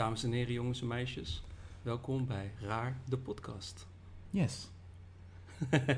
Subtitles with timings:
[0.00, 1.42] Dames en heren, jongens en meisjes,
[1.82, 3.86] welkom bij Raar de podcast.
[4.30, 4.68] Yes.
[5.70, 5.88] Eh,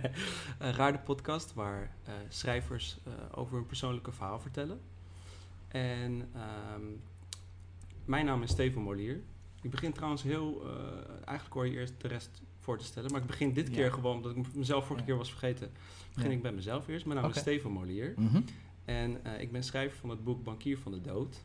[0.59, 4.81] Raar de podcast waar eh, schrijvers eh, over hun persoonlijke verhaal vertellen.
[5.69, 6.83] En ehm,
[8.05, 9.21] mijn naam is Steven Molier.
[9.61, 10.63] Ik begin trouwens heel,
[11.25, 13.75] eigenlijk hoor je eerst de rest voor te stellen, maar ik begin dit Ja.
[13.75, 15.11] keer gewoon, omdat ik mezelf vorige Ja.
[15.11, 15.71] keer was vergeten,
[16.15, 16.37] begin Ja.
[16.37, 17.07] ik bij mezelf eerst.
[17.07, 17.39] Mijn naam is.
[17.39, 18.15] Steven Molier.
[18.17, 18.41] Mhm.
[18.85, 21.43] En ik ben schrijver van het boek Bankier van de Dood.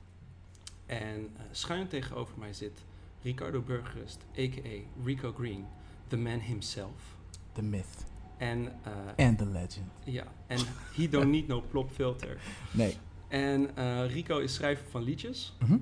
[0.88, 2.84] En eh, schuin tegenover mij zit
[3.22, 5.04] Ricardo Burgerust, a.k.a.
[5.06, 5.66] Rico Green,
[6.08, 7.16] the man himself.
[7.52, 8.06] The myth.
[8.38, 8.72] En,
[9.18, 9.92] eh, And the legend.
[10.04, 10.60] ja, en
[10.96, 12.38] he don't need no plop filter.
[12.72, 12.98] Nee.
[13.28, 15.56] En eh, Rico is schrijver van liedjes.
[15.60, 15.78] Mhm.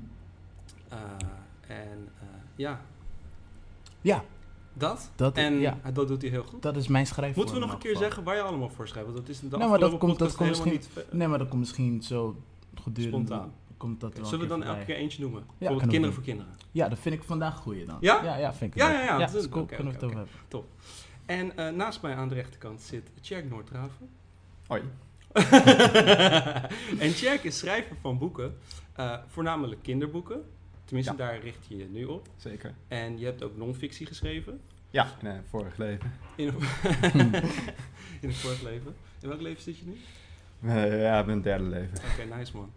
[0.90, 0.98] Eh,
[1.68, 2.10] en
[2.56, 2.82] ja,
[4.02, 4.24] Ja,
[4.74, 5.12] dat.
[5.16, 6.62] dat, en ja, dat doet hij heel goed.
[6.62, 7.38] dat is mijn schrijfvorm.
[7.46, 9.08] Moeten we nog een keer zeggen waar je allemaal voor schrijft?
[9.12, 10.90] Want dat is de Nou, maar dat komt- dat komt niet...
[11.12, 12.36] Nee, maar dat komt misschien zo
[12.76, 13.18] gedurende...
[13.26, 13.54] Spontaan.
[13.78, 15.44] Komt dat wel Zullen we dan elke keer eentje noemen?
[15.48, 16.54] Bijvoorbeeld we kinderen voor kinderen.
[16.72, 17.98] Ja, dat vind ik vandaag goeie dan.
[18.00, 18.24] Ja?
[18.24, 19.64] Ja, ja vind ik Ja, ja, ja, dat is- cool.
[19.64, 20.18] oké, Kunnen we het over
[20.50, 20.64] hebben.
[21.26, 24.10] En eh, naast mij aan de rechterkant zit Tjerk Noordraven.
[24.68, 24.82] Hoi.
[27.00, 28.58] en Tjerk is schrijver van boeken,
[28.94, 30.44] eh, voornamelijk kinderboeken.
[30.86, 31.18] Tenminste, Ja.
[31.18, 32.28] daar richt je je nu op.
[32.36, 32.74] Zeker.
[32.88, 34.62] En je hebt ook non-fictie geschreven.
[34.90, 36.12] Ja, in een vorig leven.
[36.36, 36.48] In
[37.14, 37.34] een,
[38.22, 38.96] in een vorig leven.
[39.22, 39.98] In welk leven zit je nu?
[40.72, 41.98] Eh, ja, mijn derde leven.
[42.12, 42.72] Oké, nice man.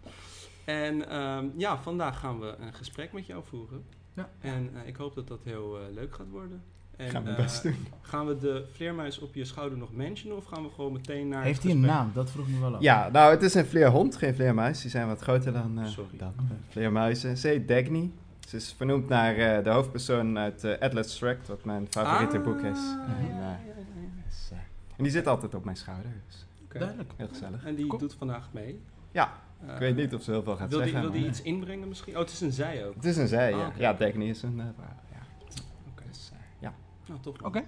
[0.65, 3.83] En ehm, ja, vandaag gaan we een gesprek met jou voeren.
[4.13, 4.29] Ja.
[4.39, 6.61] En eh, ik hoop dat dat heel eh, leuk gaat worden.
[6.97, 7.87] En, Ik ga mijn eh, best doen.
[8.01, 11.43] Gaan we de vleermuis op je schouder nog mentionen of gaan we gewoon meteen naar.
[11.43, 12.11] Heeft hij een naam?
[12.13, 12.81] Dat vroeg me wel af.
[12.81, 14.81] Ja, nou, het is een vleerhond, geen vleermuis.
[14.81, 16.17] Die zijn wat groter dan, eh, Sorry.
[16.17, 16.33] dan
[16.69, 17.37] vleermuizen.
[17.37, 18.11] Ze heet Dagny.
[18.47, 22.43] Ze is vernoemd naar eh, de hoofdpersoon uit eh, Atlas Shrugged, wat mijn favoriete Ah,
[22.43, 22.79] boek is.
[22.79, 24.23] ja, En, ja, ja, ja, ja.
[24.25, 24.49] dus,
[24.97, 26.79] en die zit altijd op mijn schouder, dus Oké.
[26.79, 27.11] Duidelijk.
[27.15, 27.65] heel gezellig.
[27.65, 28.79] En die doet vandaag mee.
[29.11, 29.33] Ja,
[29.67, 31.11] Eh, ik weet niet of ze heel veel gaat wil die, zeggen.
[31.11, 32.13] wil die iets inbrengen misschien?
[32.13, 32.95] Oh, het is een zij ook.
[32.95, 33.71] Het is een zij, Ah, ja.
[33.77, 35.51] Ja, Dagny is een eh, vrouw, ja.
[35.91, 36.03] Oké.
[36.07, 36.73] Dus, eh, ja.
[37.07, 37.41] Nou, toch.
[37.41, 37.63] Oké.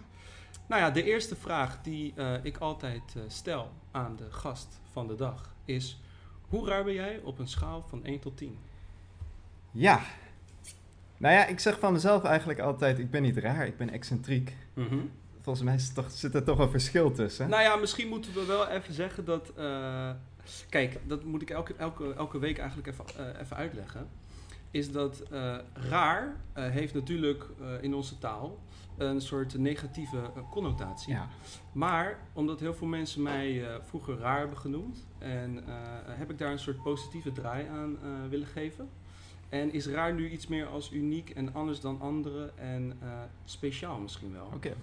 [0.68, 5.56] Nou ja, de eerste vraag die ik altijd stel aan de gast van de dag
[5.66, 6.02] is:
[6.48, 8.58] hoe raar ben jij op een schaal van 1 tot 10?
[9.72, 10.02] Ja.
[11.18, 14.56] Nou ja, ik zeg van mezelf eigenlijk altijd, ik ben niet raar, ik ben excentriek.
[15.42, 17.50] Volgens mij toch, zit er toch een verschil tussen.
[17.50, 19.54] Nou ja, misschien moeten we wel even zeggen dat.
[20.70, 24.10] Kijk, dat moet ik elke, elke, elke week eigenlijk even, eh, even uitleggen.
[24.72, 27.46] Is dat eh, raar eh, heeft natuurlijk
[27.82, 28.60] in onze taal
[28.98, 31.14] een soort negatieve connotatie.
[31.14, 31.28] ja.
[31.72, 35.64] Maar omdat heel veel mensen mij vroeger raar hebben genoemd, en
[36.08, 37.98] heb ik daar een soort positieve draai aan
[38.30, 38.90] willen geven.
[39.50, 43.00] En is raar nu iets meer als uniek en anders dan anderen en
[43.46, 44.50] speciaal misschien wel.
[44.54, 44.74] Oké.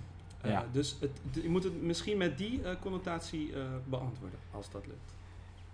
[0.43, 0.67] Ja.
[0.73, 3.53] Dus het, je moet het misschien met die connotatie
[3.89, 5.18] beantwoorden, als dat lukt.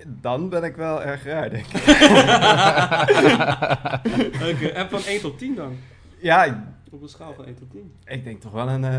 [0.07, 1.83] Dan ben ik wel erg raar, denk ik.
[4.51, 5.77] Oké, en van 1 tot 10 dan?
[6.21, 7.93] Ja, Op een schaal van 1 tot 10.
[8.05, 8.99] ik denk toch wel een eh,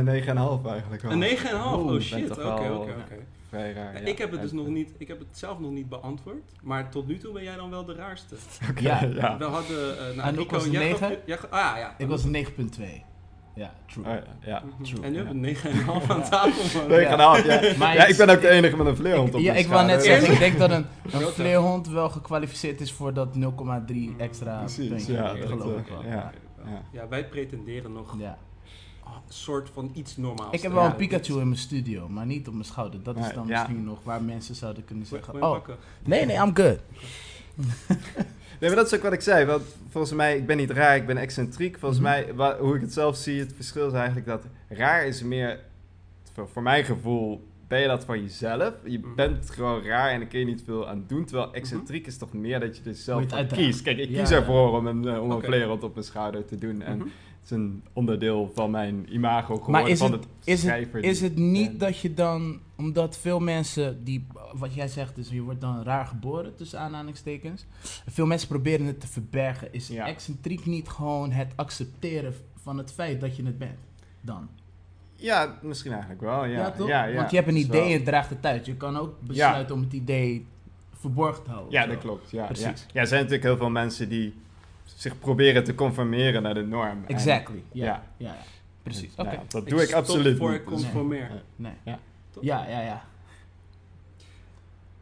[0.61, 1.11] 9,5 eigenlijk wel.
[1.11, 1.43] Een 9,5?
[1.53, 2.71] Oeh, Oh shit, oké, oké, ja.
[2.75, 3.15] oké.
[3.49, 3.99] Vrij raar, ja.
[3.99, 6.89] Ik heb het dus En- nog niet, ik heb het zelf nog niet beantwoord, maar
[6.89, 8.35] tot nu toe ben jij dan wel de raarste.
[8.69, 9.03] Oké, Ja.
[9.03, 9.37] ja.
[9.37, 11.11] We hadden, eh nou, Rico, was een jij gaf-
[11.49, 11.95] ah ja, ja.
[11.97, 13.03] Ik was een 9.2.
[13.55, 14.05] Ja, true.
[14.45, 14.63] Ja.
[14.83, 16.79] True, En nu hebben we een 9,5 aan tafel.
[16.79, 16.89] man.
[16.89, 17.45] 9,5,
[17.77, 17.93] ja.
[17.93, 20.33] Ja, ik- ben ook de enige met een vleerhond op ja, ik wou net zeggen,
[20.33, 20.85] ik denk dat een,
[21.39, 25.13] vleerhond wel gekwalificeerd is voor dat 0,3 extra Precies, puntje.
[25.13, 26.03] ja, Dat geloof eh, ik wel.
[26.03, 26.31] ja.
[26.91, 27.07] Ja.
[27.07, 28.37] Wij pretenderen nog Ja.
[29.05, 30.51] een soort van iets normaals.
[30.53, 30.95] Ik heb wel een.
[30.95, 33.03] Pikachu in mijn studio, maar niet op mijn schouder.
[33.03, 33.59] Dat is dan ja.
[33.59, 35.75] misschien nog waar mensen zouden kunnen zeggen: Oh, pakken.
[36.03, 36.79] nee, nee, I'm good.
[38.65, 39.45] Nee, maar dat is ook wat ik zei.
[39.45, 41.77] Want volgens mij, ik ben niet raar, ik ben excentriek.
[41.79, 42.09] Volgens Mhm.
[42.09, 45.59] mij, wa- hoe ik het zelf zie, het verschil is eigenlijk dat raar is meer,
[46.33, 48.73] voor, voor mijn gevoel, ben je dat van jezelf.
[48.85, 49.15] Je Mhm.
[49.15, 51.25] bent gewoon raar en daar kun je niet veel aan doen.
[51.25, 53.81] Terwijl excentriek is toch meer dat je er zelf van kiest.
[53.81, 56.81] Kijk, ik kies ervoor om een, eh, om een op mijn schouder te doen.
[56.81, 57.05] En Mhm.
[57.07, 61.03] het is een onderdeel van mijn imago geworden, van het, het is het, schrijver.
[61.03, 61.77] is het niet ben.
[61.77, 66.05] dat je dan, omdat veel mensen die, wat jij zegt, dus je wordt dan raar
[66.05, 67.65] geboren, tussen aanhalingstekens.
[68.07, 69.73] Veel mensen proberen het te verbergen.
[69.73, 70.07] Is Ja.
[70.07, 73.79] excentriek niet gewoon het accepteren van het feit dat je het bent?
[74.21, 74.49] Dan.
[75.15, 76.59] Ja, misschien eigenlijk wel, ja.
[76.59, 76.87] Ja, toch?
[76.87, 77.15] Ja, ja.
[77.15, 78.65] Want je hebt een idee en je draagt het uit.
[78.65, 80.45] Je kan ook besluiten om het idee
[80.99, 81.71] verborgen te houden.
[81.71, 82.29] Ja, dat klopt.
[82.29, 82.63] Ja, Precies.
[82.65, 82.73] Ja.
[82.93, 84.33] ja, er zijn natuurlijk heel veel mensen die
[84.85, 87.03] zich proberen te conformeren naar de norm.
[87.07, 87.63] Exactly.
[87.71, 88.03] Ja, ja.
[88.17, 88.27] Ja.
[88.27, 88.35] ja,
[88.83, 89.13] Precies.
[89.15, 89.39] Oké.
[89.47, 90.59] dat doe ik stop absoluut voor niet.
[90.59, 91.29] ik dus- conformeer.
[91.29, 91.41] Nee.
[91.55, 91.73] nee.
[91.83, 91.99] Ja.
[92.31, 92.43] Toch?
[92.43, 93.03] Ja, ja, ja.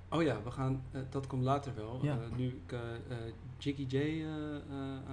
[0.09, 1.99] Oh ja, we gaan, eh, dat komt later wel.
[2.01, 2.11] Ja.
[2.11, 3.17] Eh, nu ik eh, eh,
[3.57, 4.21] Jiggy J eh, eh,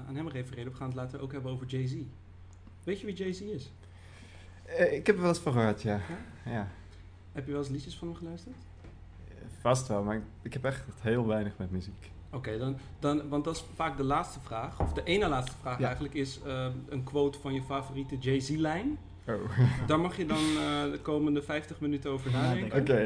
[0.08, 1.94] aan hem refereerde, we gaan het later ook hebben over Jay-Z.
[2.84, 3.70] Weet je wie Jay-Z is?
[4.76, 6.00] Eh, ik heb er wel eens van gehoord, ja.
[6.44, 6.68] ja.
[7.32, 8.56] Heb je wel eens liedjes van hem geluisterd?
[9.60, 12.10] Vast wel, maar ik, ik heb echt heel weinig met muziek.
[12.32, 15.78] Oké, dan, dan, want dat is vaak de laatste vraag, of de ene laatste vraag
[15.78, 15.84] Ja.
[15.84, 18.98] eigenlijk, is eh, een quote van je favoriete Jay-Z-lijn.
[19.34, 19.58] Oh.
[19.88, 22.80] Daar mag je dan eh, de komende 50 minuten over nadenken.
[22.80, 22.92] Oké.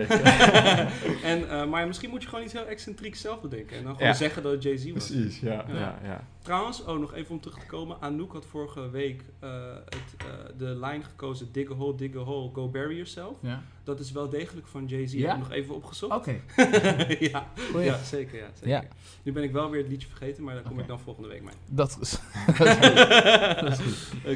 [1.30, 3.76] en, eh, maar misschien moet je gewoon iets heel excentriek zelf bedenken.
[3.76, 4.14] En dan gewoon Ja.
[4.14, 5.06] zeggen dat het Jay-Z was.
[5.06, 5.64] Precies, ja.
[5.68, 5.74] Ja.
[5.74, 5.98] ja.
[6.02, 7.96] ja, Trouwens, oh, nog even om terug te komen.
[8.00, 9.50] Anouk had vorige week eh,
[9.84, 13.36] het, eh, de lijn gekozen Dig a hole, dig a hole, go bury yourself.
[13.40, 13.62] Ja.
[13.84, 15.12] Dat is wel degelijk van Jay-Z.
[15.12, 15.26] Ja?
[15.26, 16.14] Heb ik nog even opgezocht.
[16.16, 16.40] Oké.
[17.30, 17.46] ja.
[17.70, 17.86] Goeie.
[17.86, 18.38] ja, zeker.
[18.38, 18.68] Ja, zeker.
[18.68, 18.84] Ja.
[19.22, 21.42] Nu ben ik wel weer het liedje vergeten, maar daar kom ik dan volgende week
[21.42, 21.54] mee.
[21.70, 22.18] Dat is...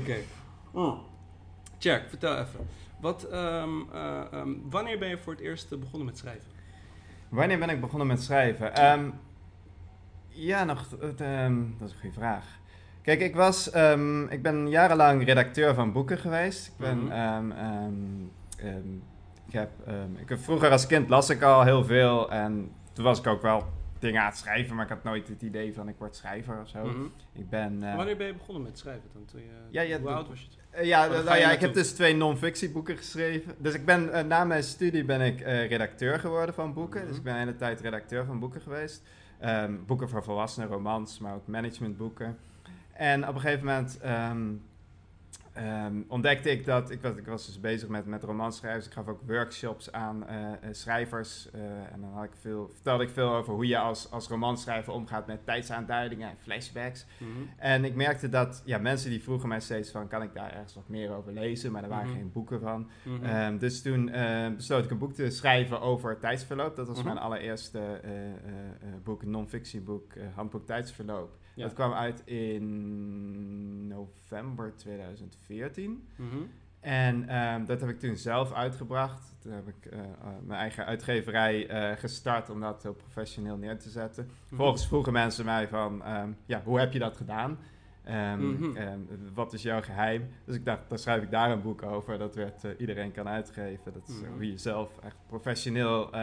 [0.01, 0.17] Oké.
[0.73, 0.99] Oh.
[1.79, 2.67] Tjerk, vertel even.
[3.01, 6.51] Wat, ehm, eh, ehm, wanneer ben je voor het eerst eh, begonnen met schrijven?
[7.29, 8.75] Wanneer ben ik begonnen met schrijven?
[8.75, 9.11] Ehm,
[10.29, 12.45] ja, nog, dat is een goede vraag.
[13.03, 13.67] Kijk, ik, was,
[14.29, 16.67] ik ben jarenlang redacteur van boeken geweest.
[16.67, 18.25] Ik ben, Mhm.
[19.47, 19.71] ik heb,
[20.17, 23.43] ik heb, vroeger als kind las ik al heel veel en toen was ik ook
[23.43, 23.67] wel
[24.01, 26.69] dingen aan het schrijven, maar ik had nooit het idee van ik word schrijver of
[26.69, 26.85] zo.
[26.85, 27.03] Mhm.
[27.33, 27.83] Ik ben...
[27.83, 29.25] eh, Wanneer ben je begonnen met schrijven dan?
[29.25, 30.47] Toen je, Ja, ja, hoe oud was je?
[30.77, 33.55] Eh, ja, Oh, nou ja, ik heb dus twee non-fictieboeken geschreven.
[33.59, 37.01] Dus ik ben, eh, na mijn studie ben ik redacteur geworden van boeken.
[37.01, 37.19] Dus Mhm.
[37.19, 39.03] ik ben de hele tijd redacteur van boeken geweest.
[39.39, 42.39] Ehm, boeken voor volwassenen, romans, maar ook managementboeken.
[42.93, 44.47] En op een gegeven moment ehm,
[45.59, 46.91] ehm, ontdekte ik dat...
[46.91, 48.87] Ik was, ik was dus bezig met, met romanschrijvers.
[48.87, 51.51] Ik gaf ook workshops aan eh, eh, schrijvers.
[51.51, 51.61] eh,
[51.93, 55.27] en dan had ik veel, vertelde ik veel over hoe je als, als romanschrijver omgaat
[55.27, 57.07] met tijdsaanduidingen en flashbacks.
[57.19, 57.31] Mhm.
[57.57, 60.09] En ik merkte dat ja, mensen die vroegen mij steeds van...
[60.09, 61.73] kan ik daar ergens wat meer over lezen?
[61.73, 62.17] Maar er waren Mhm.
[62.17, 62.89] geen boeken van.
[63.03, 63.25] Mhm.
[63.25, 64.11] Ehm, dus toen
[64.57, 66.77] besloot ik een boek te schrijven over tijdsverloop.
[66.77, 68.01] Dat was mijn allereerste
[69.05, 71.37] boek, non-fictieboek, Handboek Tijdsverloop.
[71.59, 71.65] Ja.
[71.65, 76.09] Dat kwam uit in november 2014.
[76.17, 76.37] Mhm.
[76.81, 79.35] En ehm, dat heb ik toen zelf uitgebracht.
[79.39, 80.05] Toen heb ik eh, eh,
[80.43, 84.25] mijn eigen uitgeverij eh, gestart om dat heel professioneel neer te zetten.
[84.25, 84.35] Mhm.
[84.47, 87.59] Vervolgens vroegen mensen mij van, ehm, ja, hoe heb je dat gedaan?
[88.05, 88.99] Ehm, Mhm.
[89.35, 90.29] wat is jouw geheim?
[90.45, 92.19] Dus ik dacht, dan schrijf ik daar een boek over.
[92.19, 93.93] Dat werd iedereen kan uitgeven.
[93.93, 96.17] Dat is hoe je zelf echt professioneel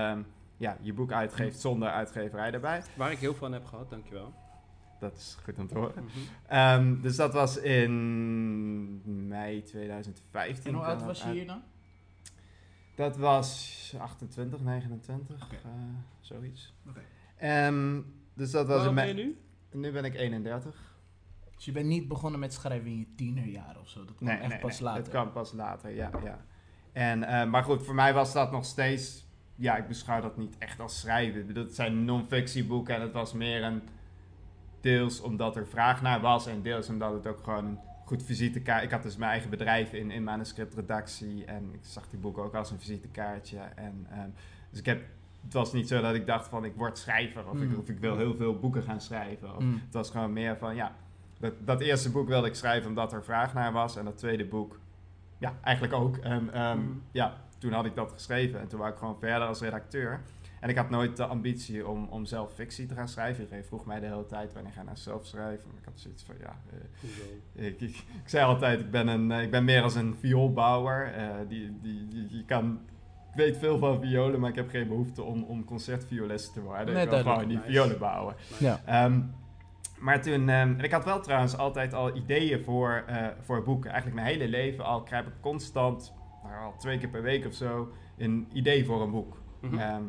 [0.58, 2.82] ja, je boek uitgeeft zonder uitgeverij erbij.
[2.96, 4.34] Waar ik heel veel aan heb gehad, dankjewel.
[5.10, 6.04] Dat is goed om te horen.
[6.04, 6.18] Mhm.
[6.48, 10.66] Ehm, dus dat was in mei 2015.
[10.72, 11.62] En hoe oud dat was je hier dan?
[12.96, 15.56] Dat was 28, 29, Oké.
[15.56, 15.72] eh,
[16.20, 16.74] zoiets.
[16.90, 17.02] Oké.
[17.38, 18.02] Ehm,
[18.34, 19.28] dus dat was Hoe in oud ben mei.
[19.28, 19.36] je
[19.72, 19.80] nu?
[19.82, 20.98] Nu ben ik 31.
[21.56, 24.06] Dus je bent niet begonnen met schrijven in je tienerjaren of zo?
[24.06, 25.02] Dat kwam echt pas later?
[25.02, 26.10] Het kwam pas later, ja.
[26.24, 26.46] ja.
[26.92, 29.24] En, eh, maar goed, voor mij was dat nog steeds...
[29.56, 31.56] Ja, ik beschouw dat niet echt als schrijven.
[31.56, 33.82] Het zijn non-fictieboeken en het was meer een...
[34.86, 38.84] Deels omdat er vraag naar was en deels omdat het ook gewoon een goed visitekaart...
[38.84, 42.56] Ik had dus mijn eigen bedrijf in, in manuscriptredactie en ik zag die boeken ook
[42.56, 43.58] als een visitekaartje.
[43.76, 44.30] En, ehm,
[44.70, 45.02] dus ik heb...
[45.44, 47.62] Het was niet zo dat ik dacht van ik word schrijver of, Mm.
[47.72, 49.56] ik, of ik wil heel veel boeken gaan schrijven.
[49.56, 49.82] Of, Mm.
[49.86, 50.92] het was gewoon meer van, ja,
[51.40, 53.96] dat, dat eerste boek wilde ik schrijven omdat er vraag naar was.
[53.98, 54.80] En dat tweede boek,
[55.38, 56.18] ja, eigenlijk ook.
[56.18, 56.88] En ehm, Mhm.
[57.12, 58.60] ja, toen had ik dat geschreven.
[58.60, 60.22] En toen wou ik gewoon verder als redacteur.
[60.60, 63.44] En ik had nooit de ambitie om, om zelf fictie te gaan schrijven.
[63.44, 65.68] Iedereen vroeg mij de hele tijd, wanneer ga je nou zelf schrijven?
[65.70, 66.60] Maar ik had zoiets van, ja...
[67.56, 70.16] eh, ik, ik, ik zei altijd, ik ben, een, eh, ik ben meer als een
[70.20, 71.14] vioolbouwer.
[71.14, 72.80] Eh, die, die, die, je kan...
[73.32, 76.94] Ik weet veel van violen, maar ik heb geen behoefte om, om concertviolist te worden.
[76.94, 77.70] Nee, ik wil gewoon die Nice.
[77.70, 78.36] violen bouwen.
[78.50, 78.64] Nice.
[78.64, 78.82] Ja.
[78.86, 79.22] Ehm,
[80.00, 83.92] maar toen, ehm, en ik had wel trouwens altijd al ideeën voor, eh, voor boeken.
[83.92, 86.14] Eigenlijk mijn hele leven al krijg ik constant,
[86.44, 89.42] nou, al twee keer per week of zo, een idee voor een boek.
[89.62, 90.02] Ehm,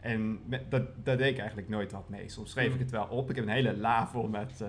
[0.00, 2.28] en dat, daar deed ik eigenlijk nooit wat mee.
[2.28, 3.30] Soms schreef ik het wel op.
[3.30, 4.64] Ik heb een hele la vol met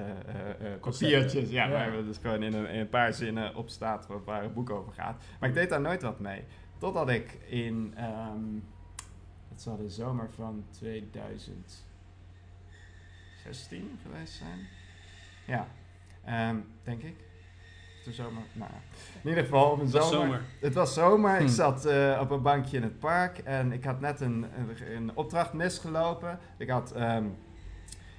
[0.81, 1.49] papiertjes.
[1.49, 1.69] Ja, Ja.
[1.71, 4.53] waar het dus gewoon in een, in een paar zinnen op staat waar, waar het
[4.53, 5.23] boek over gaat.
[5.39, 6.43] Maar ik deed daar nooit wat mee.
[6.77, 8.43] Totdat ik in, ehm
[9.49, 11.83] het zal de zomer van 2016
[14.03, 14.59] geweest zijn.
[15.47, 15.67] Ja,
[16.25, 17.15] Ehm, denk ik.
[18.03, 18.77] De zomer, nou ja.
[19.21, 20.25] In ieder geval, op een Het was zomer.
[20.25, 20.41] zomer.
[20.59, 21.33] Het was zomer.
[21.35, 21.53] Ik Hm.
[21.53, 25.11] zat eh, op een bankje in het park en ik had net een, een, een
[25.15, 26.39] opdracht misgelopen.
[26.57, 27.23] Ik had, ehm,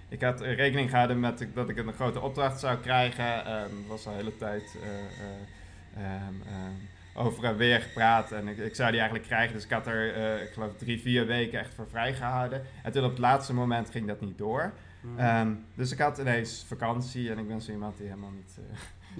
[0.09, 3.45] ik had rekening gehouden met ik- dat ik een grote opdracht zou krijgen.
[3.45, 6.73] Ehm Er was al de hele tijd eh, eh, ehm, ehm,
[7.15, 9.55] over en weer gepraat en ik, ik zou die eigenlijk krijgen.
[9.55, 12.63] Dus ik had er, eh, ik geloof, drie, vier weken echt voor vrijgehouden.
[12.83, 14.73] En toen op het laatste moment ging dat niet door.
[15.17, 18.59] Ehm, dus ik had ineens vakantie en ik ben zo iemand die helemaal niet...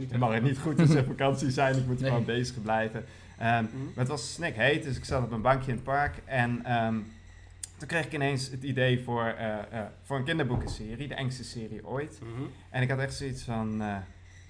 [0.01, 2.11] het mag niet goed in zijn vakantie zijn, ik moet Nee.
[2.11, 3.05] gewoon bezig blijven.
[3.39, 3.77] Ehm, Mhm.
[3.85, 6.17] maar het was snikheet, dus ik zat op een bankje in het park.
[6.25, 6.95] En ehm,
[7.79, 11.87] toen kreeg ik ineens het idee voor, eh, eh, voor een kinderboekenserie, de engste serie
[11.87, 12.19] ooit.
[12.23, 12.43] Mhm.
[12.71, 13.87] En ik had echt zoiets van, eh,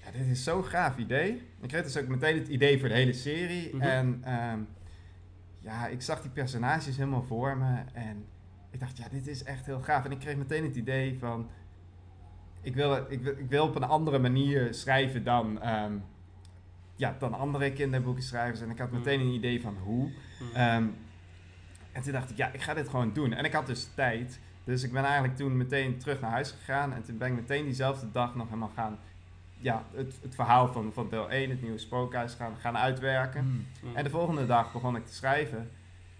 [0.05, 1.41] ja, dit is zo'n gaaf idee.
[1.61, 3.69] Ik kreeg dus ook meteen het idee voor de hele serie.
[3.75, 3.81] Mhm.
[3.83, 4.59] En ehm,
[5.59, 7.75] ja, ik zag die personages helemaal voor me.
[7.93, 8.25] En
[8.71, 10.05] ik dacht, ja, dit is echt heel gaaf.
[10.05, 11.49] En ik kreeg meteen het idee van,
[12.63, 15.93] ik wil, ik wil, ik wil op een andere manier schrijven dan, ehm,
[16.95, 18.61] ja, dan andere kinderboekenschrijvers.
[18.61, 20.03] En ik had meteen een idee van hoe.
[20.05, 20.53] Mm.
[20.53, 20.87] Ehm,
[21.91, 23.33] en toen dacht ik, ja, ik ga dit gewoon doen.
[23.33, 24.39] En ik had dus tijd.
[24.63, 26.93] Dus ik ben eigenlijk toen meteen terug naar huis gegaan.
[26.93, 28.99] En toen ben ik meteen diezelfde dag nog helemaal gaan...
[29.57, 33.45] Ja, het, het verhaal van, van deel 1, het nieuwe spookhuis, gaan, gaan uitwerken.
[33.45, 33.65] Mm.
[33.81, 33.95] Mm.
[33.95, 35.69] En de volgende dag begon ik te schrijven.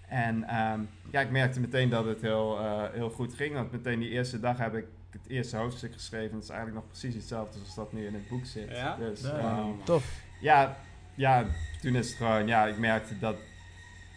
[0.08, 0.80] En ehm,
[1.12, 3.54] ja, ik merkte meteen dat het heel, eh, heel goed ging.
[3.54, 6.36] Want meteen die eerste dag heb ik het eerste hoofdstuk geschreven.
[6.36, 8.70] Het is eigenlijk nog precies hetzelfde als dat nu in het boek zit.
[8.70, 8.96] Ja?
[8.96, 9.78] Dus, Ja, ehm, Wauw.
[9.84, 10.22] Tof.
[10.42, 10.78] ja,
[11.16, 11.46] ja,
[11.82, 13.36] toen is het gewoon, ja, ik merkte dat,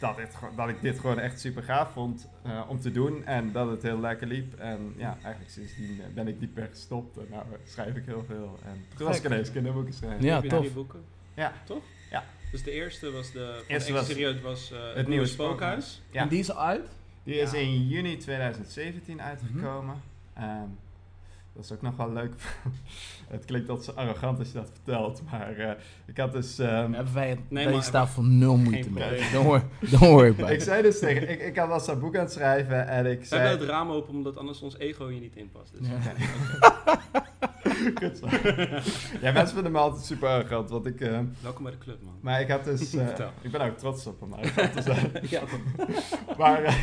[0.00, 3.24] dat, het, dat ik dit gewoon echt super gaaf vond eh, om te doen.
[3.24, 4.58] En dat het heel lekker liep.
[4.58, 7.16] En ja, eigenlijk sindsdien eh, ben ik niet meer gestopt.
[7.16, 8.58] En nou eh, schrijf ik heel veel.
[8.64, 10.24] En toen was ik ineens kinderboeken schrijven.
[10.24, 10.58] Ja, tof.
[10.58, 11.04] drie boeken?
[11.34, 11.52] Ja.
[11.64, 11.82] Toch?
[12.10, 12.24] Ja.
[12.50, 13.64] Dus de eerste was de...
[13.66, 16.02] Eerste was serie was eh, het, nieuwe nieuwe spookhuis.
[16.10, 16.20] Ja.
[16.22, 16.88] En die is uit?
[17.22, 17.58] Die is Ja.
[17.58, 20.02] in juni 2017 uitgekomen.
[20.34, 20.68] Ehm,
[21.56, 22.32] dat is ook nog wel leuk.
[23.28, 25.22] het klinkt altijd zo arrogant als je dat vertelt.
[25.30, 25.70] Maar eh,
[26.06, 26.58] ik had dus...
[26.58, 29.30] ehm, Daar hebben wij Nee, bij maar- tafel nul moeite mee.
[29.32, 31.30] Don't worry, don't worry about ik zei dus tegen...
[31.30, 33.40] Ik, ik was dat boek aan het schrijven en ik We zei...
[33.40, 35.72] hebben het raam open omdat anders ons ego hier niet in past.
[35.78, 35.88] Dus.
[35.88, 35.98] Ja.
[38.20, 38.26] Zo.
[39.20, 41.00] ja, mensen vinden me altijd super arrogant, want ik...
[41.00, 42.14] eh, Welkom bij de club, man.
[42.20, 42.80] maar ik had dus...
[42.94, 43.30] eh, Vertel.
[43.40, 45.10] ik ben ook trots op hem arrogant te zijn.
[45.28, 45.42] ja.
[46.38, 46.74] maar, eh,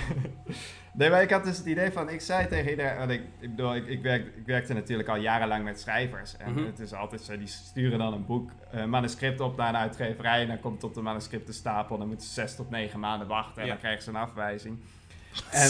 [0.94, 3.50] nee, maar ik had dus het idee van, ik zei tegen iedereen, want ik, ik
[3.56, 6.38] bedoel, ik, ik, werk, ik werkte natuurlijk al jarenlang met schrijvers.
[6.38, 6.66] En Mhm.
[6.66, 10.42] het is altijd zo, die sturen dan een boek, een manuscript op naar een uitgeverij
[10.42, 11.98] en dan komt het op de manuscriptenstapel.
[11.98, 13.72] Dan moeten ze zes tot negen maanden wachten en Ja.
[13.72, 14.78] dan krijgen ze een afwijzing.
[15.52, 15.70] En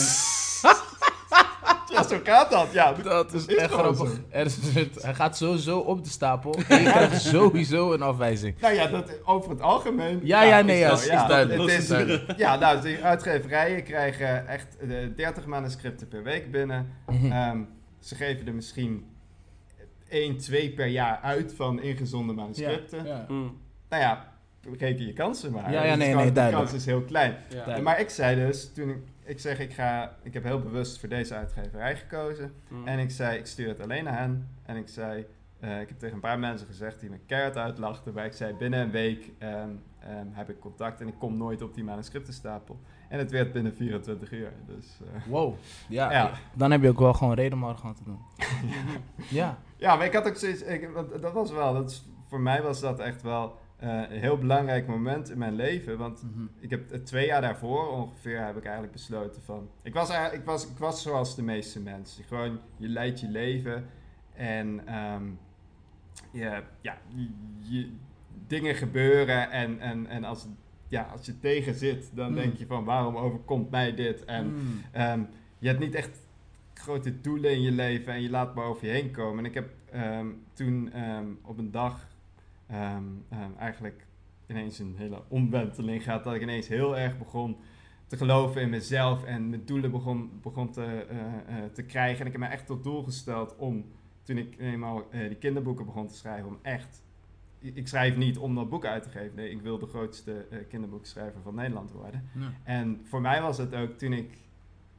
[1.92, 2.92] ja, zo gaat dat, ja.
[2.92, 4.20] Dat is Is echt grappig.
[4.30, 4.58] Er is,
[5.00, 6.54] hij gaat sowieso op de stapel.
[6.68, 8.60] En je krijgt sowieso een afwijzing.
[8.60, 10.20] Nou ja, dat, over het algemeen.
[10.22, 11.70] Ja, ja, nee, is ja, dat- is duidelijk.
[11.70, 12.36] Het Is duidelijk.
[12.36, 16.88] ja, nou, de uitgeverijen krijgen echt eh, 30 manuscripten per week binnen.
[17.06, 17.32] Mhm.
[17.32, 17.58] Ehm,
[18.00, 19.06] ze geven er misschien
[20.08, 23.04] 1, 2 per jaar uit van ingezonden manuscripten.
[23.04, 23.24] Ja.
[23.28, 23.56] Mm.
[23.88, 24.32] Nou ja,
[24.78, 25.72] reken je kansen maar.
[25.72, 26.64] Ja, ja, Het is nee, nee, De duidelijk.
[26.70, 27.36] kans is heel klein.
[27.66, 27.78] Ja.
[27.80, 31.08] Maar ik zei dus, toen ik, ik zeg, ik, ga, ik heb heel bewust voor
[31.08, 32.54] deze uitgeverij gekozen.
[32.68, 32.86] Mm.
[32.86, 34.48] En ik zei, ik stuur het alleen naar hen.
[34.62, 35.26] En ik zei,
[35.60, 38.14] eh, ik heb tegen een paar mensen gezegd die me keihard uitlachten.
[38.14, 41.62] Maar ik zei, binnen een week ehm, ehm, heb ik contact en ik kom nooit
[41.62, 42.80] op die manuscriptenstapel.
[43.08, 44.52] En het werd binnen 24 uur.
[44.66, 45.54] Dus eh, Wow.
[45.88, 46.30] Ja, Ja.
[46.54, 48.18] Dan heb je ook wel gewoon reden om arrogant te doen.
[49.30, 49.58] Ja.
[49.76, 50.88] ja, maar ik had ook zoiets, ik,
[51.20, 55.30] dat was wel, dat is, voor mij was dat echt wel een heel belangrijk moment
[55.30, 55.98] in mijn leven.
[55.98, 56.46] Want Mhm.
[56.60, 59.68] ik heb eh, twee jaar daarvoor ongeveer heb ik eigenlijk besloten van.
[59.82, 62.24] Ik was, ik was, ik was zoals de meeste mensen.
[62.24, 63.86] Gewoon, je leidt je leven
[64.34, 65.24] en ehm,
[66.30, 67.28] je, ja, je,
[67.60, 67.92] je-
[68.46, 69.50] dingen gebeuren.
[69.50, 70.46] En, en, en als,
[70.88, 72.34] ja, als je tegen zit, dan Mm.
[72.34, 74.24] denk je van waarom overkomt mij dit?
[74.24, 74.80] En Mm.
[74.92, 75.22] Ehm,
[75.58, 76.18] je hebt niet echt
[76.74, 79.38] grote doelen in je leven en je laat maar over je heen komen.
[79.38, 80.92] En ik heb ehm, toen
[81.42, 82.08] op een dag
[82.66, 84.06] ehm, ehm, eigenlijk
[84.46, 86.24] ineens een hele omwenteling gehad.
[86.24, 87.56] Dat ik ineens heel erg begon
[88.06, 92.20] te geloven in mezelf en mijn doelen begon, begon te, eh, eh, te krijgen.
[92.20, 93.84] En ik heb me echt tot doel gesteld om,
[94.22, 97.02] toen ik eenmaal eh, die kinderboeken begon te schrijven, om echt...
[97.58, 99.36] Ik schrijf niet om dat boek uit te geven.
[99.36, 102.30] Nee, ik wil de grootste kinderboekschrijver van Nederland worden.
[102.64, 104.38] En voor mij was het ook toen ik...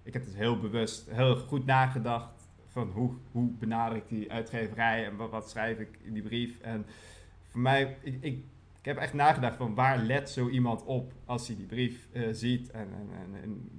[0.04, 5.06] Ik heb dus heel bewust, heel goed nagedacht van hoe, hoe benader ik die uitgeverij
[5.06, 6.60] en wat, wat schrijf ik in die brief.
[6.60, 6.86] En
[7.56, 8.34] voor mij, ik, ik,
[8.80, 12.24] ik heb echt nagedacht van waar let zo iemand op als hij die brief eh,
[12.32, 13.70] ziet en, en, en, en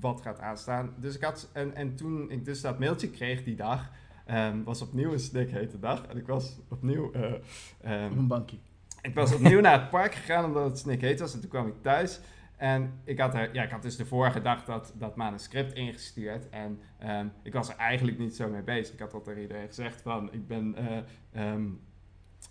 [0.00, 0.94] wat gaat aanstaan.
[0.96, 3.90] Dus ik had, en, en toen ik dus dat mailtje kreeg die dag,
[4.26, 6.06] ehm, was opnieuw een snikhete dag.
[6.06, 7.12] En ik was opnieuw...
[7.12, 7.32] eh,
[7.80, 8.56] ehm, Op een bankje.
[9.02, 11.34] ik was opnieuw naar het park gegaan omdat het snikheet was.
[11.34, 12.20] En toen kwam ik thuis.
[12.56, 16.48] En ik had, er, ja, ik had dus de vorige dag dat, dat manuscript ingestuurd.
[16.48, 18.94] En ehm, ik was er eigenlijk niet zo mee bezig.
[18.94, 20.32] Ik had al tegen iedereen gezegd van...
[20.32, 20.74] Ik ben...
[20.74, 21.52] eh,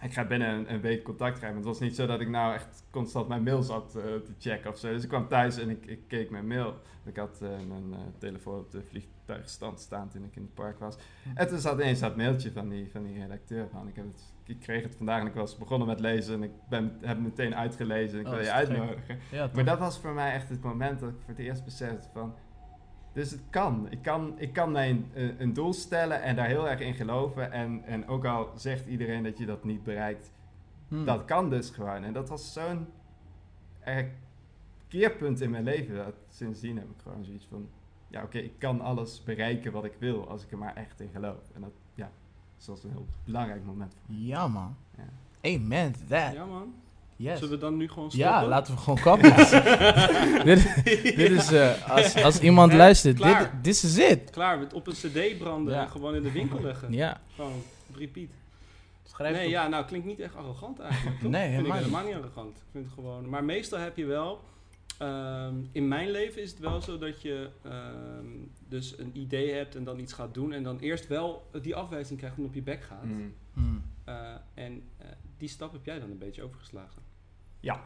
[0.02, 1.58] ik ga binnen een, week contact krijgen.
[1.58, 4.34] Maar het was niet zo dat ik nou echt constant mijn mail zat eh, te
[4.40, 4.92] checken of zo.
[4.92, 6.76] Dus ik kwam thuis en ik, ik keek mijn mail.
[7.06, 10.80] Ik had eh, mijn eh, telefoon op de vliegtuigstand staan toen ik in het park
[10.80, 10.98] was.
[11.36, 13.88] En toen zat ineens dat mailtje van die, van die redacteur van.
[13.88, 16.34] Ik, heb het, ik kreeg het vandaag en ik was begonnen met lezen.
[16.34, 19.20] En ik ben, heb het meteen uitgelezen en ik Oh, wil je uitnodigen.
[19.32, 19.50] Ja?
[19.54, 22.36] Maar dat was voor mij echt het moment dat ik voor het eerst besefte van...
[23.18, 23.88] Dus het kan.
[23.90, 27.52] Ik kan, ik kan mij een, een- doel stellen en daar heel erg in geloven.
[27.52, 30.32] En, en ook al zegt iedereen dat je dat niet bereikt,
[30.88, 31.06] Hmm.
[31.06, 32.04] dat kan dus gewoon.
[32.04, 32.88] En dat was zo'n
[34.88, 35.96] keerpunt in mijn leven.
[35.96, 37.70] Dat sindsdien heb ik gewoon zoiets van...
[38.08, 41.10] Ja, oké, ik kan alles bereiken wat ik wil als ik er maar echt in
[41.14, 41.50] geloof.
[41.54, 42.12] En dat, ja,
[42.58, 43.96] dat was een heel belangrijk moment.
[44.06, 44.76] Ja, man.
[44.98, 45.04] Ja.
[45.56, 46.34] Amen to that.
[46.34, 46.74] Ja, man.
[47.18, 47.40] Yes.
[47.40, 48.32] Zullen we dan nu gewoon stoppen?
[48.32, 49.36] Ja, laten we gewoon kappen.
[50.50, 50.84] dit,
[51.16, 53.52] dit is, eh, als, als iemand luistert, Klaar.
[53.54, 54.30] dit this is it.
[54.30, 55.82] Klaar, met op een cd branden Ja.
[55.82, 56.94] en gewoon in de winkel leggen.
[56.94, 57.62] Ja, Gewoon,
[57.96, 58.30] repeat.
[59.04, 59.52] schrijf nee, op.
[59.52, 61.20] ja, nou klinkt niet echt arrogant eigenlijk.
[61.20, 61.32] toch?
[61.32, 62.58] Nee, Vind ik helemaal niet arrogant.
[62.58, 63.30] Ik vind het gewoon.
[63.30, 64.42] Maar meestal heb je wel.
[64.98, 68.26] ehm, in mijn leven is het wel zo dat je ehm,
[68.70, 70.54] dus een idee hebt en dan iets gaat doen.
[70.54, 73.04] En dan eerst wel die afwijzing krijgt en op je bek gaat.
[73.04, 73.34] Mm.
[73.54, 73.82] Hmm.
[74.04, 74.16] Eh,
[74.54, 75.08] en eh,
[75.38, 77.02] die stap heb jij dan een beetje overgeslagen.
[77.60, 77.80] Ja,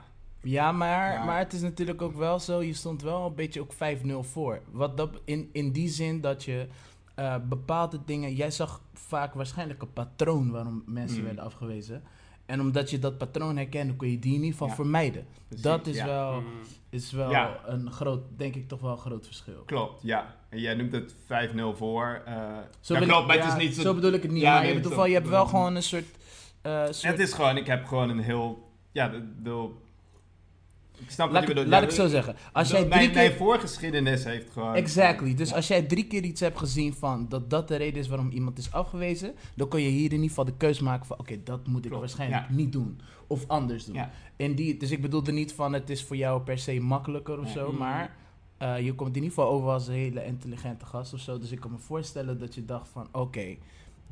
[0.43, 1.23] Ja, maar, Ja.
[1.23, 4.61] maar het is natuurlijk ook wel zo, je stond wel een beetje ook 5-0 voor.
[4.71, 6.67] Wat dat, in, in die zin dat je
[7.15, 11.25] eh, bepaalde dingen, jij zag vaak waarschijnlijk een patroon waarom mensen Mm.
[11.25, 12.03] werden afgewezen.
[12.45, 14.73] En omdat je dat patroon herkende, kon je die in ieder geval Ja.
[14.75, 15.25] vermijden.
[15.47, 16.05] precies, dat is ja.
[16.05, 16.47] wel, Mm.
[16.89, 17.59] is wel Ja.
[17.65, 19.63] een groot, denk ik toch wel een groot verschil.
[19.65, 20.35] Klopt, ja.
[20.49, 22.21] En jij noemt het 5-0 voor.
[22.25, 23.93] eh Zo, klopt, maar ja, het is niet zo zo...
[23.93, 24.41] bedoel ik het niet.
[24.41, 26.05] Ja, maar nee, je, wel, je hebt wel gewoon een soort...
[26.61, 28.69] eh, soort Het is gewoon, ik heb gewoon een heel...
[28.91, 29.11] Ja,
[29.43, 29.69] de,
[30.97, 31.67] ik snap wat laat je bedoelt.
[31.67, 32.35] laat Ja, ik zo zeggen.
[32.51, 33.13] Als jij drie mijn, keer...
[33.15, 34.75] mijn voorgeschiedenis heeft gewoon...
[34.75, 35.35] Exactly.
[35.35, 35.55] Dus Ja.
[35.55, 38.57] als jij drie keer iets hebt gezien van dat dat de reden is waarom iemand
[38.57, 41.67] is afgewezen, dan kun je hier in ieder geval de keus maken van oké, dat
[41.67, 42.55] moet ik Klopt, waarschijnlijk ja.
[42.55, 42.99] niet doen.
[43.27, 43.99] Of anders doen.
[44.35, 47.49] En die, dus ik bedoelde niet van het is voor jou per se makkelijker of
[47.49, 48.15] zo, maar
[48.57, 51.37] eh, je komt in ieder geval over als een hele intelligente gast of zo.
[51.39, 53.55] Dus ik kan me voorstellen dat je dacht van oké,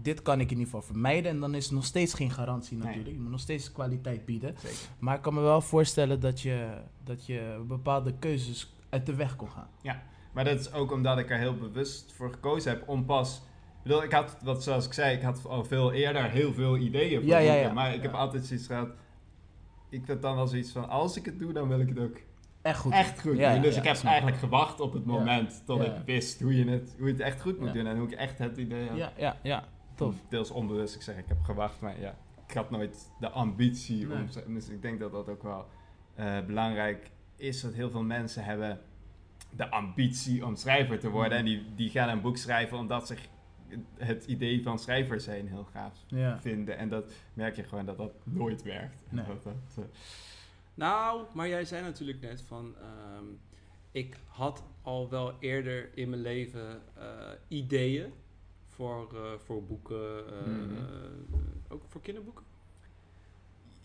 [0.01, 1.31] dit kan ik in ieder geval vermijden.
[1.31, 2.87] En dan is het nog steeds geen garantie Nee.
[2.87, 3.15] natuurlijk.
[3.15, 4.55] Je moet nog steeds kwaliteit bieden.
[4.59, 4.77] Zeker.
[4.99, 6.67] Maar ik kan me wel voorstellen dat je,
[7.03, 9.67] dat je bepaalde keuzes uit de weg kon gaan.
[10.33, 13.35] Maar dat is ook omdat ik er heel bewust voor gekozen heb om pas...
[13.37, 16.77] Ik bedoel, ik had, wat zoals ik zei, ik had al veel eerder heel veel
[16.77, 17.73] ideeën voor Ja, ja, boeken, ja.
[17.73, 18.17] Maar ik heb Ja.
[18.17, 18.89] altijd zoiets gehad...
[19.89, 22.17] Ik vind dan wel zoiets van, als ik het doe, dan wil ik het ook
[22.61, 22.91] Echt goed.
[22.91, 23.61] echt goed Ja, doen.
[23.61, 25.11] Dus ja, ik heb eigenlijk gewacht op het Ja.
[25.11, 25.93] moment tot Ja.
[25.93, 27.73] ik wist hoe je, het, hoe je het echt goed moet Ja.
[27.73, 27.87] doen.
[27.87, 28.97] En hoe ik echt het idee had.
[28.97, 29.63] Ja, ja, ja.
[29.99, 30.15] Tof.
[30.29, 34.17] Deels onbewust, ik zeg ik heb gewacht, maar ja, ik had nooit de ambitie Nee.
[34.45, 34.53] om...
[34.53, 35.65] Dus ik denk dat dat ook wel
[36.15, 38.79] eh, belangrijk is, dat heel veel mensen hebben
[39.55, 41.37] de ambitie om schrijver te worden.
[41.37, 41.37] Mhm.
[41.39, 43.15] En die, die gaan een boek schrijven omdat ze
[43.97, 46.39] het idee van schrijver zijn heel gaaf Ja.
[46.39, 46.77] vinden.
[46.77, 49.03] En dat merk je gewoon dat dat nooit werkt.
[49.09, 49.25] En Nee.
[49.25, 49.83] Dat, dat, eh,
[50.73, 52.75] Nou, maar jij zei natuurlijk net van...
[52.77, 53.23] ehm,
[53.91, 57.03] ik had al wel eerder in mijn leven eh,
[57.47, 58.13] ideeën
[58.79, 60.23] voor, eh, voor boeken.
[60.45, 60.75] Mhm.
[60.75, 60.83] eh,
[61.69, 62.43] ook voor kinderboeken.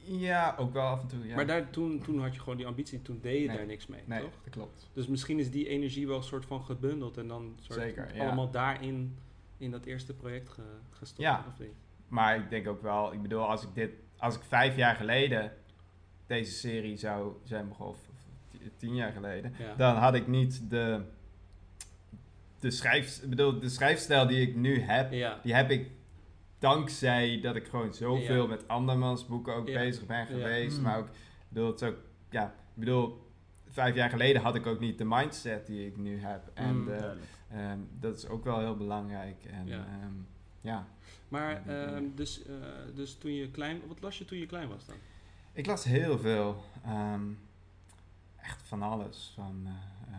[0.07, 1.35] ja, ook wel af en toe, ja.
[1.35, 3.57] Maar daar, toen, toen had je gewoon die ambitie, toen deed je Nee.
[3.57, 4.30] daar niks mee, nee, toch?
[4.44, 4.90] dat klopt.
[4.92, 8.22] Dus misschien is die energie wel een soort van gebundeld en dan soort Zeker, ja.
[8.24, 9.16] allemaal daarin
[9.59, 11.20] in dat eerste project ge, gestopt.
[11.20, 11.44] Ja.
[11.48, 11.72] Of niet?
[12.09, 15.52] Maar ik denk ook wel, ik bedoel, als ik dit, als ik vijf jaar geleden
[16.26, 19.74] deze serie zou zijn begonnen, of, of ti- tien jaar geleden, Ja.
[19.74, 21.00] dan had ik niet de,
[22.64, 25.38] de, schrijf, bedoel, de schrijfstijl die ik nu heb, ja.
[25.42, 25.90] die heb ik
[26.59, 28.48] dankzij dat ik gewoon zoveel Ja.
[28.48, 29.79] met andermans boeken ook Ja.
[29.79, 30.77] bezig ben geweest.
[30.77, 30.83] Mm.
[30.83, 31.09] Maar ook,
[31.48, 31.96] bedoel, het is ook,
[32.31, 33.29] ja, ik bedoel,
[33.68, 36.50] vijf jaar geleden had ik ook niet de mindset die ik nu heb.
[36.55, 36.88] En Mm.
[36.88, 37.05] eh,
[37.50, 39.44] ehm, dat is ook wel heel belangrijk.
[39.44, 39.77] En Ja.
[39.77, 40.09] ja,
[40.61, 40.87] ja.
[41.29, 42.55] Maar ehm, dus, eh,
[42.94, 43.81] dus toen je klein...
[43.88, 44.96] Wat las je toen je klein was dan?
[45.53, 46.64] Ik las heel veel.
[46.85, 47.22] ehm,
[48.37, 49.33] echt van alles.
[49.35, 50.18] Van, eh,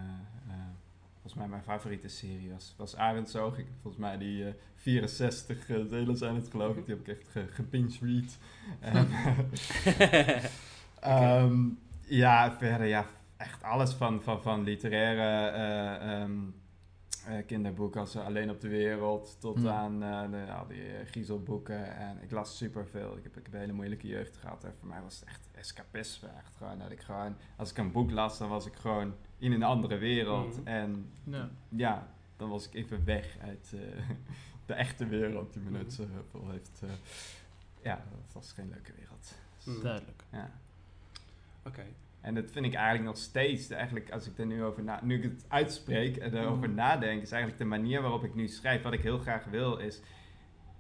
[1.26, 3.58] volgens mij mijn favoriete serie was, was Arendsoog.
[3.58, 6.86] Ik volgens mij die eh, 64 uh, delen zijn het geloof ik.
[6.86, 8.38] Die heb ik echt ge, gebinge-read.
[8.80, 9.06] Ehm,
[11.00, 11.70] ehm,
[12.08, 13.06] ja, verder ja,
[13.38, 16.54] echt alles van, van, van literaire eh, ehm, eh,
[17.46, 19.68] kinderboeken als eh, Alleen op de Wereld tot Hmm.
[19.68, 21.96] aan eh, de, al die eh, griezelboeken.
[21.96, 23.18] En ik las superveel.
[23.18, 24.64] Ik heb, ik heb een hele moeilijke jeugd gehad.
[24.64, 26.28] En voor mij was het echt escapisme.
[26.38, 29.52] Echt gewoon dat ik gewoon, als ik een boek las, dan was ik gewoon in
[29.52, 30.58] een andere wereld.
[30.58, 30.68] Mhm.
[30.68, 31.50] En Ja.
[31.70, 32.08] ja,
[32.38, 34.10] dan was ik even weg uit eh,
[34.66, 36.82] de echte wereld die me net zo veel heeft.
[36.84, 36.90] eh,
[37.82, 39.34] ja, dat was geen leuke wereld.
[39.64, 39.82] Hmm.
[39.82, 40.24] Duidelijk.
[40.32, 40.50] Ja.
[41.66, 41.86] Oké.
[42.26, 45.16] En dat vind ik eigenlijk nog steeds, eigenlijk als ik er nu over na, nu
[45.16, 46.76] ik het uitspreek en erover Mhm.
[46.78, 48.82] nadenk, is eigenlijk de manier waarop ik nu schrijf.
[48.82, 50.02] Wat ik heel graag wil is,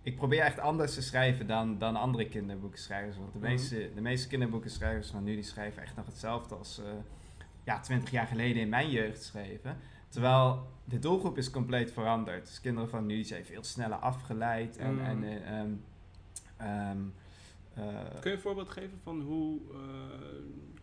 [0.01, 3.17] ik probeer echt anders te schrijven dan, dan andere kinderboekenschrijvers.
[3.17, 3.47] Want de, Mhm.
[3.47, 6.85] meeste, de meeste kinderboekenschrijvers van nu, die schrijven echt nog hetzelfde als eh
[7.63, 9.77] ja, 20 jaar geleden in mijn jeugd schreven.
[10.09, 12.45] Terwijl de doelgroep is compleet veranderd.
[12.45, 14.77] Dus kinderen van nu die zijn veel sneller afgeleid.
[14.77, 15.03] En, Mhm.
[15.05, 15.71] en eh, ehm,
[16.57, 16.97] ehm,
[17.73, 19.79] eh, Kun je een voorbeeld geven van hoe, eh,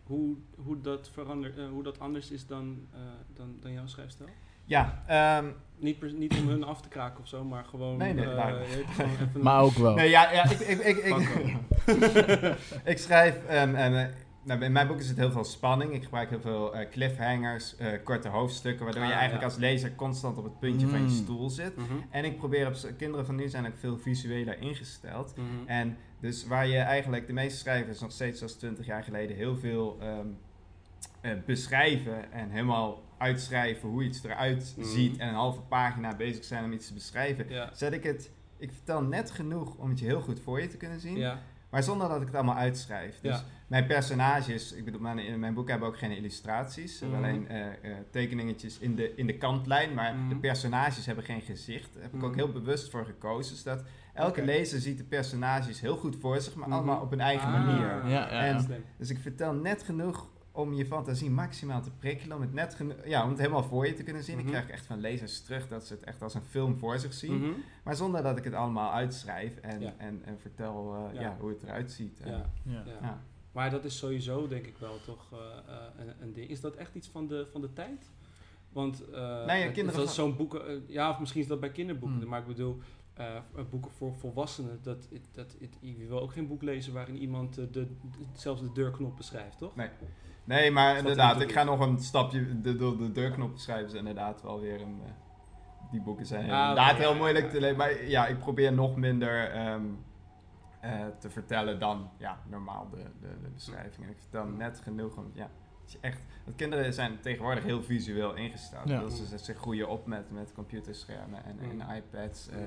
[0.03, 2.99] hoe, hoe, dat, verander, eh, hoe dat anders is dan, eh,
[3.33, 4.29] dan, dan jouw schrijfstijl?
[4.65, 5.45] ja, ehm,
[5.77, 7.97] Niet, niet om hun af te kraken of zo, maar gewoon...
[7.97, 9.93] Nee, nee, eh, gewoon even- Maar ook wel.
[9.95, 11.37] Nee, ja, ja ik, ik, ik,
[12.93, 14.13] ik, schrijf, ehm, en, eh,
[14.43, 15.93] nou, in mijn boek is het heel veel spanning.
[15.93, 19.49] Ik gebruik heel veel cliffhangers, eh, korte hoofdstukken, waardoor je Ah, eigenlijk ja.
[19.53, 21.09] als lezer constant op het puntje van je Mm.
[21.09, 21.75] stoel zit.
[21.77, 25.33] Mhm, En ik probeer op, kinderen van nu zijn ook veel visueler ingesteld.
[25.37, 25.67] mhm.
[25.69, 29.55] En Dus waar je eigenlijk, de meeste schrijvers nog steeds als 20 jaar geleden heel
[29.57, 30.27] veel ehm,
[31.21, 34.87] eh, beschrijven en helemaal uitschrijven hoe iets eruit Mhm.
[34.87, 37.69] ziet en een halve pagina bezig zijn om iets te beschrijven, Ja.
[37.73, 40.77] zet ik het, ik vertel net genoeg om het je heel goed voor je te
[40.77, 41.39] kunnen zien, Ja.
[41.69, 43.19] maar zonder dat ik het allemaal uitschrijf.
[43.21, 43.43] Dus Ja.
[43.67, 47.13] mijn personages, ik bedoel, mijn, in mijn boek hebben ook geen illustraties, Mhm.
[47.15, 50.29] alleen eh, eh, tekeningetjes in de, in de kantlijn, maar Mhm.
[50.29, 51.93] de personages hebben geen gezicht.
[51.93, 52.39] Daar heb ik ook Mhm.
[52.39, 53.83] heel bewust voor gekozen, zodat
[54.13, 56.77] elke lezer ziet de personages heel goed voor zich, maar Mhm.
[56.77, 57.53] allemaal op een eigen Ah.
[57.65, 57.85] manier.
[57.87, 58.83] Ja, ja, En-.
[58.97, 63.23] Dus ik vertel net genoeg om je fantasie maximaal te prikkelen, om het, net ja,
[63.23, 64.35] om het helemaal voor je te kunnen zien.
[64.37, 64.45] Mhm.
[64.45, 67.13] Ik krijg echt van lezers terug dat ze het echt als een film voor zich
[67.13, 67.49] zien, Mhm.
[67.83, 69.93] maar zonder dat ik het allemaal uitschrijf en, Ja.
[69.97, 71.21] en, en vertel eh, Ja.
[71.21, 71.37] ja.
[71.39, 72.19] hoe het eruit ziet.
[72.19, 72.83] En- Ja.
[73.01, 73.21] Ja.
[73.51, 76.49] Maar dat is sowieso denk ik wel toch eh, eh, een, een ding.
[76.49, 78.11] Is dat echt iets van de, van de tijd?
[78.69, 81.41] Want eh, Nee, ja, het- kinderen dat is gaan- zo'n boeken, eh, ja, of misschien
[81.41, 82.29] is dat bij kinderboeken, Hmm.
[82.29, 82.79] maar ik bedoel,
[83.13, 83.35] eh,
[83.69, 87.65] boeken voor volwassenen, dat, dat, dat, je wil ook geen boek lezen waarin iemand eh,
[87.71, 87.95] de, de-
[88.33, 89.75] zelfs de deurknop beschrijft, toch?
[89.75, 89.89] Nee.
[90.43, 93.85] Nee, maar inderdaad, ik ga nog een stapje de- door de, deurknop schrijven.
[93.87, 94.99] Is inderdaad wel weer een.
[95.05, 95.11] eh,
[95.91, 97.77] die boeken zijn Ah, inderdaad heel ja, moeilijk ja, te lezen.
[97.77, 99.85] Maar ja, ik probeer nog minder ehm,
[100.81, 104.09] eh, te vertellen dan ja, normaal de, de, de beschrijvingen.
[104.09, 105.31] Ik vertel net genoeg om.
[105.33, 105.49] Ja,
[105.85, 108.89] dat echt, want kinderen zijn tegenwoordig heel visueel ingesteld.
[108.89, 108.99] Ja.
[108.99, 111.91] Dus ze, ze groeien op met, met computerschermen en, en Mm.
[111.95, 112.49] iPads.
[112.49, 112.57] eh,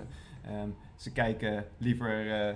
[0.46, 2.48] Ehm, ze kijken liever eh,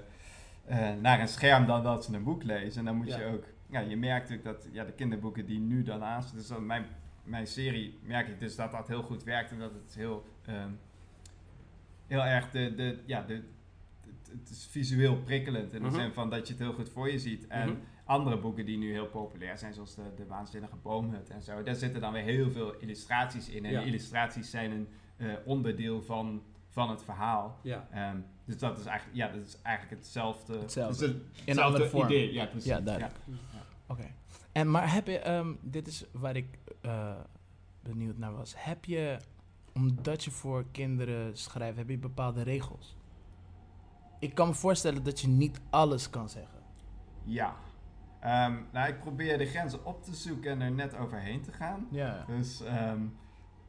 [0.65, 2.79] eh, naar een scherm dan dat ze een boek lezen.
[2.79, 3.19] En dan moet Ja.
[3.19, 3.45] je ook...
[3.67, 6.37] Ja, je merkt natuurlijk dat ja, de kinderboeken die nu dan aanstaan...
[6.39, 6.87] Dus dan mijn,
[7.25, 9.51] mijn serie merk ik dus dat dat heel goed werkt.
[9.51, 10.71] En dat het heel, ehm,
[12.07, 12.75] heel erg de...
[12.75, 13.35] de, ja, de
[14.07, 16.01] het- het is visueel prikkelend in de Mhm.
[16.01, 17.47] zin van dat je het heel goed voor je ziet.
[17.47, 17.79] En Mhm.
[18.05, 21.75] andere boeken die nu heel populair zijn, zoals de, de Waanzinnige Boomhut en zo, daar
[21.75, 23.65] zitten dan weer heel veel illustraties in.
[23.65, 23.79] En Ja.
[23.79, 27.59] die illustraties zijn een eh, onderdeel van, van het verhaal.
[27.63, 27.87] Ja.
[27.91, 30.59] Ehm, dus dat is eigenlijk, ja, dat is eigenlijk hetzelfde.
[30.59, 31.07] Hetzelfde.
[31.07, 32.05] het is In een hetzelfde andere vorm.
[32.05, 32.33] idee.
[32.33, 32.69] Ja, precies.
[32.69, 33.17] Ja, duidelijk.
[33.27, 33.35] Ja.
[33.87, 34.07] Oké.
[34.53, 37.13] En maar heb je, ehm, dit is waar ik eh,
[37.83, 38.55] benieuwd naar was.
[38.57, 39.17] Heb je,
[39.75, 42.97] omdat je voor kinderen schrijft, heb je bepaalde regels?
[44.19, 46.59] Ik kan me voorstellen dat je niet alles kan zeggen.
[47.25, 47.55] Ja.
[48.21, 51.87] Ehm, nou, ik probeer de grenzen op te zoeken en er net overheen te gaan.
[51.91, 52.25] Ja.
[52.27, 53.01] Dus, ehm,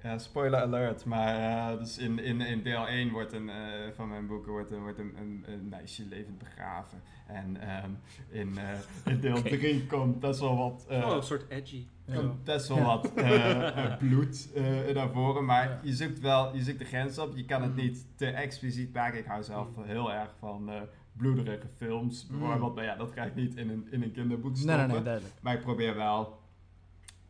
[0.03, 1.35] ja, spoiler alert, maar
[1.71, 3.55] eh, dus in, in, in deel 1 wordt een, eh,
[3.95, 7.01] van mijn boeken wordt, een, wordt een, een, een meisje levend begraven.
[7.27, 7.89] En ehm,
[8.29, 9.49] in, eh, in deel Oké.
[9.57, 10.85] 3 komt best wel wat...
[10.89, 11.85] eh, oh, een soort edgy.
[12.13, 12.83] Komt best wel Ja.
[12.83, 15.79] wat eh, eh, bloed eh, naar voren, maar Ja.
[15.83, 17.35] je zoekt wel, je zoekt de grens op.
[17.35, 17.81] Je kan het Mhm.
[17.81, 19.19] niet te expliciet maken.
[19.19, 19.87] Ik hou zelf Mhm.
[19.87, 20.81] heel erg van eh,
[21.13, 22.39] bloederige films, Mhm.
[22.39, 22.75] bijvoorbeeld.
[22.75, 24.85] Maar ja, dat ga ik niet in een, in een kinderboek Nee, stoppen.
[24.85, 25.33] nee, nee, duidelijk.
[25.41, 26.39] Maar ik probeer wel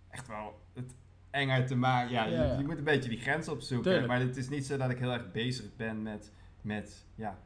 [0.09, 0.93] echt wel het
[1.31, 2.11] enger te maken.
[2.11, 2.57] Ja, Ja, je, ja.
[2.57, 3.91] je moet een beetje die grens opzoeken.
[3.91, 4.07] Tuurlijk.
[4.07, 7.37] Maar het is niet zo dat ik heel erg bezig ben met, met ja,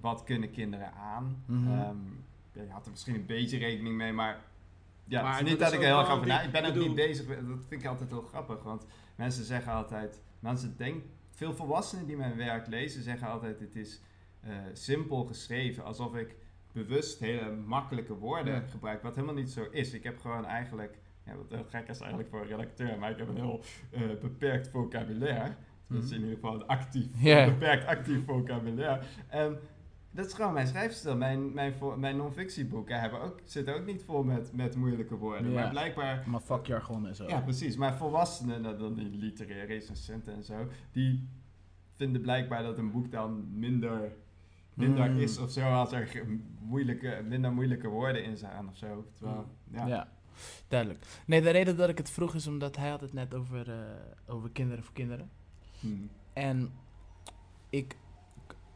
[0.00, 1.42] wat kunnen kinderen aan.
[1.48, 1.96] Ehm,
[2.52, 4.40] ja, je had er misschien een beetje rekening mee, maar
[5.04, 6.40] ja, Maar het is niet dat dat, is ik er heel erg over na.
[6.42, 7.26] Ik ben ook niet bezig.
[7.26, 12.16] Dat vind ik altijd heel grappig, want mensen zeggen altijd, mensen denken, veel volwassenen die
[12.16, 14.00] mijn werk lezen zeggen altijd, het is
[14.40, 16.34] eh, simpel geschreven, alsof ik
[16.72, 18.60] bewust hele makkelijke woorden Ja.
[18.70, 19.92] gebruik, wat helemaal niet zo is.
[19.92, 23.18] Ik heb gewoon eigenlijk, ja, wat heel gek is eigenlijk voor een redacteur, maar ik
[23.18, 23.60] heb een heel
[23.90, 25.54] eh, beperkt vocabulaire.
[25.88, 26.14] Dat is Mhm.
[26.14, 27.06] in ieder geval een actief,
[27.46, 29.00] beperkt actief vocabulaire.
[29.28, 29.58] En
[30.10, 31.16] dat is gewoon mijn schrijfstijl.
[31.16, 35.52] Mijn, mijn, mijn non-fictieboeken hebben ook, zitten ook niet vol met, met moeilijke woorden.
[35.52, 37.28] Maar blijkbaar Maar vakjargon en zo.
[37.28, 37.76] ja, precies.
[37.76, 41.28] Maar volwassenen, nou, dan die literaire recensenten en zo, die
[41.96, 44.12] vinden blijkbaar dat een boek dan minder,
[44.74, 45.18] minder Mm.
[45.18, 46.08] is of zo, als er
[46.60, 49.06] moeilijke, minder moeilijke woorden in staan of zo.
[49.12, 49.86] Terwijl, ja.
[49.86, 50.08] Ja.
[50.68, 51.06] Duidelijk.
[51.26, 53.78] Nee, de reden dat ik het vroeg is omdat hij had het net over, eh,
[54.26, 55.30] over kinderen voor kinderen.
[55.80, 56.10] Hmm.
[56.32, 56.72] En
[57.70, 57.96] ik,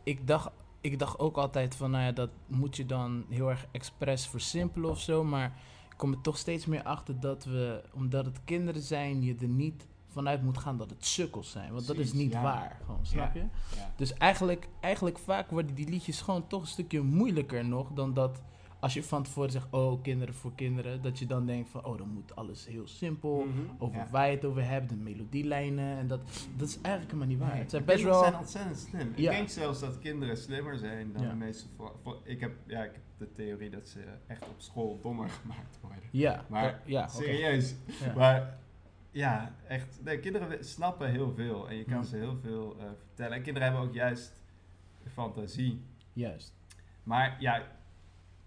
[0.03, 3.67] ik, dacht, ik dacht ook altijd van, nou ja, dat moet je dan heel erg
[3.71, 5.25] expres versimpelen of zo.
[5.25, 5.59] Maar
[5.91, 9.49] ik kom er toch steeds meer achter dat we, omdat het kinderen zijn, je er
[9.49, 11.73] niet vanuit moet gaan dat het sukkels zijn.
[11.73, 12.43] Want dat is niet ja.
[12.43, 13.41] waar, gewoon, snap Ja.
[13.41, 13.77] je?
[13.77, 13.93] Ja.
[13.97, 18.43] Dus eigenlijk, eigenlijk vaak worden die liedjes gewoon toch een stukje moeilijker nog dan dat
[18.81, 21.99] als je van tevoren zegt, oh, kinderen voor kinderen, dat je dan denkt van, oh,
[21.99, 23.59] dan moet alles heel simpel, Mhm.
[23.79, 24.07] over Ja.
[24.11, 26.21] waar je het over hebt, de melodielijnen, en dat,
[26.57, 27.51] dat is eigenlijk helemaal niet waar.
[27.53, 28.19] Nee, het zijn best wel...
[28.23, 29.13] zijn ontzettend slim.
[29.17, 29.31] Ja.
[29.31, 31.29] Ik denk zelfs dat kinderen slimmer zijn dan Ja.
[31.29, 31.67] de meeste...
[31.77, 35.29] vo- vo- ik, heb, ja, ik heb de theorie dat ze echt op school dommer
[35.41, 35.99] gemaakt worden.
[36.11, 37.09] Ja, Maar ja.
[37.09, 37.75] Serieus.
[38.17, 38.59] Maar
[39.11, 39.99] ja, echt.
[40.05, 42.03] Nee, kinderen snappen heel veel en je kan Ja.
[42.03, 43.37] ze heel veel eh, vertellen.
[43.37, 44.43] En kinderen hebben ook juist
[45.13, 45.81] fantasie.
[46.13, 46.55] Juist.
[47.03, 47.63] Maar ja,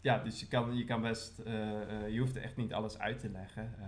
[0.04, 1.40] ja dus je kan, je kan best.
[1.40, 3.76] eh, eh, je hoeft echt niet alles uit te leggen.
[3.80, 3.86] Eh,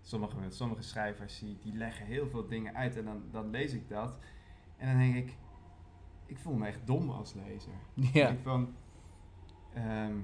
[0.00, 3.88] sommige, sommige schrijvers die, die leggen heel veel dingen uit en dan, dan lees ik
[3.88, 4.18] dat.
[4.76, 5.36] En dan denk ik,
[6.26, 7.72] ik voel me echt dom als lezer.
[8.12, 8.28] Ja.
[8.28, 8.74] Ik van,
[9.74, 10.16] ehm,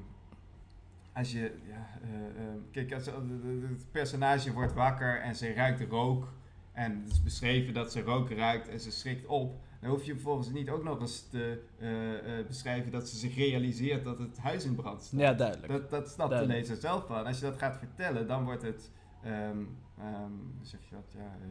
[1.12, 3.24] als je, ja, eh, ehm, kijk, als, als
[3.68, 6.32] het personage wordt wakker en ze ruikt rook.
[6.72, 9.60] En het is beschreven dat ze rook ruikt en ze schrikt op.
[9.80, 13.34] Dan hoef je vervolgens niet ook nog eens te eh, eh, beschrijven dat ze zich
[13.36, 15.20] realiseert dat het huis in brand staat.
[15.20, 15.72] Ja, duidelijk.
[15.72, 17.18] Dat, dat snapt de lezer zelf wel.
[17.18, 18.90] En als je dat gaat vertellen, dan wordt het,
[19.22, 21.48] hoe zeg je dat, ja, eh,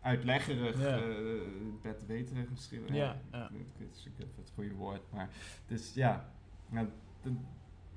[0.00, 1.00] uitleggerig, Ja.
[1.82, 2.82] bedweterig misschien.
[2.86, 3.44] Ja, ja.
[3.44, 5.30] Ik weet niet of het goede woord, maar
[5.66, 6.28] dus ja,
[6.68, 6.88] nou,
[7.22, 7.34] de-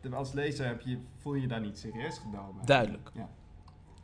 [0.01, 2.65] de- als lezer heb je, voel je je daar niet serieus genomen.
[2.65, 3.11] Duidelijk.
[3.13, 3.29] Ja.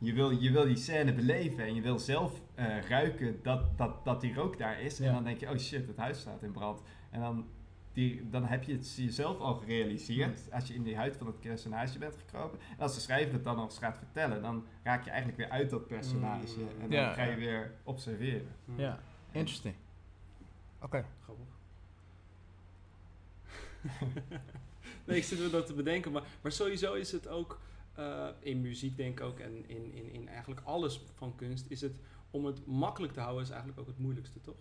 [0.06, 4.06] Je wil, je wil die scène beleven en je wil zelf eh, ruiken dat, dat,
[4.06, 4.98] dat die rook daar is.
[4.98, 5.06] Ja.
[5.06, 6.82] En dan denk je, oh shit, het huis staat in brand.
[7.10, 7.48] En dan,
[7.94, 11.40] die, dan heb je het jezelf al gerealiseerd als je in die huid van het
[11.40, 12.60] personage bent gekropen.
[12.78, 15.50] En als de schrijver het dan nog eens gaat vertellen, dan raak je eigenlijk weer
[15.50, 16.60] uit dat personage.
[16.60, 16.68] Mm.
[16.68, 18.48] En dan Ja, ga je weer observeren.
[18.66, 18.80] Hmm.
[18.80, 19.00] Ja,
[19.32, 19.76] interesting.
[20.82, 21.06] Oké.
[21.24, 21.46] Grappig.
[25.06, 26.12] nee, ik zit me dat te bedenken.
[26.12, 27.60] Maar, maar sowieso is het ook
[27.96, 31.82] eh, in muziek, denk ik ook, en in, in, in eigenlijk alles van kunst, is
[31.82, 31.94] het
[32.32, 34.56] om het makkelijk te houden, is eigenlijk ook het moeilijkste, toch?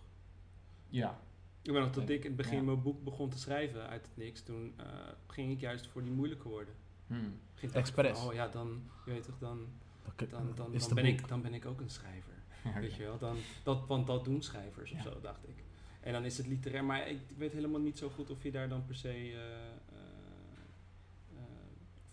[0.89, 1.19] Ja.
[1.61, 2.63] Ik weet nog dat ik in het begin Ja.
[2.63, 4.41] mijn boek begon te schrijven uit het niks.
[4.41, 4.85] Toen eh,
[5.27, 6.73] ging ik juist voor die moeilijke woorden.
[7.07, 7.39] Hmm.
[7.73, 8.17] Expres.
[8.19, 9.67] van, oh ja, dan, je weet toch, dan,
[10.15, 11.05] dan, dan, dan, ben boek.
[11.05, 12.33] ik, dan ben ik ook een schrijver.
[12.81, 15.03] Weet je wel, dan, dat, want dat doen schrijvers of Ja.
[15.03, 15.63] zo, dacht ik.
[15.99, 18.69] En dan is het literair, maar ik weet helemaal niet zo goed of je daar
[18.69, 19.94] dan per se, eh,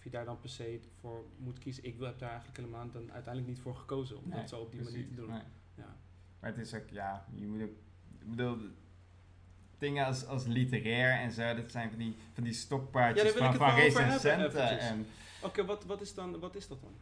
[0.02, 1.84] of je daar dan per se voor moet kiezen.
[1.84, 4.70] Ik heb daar eigenlijk helemaal dan uiteindelijk niet voor gekozen om Nee, dat zo op
[4.72, 5.28] die manier te doen.
[5.30, 5.42] nee.
[5.76, 5.96] Ja.
[6.40, 7.68] Maar het is ook, ja, je moet ook,
[8.20, 8.56] ik bedoel,
[9.78, 13.74] dingen als, als literair en zo, dat zijn van die, van die stokpaardjes van, van
[13.74, 14.78] recensenten.
[14.78, 15.06] En
[15.42, 16.92] Oké, wat, wat, is dan, wat is dat dan?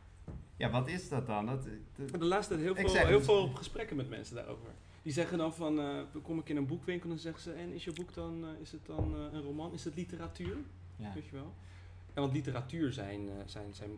[0.56, 1.46] ja, wat is dat dan?
[1.46, 1.64] Dat,
[1.96, 4.70] dat- De laatste tijd heel veel, heel veel gesprekken met mensen daarover.
[5.02, 7.84] Die zeggen dan van, dan kom ik in een boekwinkel en zeggen ze, en is
[7.84, 9.72] je boek dan, eh, is het dan eh, een roman?
[9.72, 10.56] Is het literatuur?
[10.96, 11.12] ja.
[11.14, 11.54] Weet je wel?
[12.14, 13.90] En want literatuur zijn, eh, zijn, zijn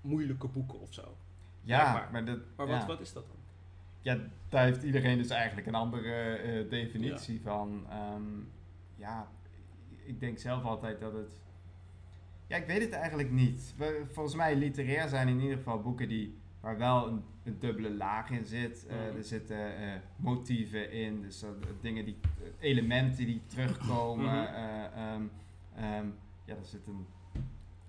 [0.00, 1.16] moeilijke boeken of zo.
[1.62, 2.78] ja, maar, dat, Maar ja.
[2.78, 3.36] wat, wat is dat dan?
[4.02, 7.86] Ja, daar heeft iedereen dus eigenlijk een andere eh, definitie van.
[7.90, 8.22] Ehm,
[8.96, 9.28] ja,
[10.04, 11.40] ik denk zelf altijd dat het.
[12.46, 13.74] Ja, ik weet het eigenlijk niet.
[13.76, 17.90] We- volgens mij literair zijn in ieder geval boeken die, waar wel een, een dubbele
[17.94, 18.86] laag in zit.
[18.86, 19.16] Eh, Mhm.
[19.16, 21.44] Er zitten eh, motieven in, dus
[21.80, 22.16] dingen die,
[22.58, 24.24] elementen die terugkomen.
[24.42, 24.54] Mhm.
[24.54, 25.22] eh, ehm,
[25.76, 26.06] ehm,
[26.44, 27.06] ja, er zit een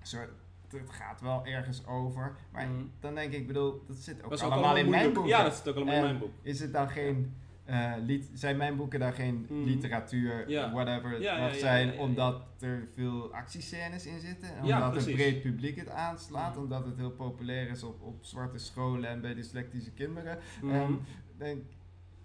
[0.01, 0.29] soort.
[0.67, 2.35] Het gaat wel ergens over.
[2.51, 2.83] Maar Mhm.
[2.99, 5.27] dan denk ik, ik bedoel, dat zit ook Dat allemaal in mijn boek.
[5.27, 6.31] Ja, dat zit ook allemaal in mijn boek.
[6.41, 7.35] Is het dan geen.
[7.65, 9.63] eh, lit- zijn mijn boeken dan geen Mhm.
[9.63, 10.71] literatuur, Ja.
[10.71, 12.03] whatever het Ja, mag ja, zijn, ja, ja, ja.
[12.05, 14.49] omdat er veel actiescènes in zitten?
[14.61, 16.63] Omdat een breed publiek het aanslaat, Mhm.
[16.63, 20.37] omdat het heel populair is op, op zwarte scholen en bij dyslectische kinderen?
[20.61, 20.73] Mhm.
[20.73, 20.93] Ehm,
[21.37, 21.63] denk,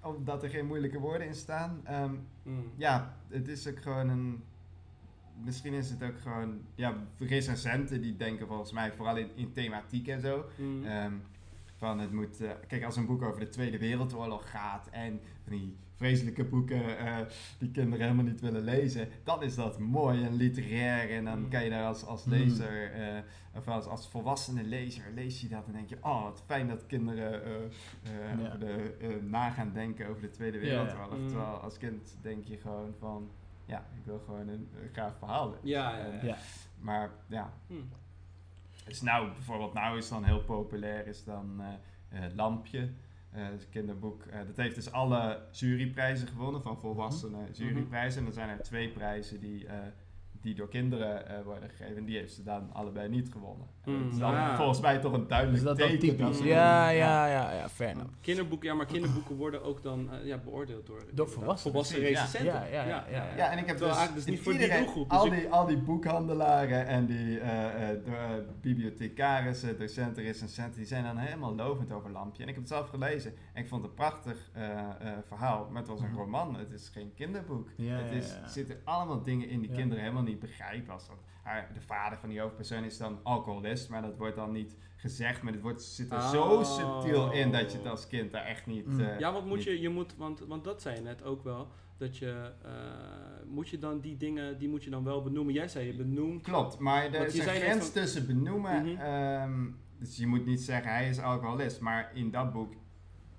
[0.02, 1.80] omdat er geen moeilijke woorden in staan.
[1.84, 2.14] Ehm,
[2.76, 4.44] ja, het is ook gewoon een.
[5.44, 6.60] Misschien is het ook gewoon.
[6.74, 10.44] Ja, recensenten die denken volgens mij vooral in, in thematiek en zo.
[10.56, 10.84] Mhm.
[10.86, 11.12] Ehm,
[11.76, 15.56] van het moet, eh, kijk, als een boek over de Tweede Wereldoorlog gaat en van
[15.56, 17.16] die vreselijke boeken eh,
[17.58, 21.10] die kinderen helemaal niet willen lezen, dan is dat mooi en literair.
[21.10, 21.48] En dan Mm.
[21.48, 22.32] kan je daar als, als Mm.
[22.32, 23.18] lezer, eh,
[23.54, 26.86] of als, als volwassene lezer, lees je dat en denk je, oh, wat fijn dat
[26.86, 27.42] kinderen
[28.38, 28.56] Ja.
[28.56, 30.62] de, na gaan denken over de Tweede ja.
[30.64, 31.18] Wereldoorlog.
[31.18, 31.28] Mm.
[31.28, 33.30] Terwijl als kind denk je gewoon van,
[33.66, 35.54] ja, ik wil gewoon een, een gaaf verhaal.
[35.62, 36.22] Ja, ja, ja.
[36.22, 36.36] Ja.
[36.78, 37.80] Maar ja, Mhm.
[38.84, 41.60] dus nou, bijvoorbeeld nou is dan heel populair, is dan
[42.10, 42.90] eh, eh, Lampje.
[43.30, 44.22] Eh, kinderboek.
[44.26, 48.18] Eh, dat heeft dus alle juryprijzen gewonnen, van volwassenen juryprijzen.
[48.18, 49.78] En dan zijn er twee prijzen die, eh,
[50.46, 51.96] die door kinderen eh, worden gegeven.
[51.96, 53.66] En die heeft ze dan allebei niet gewonnen.
[53.84, 56.44] En Mm, dat is dan volgens mij toch een duidelijk Is dat dan teken.
[56.46, 58.10] Ja, ja, ja, ja, fair enough.
[58.20, 61.58] Kinderboeken, ja, maar kinderboeken worden ook dan eh, ja, beoordeeld door, inderdaad, volwassenen.
[61.72, 62.52] volwassen recensenten.
[62.52, 63.24] Ja, ja, ja, ja.
[63.36, 65.32] Ja, en ik heb Terwijl dus, dus niet voor die iedereen- doelgroep, dus Al ik-
[65.32, 71.16] die, al die boekhandelaren en die eh, eh, eh, bibliothecarissen, docenten, recensenten, die zijn dan
[71.16, 72.42] helemaal lovend over Lampje.
[72.42, 74.86] En ik heb het zelf gelezen en ik vond het een prachtig eh, eh,
[75.26, 75.68] verhaal.
[75.70, 76.16] Maar het was een Mhm.
[76.18, 77.68] roman, het is geen kinderboek.
[77.76, 78.42] Ja, het is, ja.
[78.42, 79.76] er zitten allemaal dingen in die Ja.
[79.76, 80.92] kinderen helemaal niet begrijpen.
[80.92, 84.52] Als dat, haar, de vader van die hoofdpersoon is dan alcoholist, maar dat wordt dan
[84.52, 85.42] niet gezegd.
[85.42, 86.64] Maar het wordt, zit er zo Oh.
[86.64, 88.86] subtiel in dat je het als kind daar echt niet...
[88.86, 89.00] Mm.
[89.00, 91.42] eh, Ja, want moet niet- je, je moet, want, want dat zei je net ook
[91.44, 92.70] wel, dat je, eh,
[93.46, 95.54] moet je dan die dingen, die moet je dan wel benoemen.
[95.54, 96.42] Jij zei je benoemt.
[96.42, 98.82] Klopt, maar er is je een grens van- tussen benoemen.
[98.86, 98.96] Mhm.
[99.00, 99.66] ehm,
[99.98, 102.74] dus je moet niet zeggen hij is alcoholist, maar in dat boek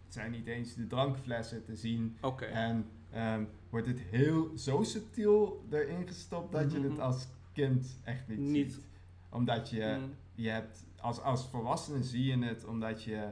[0.07, 2.17] zijn niet eens de drankflessen te zien.
[2.21, 2.45] Oké.
[2.45, 6.89] En ehm, wordt het heel zo subtiel erin gestopt dat je Mhm.
[6.89, 8.71] het als kind echt niet, Niet.
[8.73, 8.85] ziet.
[9.29, 10.13] Omdat je, Mm.
[10.35, 13.29] je hebt, als, als volwassene zie je het omdat je,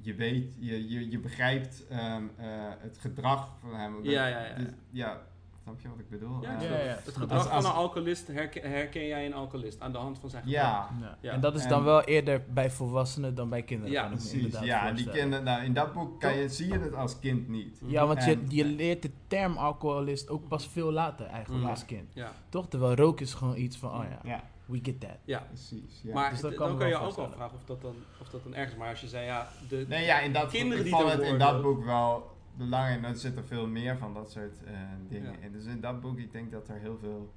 [0.00, 2.46] je weet, je, je, je begrijpt ehm, eh,
[2.78, 4.04] het gedrag van hem.
[4.04, 4.54] Ja, ja, ja.
[4.54, 5.26] Dus, ja,
[5.62, 6.42] Snap je wat ik bedoel?
[6.42, 6.98] Ja, Eh, ja, ja.
[7.04, 7.16] het.
[7.16, 7.30] Gedrag.
[7.38, 10.62] Als- van een alcoholist herken, herken jij een alcoholist aan de hand van zijn gedrag.
[10.62, 11.16] ja, Ja.
[11.20, 11.32] Ja.
[11.32, 13.92] En dat is En- dan wel eerder bij volwassenen dan bij kinderen.
[13.92, 14.58] Ja, kan ik me precies.
[14.60, 17.80] Ja, die kinderen, nou, in dat boek kan je, zie je het als kind niet.
[17.86, 21.70] Ja, want je, En- je leert de term alcoholist ook pas veel later eigenlijk Mm.
[21.70, 22.10] als kind.
[22.14, 22.68] Ja, Toch?
[22.68, 25.16] Terwijl rook is gewoon iets van, oh ja, Ja, we get that.
[25.24, 25.38] ja.
[25.48, 26.00] precies.
[26.02, 26.14] Ja.
[26.14, 28.54] Maar Dus kan dan kan je ook wel vragen of dat dan, of dat dan
[28.54, 28.78] ergens is.
[28.78, 31.38] Maar als je zei, ja, de, Nee, ja, in dat Kinderen ik die het in
[31.38, 33.04] dat boek wel belangrijk.
[33.04, 34.72] Er zitten veel meer van dat soort eh,
[35.08, 35.38] dingen Ja.
[35.38, 35.52] in.
[35.52, 37.32] Dus in dat boek, ik denk dat er heel veel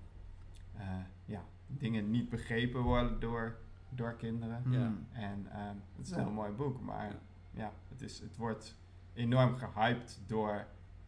[0.78, 0.88] eh,
[1.26, 3.56] ja, dingen niet begrepen worden door,
[3.90, 4.62] door kinderen.
[4.64, 4.74] Hmm.
[4.74, 4.92] Ja.
[5.12, 7.18] En ehm, het is een heel mooi boek, maar Ja.
[7.52, 8.78] ja, het, is, het wordt
[9.14, 10.66] enorm gehyped door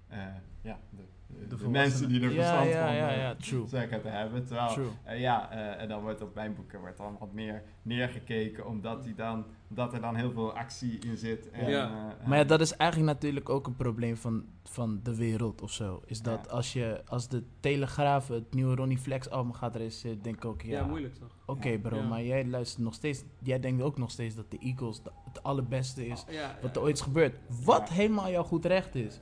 [0.07, 0.19] eh,
[0.61, 1.71] ja, de, de, de volwassenen.
[1.71, 3.67] mensen die er verstand ja, van ja, eh, ja, true.
[3.67, 4.45] zeggen te hebben.
[4.45, 5.19] Terwijl, True.
[5.19, 9.15] ja, eh, en dan wordt op mijn boeken wordt dan wat meer neergekeken, omdat, die
[9.15, 11.49] dan, omdat er dan heel veel actie in zit.
[11.49, 12.15] En, Ja.
[12.19, 15.71] eh, Maar ja, dat is eigenlijk natuurlijk ook een probleem van, van de wereld of
[15.71, 16.01] zo.
[16.05, 16.51] Is dat Ja.
[16.51, 20.61] als, je, als de Telegraaf het nieuwe Ronnie Flex album gaat recenseren, denk ik ook,
[20.61, 21.35] ja, ja, moeilijk toch?
[21.45, 22.07] oké bro, Ja.
[22.07, 25.43] maar jij luistert nog steeds, jij denkt ook nog steeds dat de Eagles de- het
[25.43, 26.79] allerbeste is Ja, wat ja.
[26.79, 27.37] er ooit is gebeurd.
[27.63, 27.93] Wat Ja.
[27.93, 29.19] helemaal jouw goed recht is.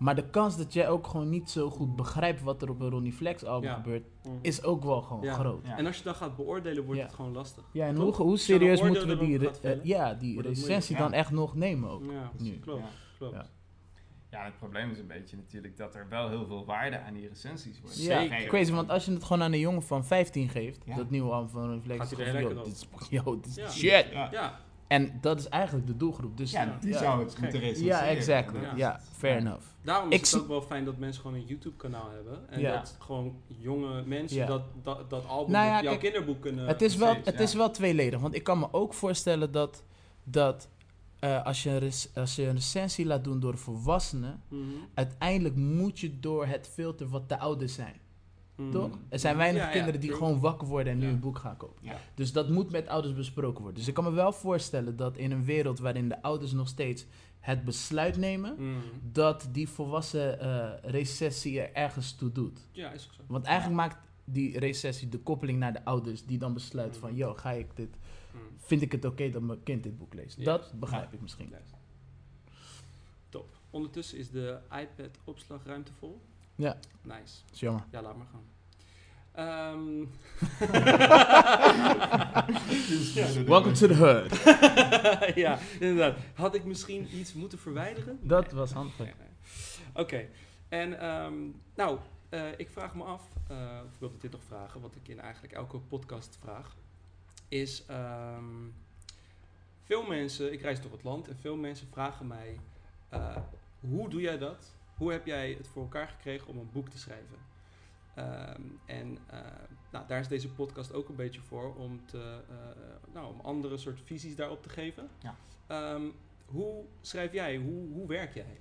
[0.00, 2.90] Maar de kans dat jij ook gewoon niet zo goed begrijpt wat er op een
[2.90, 3.74] Ronnie Flex album Ja.
[3.74, 4.38] gebeurt, Mm.
[4.42, 5.32] is ook wel gewoon Ja.
[5.34, 5.66] groot.
[5.66, 5.76] Ja.
[5.78, 7.06] En als je dan gaat beoordelen, wordt Ja.
[7.06, 7.64] het gewoon lastig.
[7.72, 11.90] Ja, en hoe, serieus moeten we die, re- ja, die recensie dan echt nog nemen
[11.90, 12.02] ook?
[12.10, 12.58] Ja, Nu.
[12.58, 12.80] klopt.
[12.82, 12.88] Ja.
[13.18, 13.34] klopt.
[13.34, 13.46] Ja.
[14.30, 17.28] Ja, het probleem is een beetje natuurlijk dat er wel heel veel waarde aan die
[17.28, 18.02] recensies wordt.
[18.02, 18.46] Ja, Zeker.
[18.46, 20.96] crazy, want als je het gewoon aan een jongen van 15 geeft, Ja.
[20.96, 22.86] dat nieuwe album van Reflex, yo, dit is,
[23.24, 23.68] yo, dit is Ja.
[23.70, 24.06] shit.
[24.12, 26.36] Ja, Ja, En dat is eigenlijk de doelgroep.
[26.36, 26.98] Dus ja, die ja.
[26.98, 28.02] zou het moeten Ja, recenseren.
[28.08, 28.58] exactly.
[28.76, 29.40] Ja, fair Ja.
[29.40, 29.64] enough.
[29.82, 32.48] daarom Ik is zie- het ook wel fijn dat mensen gewoon een YouTube-kanaal hebben.
[32.50, 32.72] En Ja.
[32.76, 34.46] dat gewoon jonge mensen Ja.
[34.46, 36.66] dat, dat, dat album Nou ja, op jouw kijk, kinderboek kunnen...
[36.66, 37.40] het is, wel, het ja.
[37.40, 39.84] is wel tweeledig, want ik kan me ook voorstellen dat,
[40.24, 40.68] dat
[41.18, 44.62] eh, als, je een rec- als je een recensie laat doen door volwassenen, Mhm.
[44.94, 47.94] uiteindelijk moet je door het filter wat de ouders zijn.
[48.60, 48.70] Mhm.
[48.70, 48.98] Toch?
[49.08, 51.56] Er zijn weinig Ja, ja, kinderen die gewoon wakker worden en nu een boek gaan
[51.56, 51.82] kopen.
[51.86, 51.96] Ja.
[52.14, 53.78] Dus dat moet met ouders besproken worden.
[53.78, 57.06] Dus ik kan me wel voorstellen dat in een wereld waarin de ouders nog steeds
[57.40, 58.78] het besluit nemen, Mhm.
[59.12, 62.58] dat die volwassen eh, recessie er ergens toe doet.
[62.72, 63.20] Ja, is ook zo.
[63.26, 67.18] Want eigenlijk maakt die recessie de koppeling naar de ouders die dan besluit van, Mhm.
[67.18, 67.88] yo, ga ik dit,
[68.58, 70.44] vind ik het oké dat mijn kind dit boek leest?
[70.44, 71.14] Dat begrijp Ja.
[71.16, 71.54] ik misschien.
[73.28, 73.58] Top.
[73.70, 76.20] Ondertussen is de iPad-opslagruimte vol.
[76.60, 76.76] Ja.
[77.02, 77.34] Nice.
[77.52, 77.84] is jammer.
[77.90, 78.48] Ja, laat maar gaan.
[79.32, 80.04] Ehm
[83.46, 84.42] Welcome to the hood.
[85.44, 86.18] ja, inderdaad.
[86.34, 88.18] Had ik misschien iets moeten verwijderen?
[88.22, 88.54] Dat Nee.
[88.60, 88.98] was handig.
[88.98, 89.28] Nee, nee.
[89.94, 90.26] Oké.
[90.68, 91.34] En ehm,
[91.74, 95.08] nou, eh, ik vraag me af, eh, of ik wilde dit nog vragen, wat ik
[95.08, 96.76] in eigenlijk elke podcast vraag,
[97.48, 98.44] is ehm,
[99.84, 102.60] veel mensen, ik reis door het land en veel mensen vragen mij,
[103.08, 103.36] eh,
[103.80, 104.70] hoe doe jij dat?
[105.00, 107.36] Hoe heb jij het voor elkaar gekregen om een boek te schrijven?
[108.14, 109.38] Ehm, en eh,
[109.90, 113.76] nou, daar is deze podcast ook een beetje voor om, te, eh, nou, om andere
[113.76, 115.08] soort visies daarop te geven.
[115.18, 115.34] Ja.
[115.66, 116.02] Ehm,
[116.46, 117.56] hoe schrijf jij?
[117.56, 118.60] Hoe, hoe werk jij?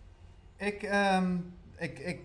[0.56, 1.38] Ik, ehm,
[1.78, 2.20] ik, ik,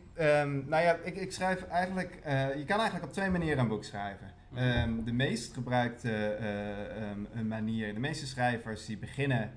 [0.66, 3.84] nou ja, ik, ik schrijf eigenlijk, eh, je kan eigenlijk op twee manieren een boek
[3.84, 4.32] schrijven.
[4.48, 5.04] Mhm.
[5.04, 6.38] De meest gebruikte
[7.42, 9.52] manier, de meeste schrijvers die beginnen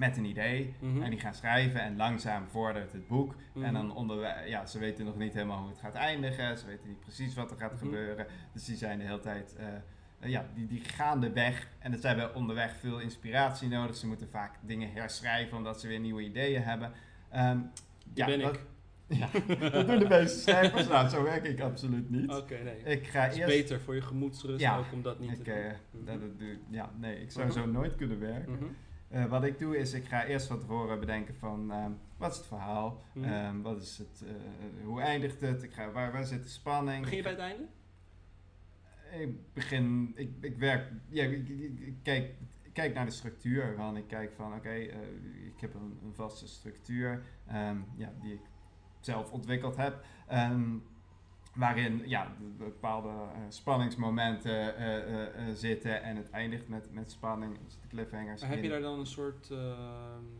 [0.00, 1.02] met een idee Mhm.
[1.02, 3.34] en die gaan schrijven en langzaam vordert het boek.
[3.54, 3.64] Mhm.
[3.64, 6.88] En dan onderweg, ja, ze weten nog niet helemaal hoe het gaat eindigen, ze weten
[6.88, 7.84] niet precies wat er gaat Mhm.
[7.84, 8.26] gebeuren.
[8.52, 9.66] Dus die zijn de hele tijd, eh,
[10.20, 13.96] eh, ja, die, die gaan de weg en ze hebben onderweg veel inspiratie nodig.
[13.96, 16.92] Ze moeten vaak dingen herschrijven omdat ze weer nieuwe ideeën hebben.
[17.30, 17.58] Ehm,
[18.12, 18.60] Die ben dat, ik.
[19.20, 19.28] Ja,
[19.70, 20.88] dat doen de meeste schrijvers.
[20.88, 22.30] Nou, zo werk ik absoluut niet.
[22.30, 22.96] Oké, nee.
[22.96, 23.56] Ik ga Het is eerst...
[23.56, 26.04] beter voor je gemoedsrust Ja, ook om dat niet Ik, te eh, doen.
[26.04, 26.44] dat, Mhm.
[26.70, 27.54] ja, nee, ik zou Mhm.
[27.58, 28.52] zo nooit kunnen werken.
[28.52, 28.64] Mhm.
[29.10, 32.36] Eh, wat ik doe is, ik ga eerst van tevoren bedenken van, ehm, wat is
[32.36, 33.02] het verhaal?
[33.12, 33.24] Mhm.
[33.32, 35.62] Ehm, wat is het, eh, hoe eindigt het?
[35.62, 37.00] Ik ga, waar, waar zit de spanning?
[37.00, 37.62] Begin je bij het einde?
[39.24, 42.34] Ik begin, ik, ik werk, ja, ik, ik- ik kijk,
[42.72, 43.74] kijk naar de structuur.
[43.76, 44.98] Van, ik kijk van, oké, eh,
[45.46, 48.40] ik heb een, een vaste structuur ehm, ja, die ik
[49.00, 50.04] zelf ontwikkeld heb.
[51.60, 57.78] Waarin ja, bepaalde eh, spanningsmomenten eh, eh, zitten en het eindigt met, met spanning, dus
[57.80, 58.40] de cliffhangers.
[58.40, 59.48] Maar heb je daar dan een soort,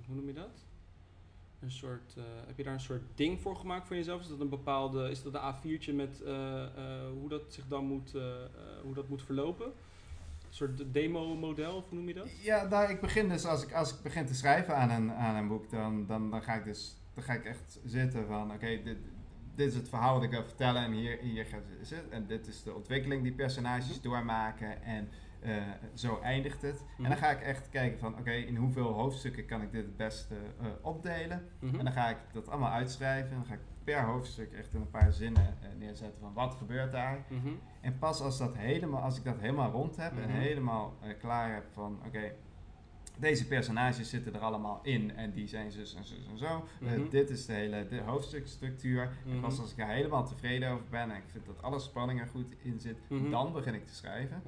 [0.06, 0.64] hoe noem je dat?
[1.60, 4.20] Een soort, heb je daar een soort ding voor gemaakt voor jezelf?
[4.20, 6.22] Is dat een bepaalde, is dat een A4'tje met
[7.12, 8.12] hoe dat zich dan moet,
[8.82, 9.66] hoe dat moet verlopen?
[9.66, 12.42] Een soort demo-model, of hoe noem je dat?
[12.42, 15.36] Ja, nou, ik begin dus, als ik, als ik begin te schrijven aan een, aan
[15.36, 18.82] een boek, dan, dan, dan ga ik dus, dan ga ik echt zitten van, oké,
[18.82, 18.98] dit,
[19.54, 22.04] dit is het verhaal wat ik wil vertellen en hier, hier gaat het.
[22.10, 24.02] En dit is de ontwikkeling die personages Mhm.
[24.08, 25.08] doormaken en
[25.40, 25.52] eh,
[25.94, 26.84] zo eindigt het.
[26.94, 27.04] Mhm.
[27.04, 29.96] En dan ga ik echt kijken van, oké, in hoeveel hoofdstukken kan ik dit het
[29.96, 31.48] beste eh, opdelen?
[31.60, 31.78] Mhm.
[31.78, 33.30] En dan ga ik dat allemaal uitschrijven.
[33.30, 36.54] En dan ga ik per hoofdstuk echt in een paar zinnen eh, neerzetten van wat
[36.54, 37.24] gebeurt daar.
[37.28, 37.48] Mhm.
[37.80, 40.38] En pas als, dat helemaal, als ik dat helemaal rond heb en Mhm.
[40.38, 42.32] helemaal klaar heb van oké,
[43.20, 46.64] deze personages zitten er allemaal in en die zijn zus en zus en zo.
[46.80, 47.08] Eh, Mhm.
[47.10, 49.02] dit is de hele de hoofdstukstructuur.
[49.02, 49.40] En Mhm.
[49.40, 52.26] pas als ik daar helemaal tevreden over ben en ik vind dat alle spanning er
[52.26, 53.30] goed in zit, Mhm.
[53.30, 54.42] dan begin ik te schrijven.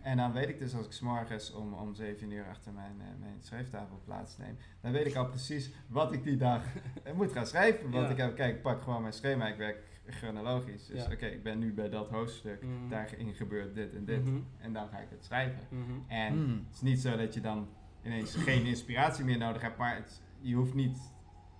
[0.00, 3.06] En dan weet ik dus als ik s'morgens om, om 7 uur achter mijn, eh,
[3.20, 6.62] mijn schrijftafel plaatsneem, dan weet ik al precies wat ik die dag
[7.16, 7.90] moet gaan schrijven.
[7.90, 8.10] Want Ja.
[8.10, 10.86] ik heb, kijk, ik pak gewoon mijn schema, ik werk chronologisch.
[10.86, 11.12] Dus Ja.
[11.12, 12.88] oké, ik ben nu bij dat hoofdstuk, Mhm.
[12.88, 14.24] daarin gebeurt dit en dit.
[14.24, 14.36] Mhm.
[14.58, 15.60] En dan ga ik het schrijven.
[15.68, 15.82] Mhm.
[16.08, 16.64] En Hmm.
[16.66, 17.68] het is niet zo dat je dan
[18.04, 20.98] ineens geen inspiratie meer nodig hebt, maar het, je hoeft niet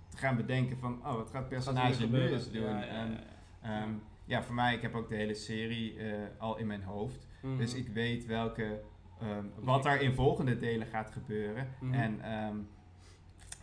[0.09, 2.61] te gaan bedenken van, oh, wat gaat het personage er nu eens doen?
[2.63, 3.19] Ja, En,
[3.61, 3.89] ehm,
[4.25, 7.27] ja, voor mij, ik heb ook de hele serie eh, al in mijn hoofd.
[7.41, 7.57] Mhm.
[7.57, 8.81] Dus ik weet welke,
[9.21, 11.67] ehm, wat er in volgende delen gaat gebeuren.
[11.79, 11.93] Mhm.
[11.93, 12.21] En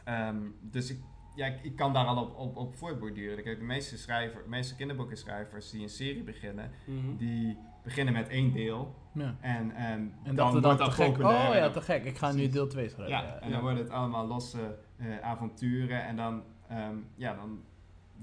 [0.05, 0.99] ehm, dus ik,
[1.35, 3.45] ja, ik, ik kan daar al op, op, op voortborduren.
[3.45, 7.17] Kijk, de meeste, schrijver, de meeste kinderboekenschrijvers die een serie beginnen, Mhm.
[7.17, 8.95] die beginnen met één deel.
[9.15, 9.37] Ja.
[9.41, 11.19] En, ehm, En dan wordt dat te gek.
[11.19, 12.05] Oh ja, te gek.
[12.05, 13.17] Ik ga nu deel 2 schrijven.
[13.17, 16.05] Ja, en dan worden het allemaal losse eh, avonturen.
[16.05, 17.61] En dan, ehm, ja, dan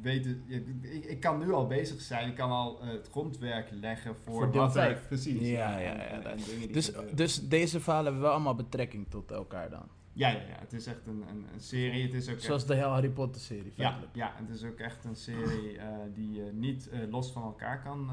[0.01, 0.43] weten...
[0.47, 2.27] Ik, ik, ik kan nu al bezig zijn.
[2.29, 4.95] Ik kan al eh, het grondwerk leggen voor, Voor deel.
[5.07, 5.41] Precies.
[5.49, 9.83] Ja, ja, en- ja, Dus, dus deze verhalen hebben wel allemaal betrekking tot elkaar dan.
[10.13, 12.03] ja, ja, ja, het is echt een, een, een serie.
[12.03, 13.73] Het is ook Zoals echt, de hele Harry Potter serie.
[13.75, 14.15] ja, feitelijk.
[14.15, 18.09] ja, het is ook echt een serie eh, die je niet los van elkaar kan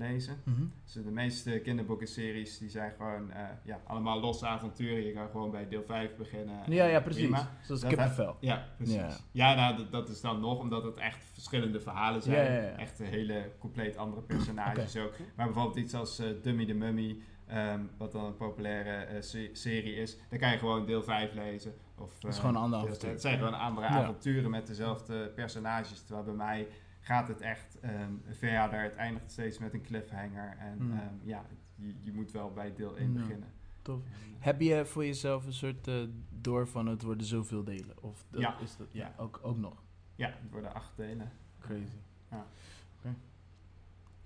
[0.00, 0.36] lezen.
[0.44, 0.62] Mhm.
[0.84, 5.04] Dus de meeste kinderboekenseries die zijn gewoon eh, ja, allemaal losse avonturen.
[5.06, 6.58] Je kan gewoon bij deel 5 beginnen.
[6.66, 7.22] Ja, ja, precies.
[7.22, 7.48] prima.
[7.62, 8.36] Zoals Dat kippenvel.
[8.40, 8.94] Ja, precies.
[8.94, 9.16] Ja.
[9.32, 12.44] Ja, nou, dat, dat is dan nog omdat het echt verschillende verhalen zijn.
[12.44, 12.76] Ja, ja, ja.
[12.76, 15.12] Echt een hele compleet andere personages ook.
[15.36, 19.50] Maar bijvoorbeeld iets als eh, Dummy the Mummy, ehm, wat dan een populaire eh, se-
[19.52, 21.74] serie is, dan kan je gewoon deel 5 lezen.
[21.98, 23.10] Of, Dat is gewoon een ander avontuur.
[23.10, 26.00] Het zijn gewoon andere avonturen met dezelfde personages.
[26.02, 26.66] Terwijl bij mij
[27.10, 28.82] gaat het echt ehm, verder.
[28.82, 30.56] Het eindigt steeds met een cliffhanger.
[30.58, 30.92] En Hmm.
[30.92, 31.44] ehm, ja,
[31.74, 33.20] je, je moet wel bij deel 1 Ja.
[33.20, 33.48] beginnen.
[33.82, 34.00] Tof.
[34.38, 35.94] Heb je voor jezelf een soort eh,
[36.40, 38.02] door van het worden zoveel delen?
[38.02, 38.58] Of dat, Ja.
[38.58, 39.14] is dat ja, Ja.
[39.22, 39.82] ook, ook nog.
[40.14, 41.32] Ja, het worden acht delen.
[41.58, 41.96] Crazy.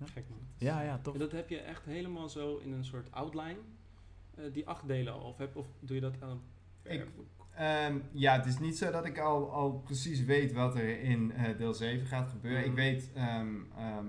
[0.03, 0.39] Gek man.
[0.57, 0.99] Ja, ja.
[1.13, 3.57] En dat heb je echt helemaal zo in een soort outline,
[4.35, 5.21] eh, die acht delen al.
[5.21, 6.41] Of, heb, of doe je dat aan
[6.81, 7.07] Ik-
[7.55, 11.31] Ehm, ja, het is niet zo dat ik al, al precies weet wat er in
[11.31, 12.65] eh, deel 7 gaat gebeuren.
[12.65, 14.07] Ik weet, ehm, ehm,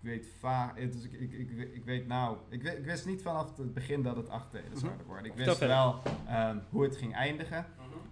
[0.00, 3.74] ik weet vaak, dus ik, ik, ik, ik weet nou, ik, wist niet vanaf het
[3.74, 4.78] begin dat het acht delen Mhm.
[4.78, 5.24] zouden worden.
[5.30, 6.02] Ik wist wel
[6.70, 7.66] hoe het ging eindigen.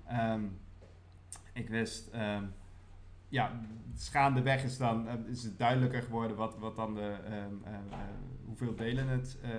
[0.06, 0.44] Ehm,
[1.52, 2.10] ik wist,
[3.28, 3.60] ja,
[4.10, 7.78] gaandeweg is dan eh, is het duidelijker geworden wat, wat dan de, eh, eh,
[8.44, 9.50] hoeveel delen het eh,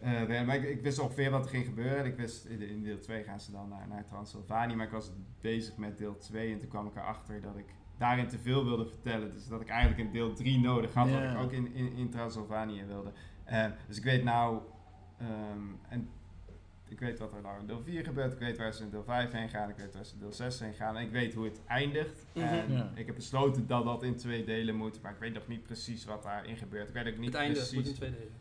[0.00, 0.46] eh.
[0.46, 2.04] Maar ik, ik wist ongeveer wat er ging gebeuren.
[2.04, 5.76] Ik wist, in, deel 2 gaan ze dan naar, naar Transylvanië, maar ik was bezig
[5.76, 7.66] met deel 2 en toen kwam ik erachter dat ik
[7.98, 9.32] daarin te veel wilde vertellen.
[9.32, 11.32] Dus dat ik eigenlijk een deel 3 nodig had, wat Ja.
[11.32, 13.12] ik ook in, in, in Transylvanië wilde.
[13.44, 14.60] Eh, dus ik weet nou,
[15.18, 16.08] ehm, en
[16.88, 18.32] ik weet wat er nou in deel 4 gebeurt.
[18.32, 19.68] Ik weet waar ze in deel 5 heen gaan.
[19.68, 20.96] Ik weet waar ze in deel 6 heen gaan.
[20.96, 22.26] En ik weet hoe het eindigt.
[22.34, 22.44] Mhm.
[22.44, 22.90] En Ja.
[22.94, 25.00] ik heb besloten dat dat in twee delen moet.
[25.02, 26.88] Maar ik weet nog niet precies wat daarin gebeurt.
[26.88, 27.74] Ik weet ook niet het einde precies.
[27.76, 28.32] moet in twee delen.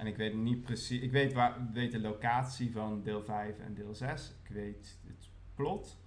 [0.00, 1.00] En ik weet niet precies.
[1.00, 4.34] Ik weet, waar, weet de locatie van deel 5 en deel 6.
[4.42, 5.98] Ik weet het plot.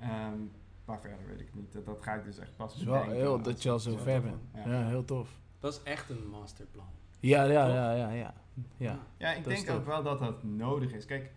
[0.00, 0.38] Ehm,
[0.84, 1.72] maar verder weet ik niet.
[1.72, 3.96] Dat, dat ga ik dus echt pas Het is wel heel dat je al zo
[3.96, 4.42] ver bent.
[4.54, 4.70] Ja.
[4.70, 5.38] Ja, heel tof.
[5.60, 6.86] Dat is echt een masterplan.
[7.20, 8.34] Ja, ja, ja, ja, ja.
[8.76, 11.04] Ja, Ja, ik denk ook wel dat dat nodig is.
[11.04, 11.32] Kijk,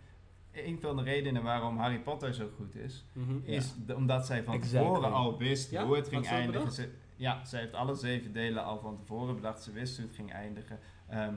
[0.52, 3.38] een van de redenen waarom Harry Potter zo goed is, Mhm.
[3.42, 4.80] is omdat zij van Exactly.
[4.88, 5.84] tevoren al wist Ja?
[5.86, 6.72] hoe het ging eindigen.
[6.72, 9.62] Ze, ja, ze heeft alle zeven delen al van tevoren bedacht.
[9.62, 10.78] Ze wist hoe het ging eindigen.
[11.08, 11.34] Ehm,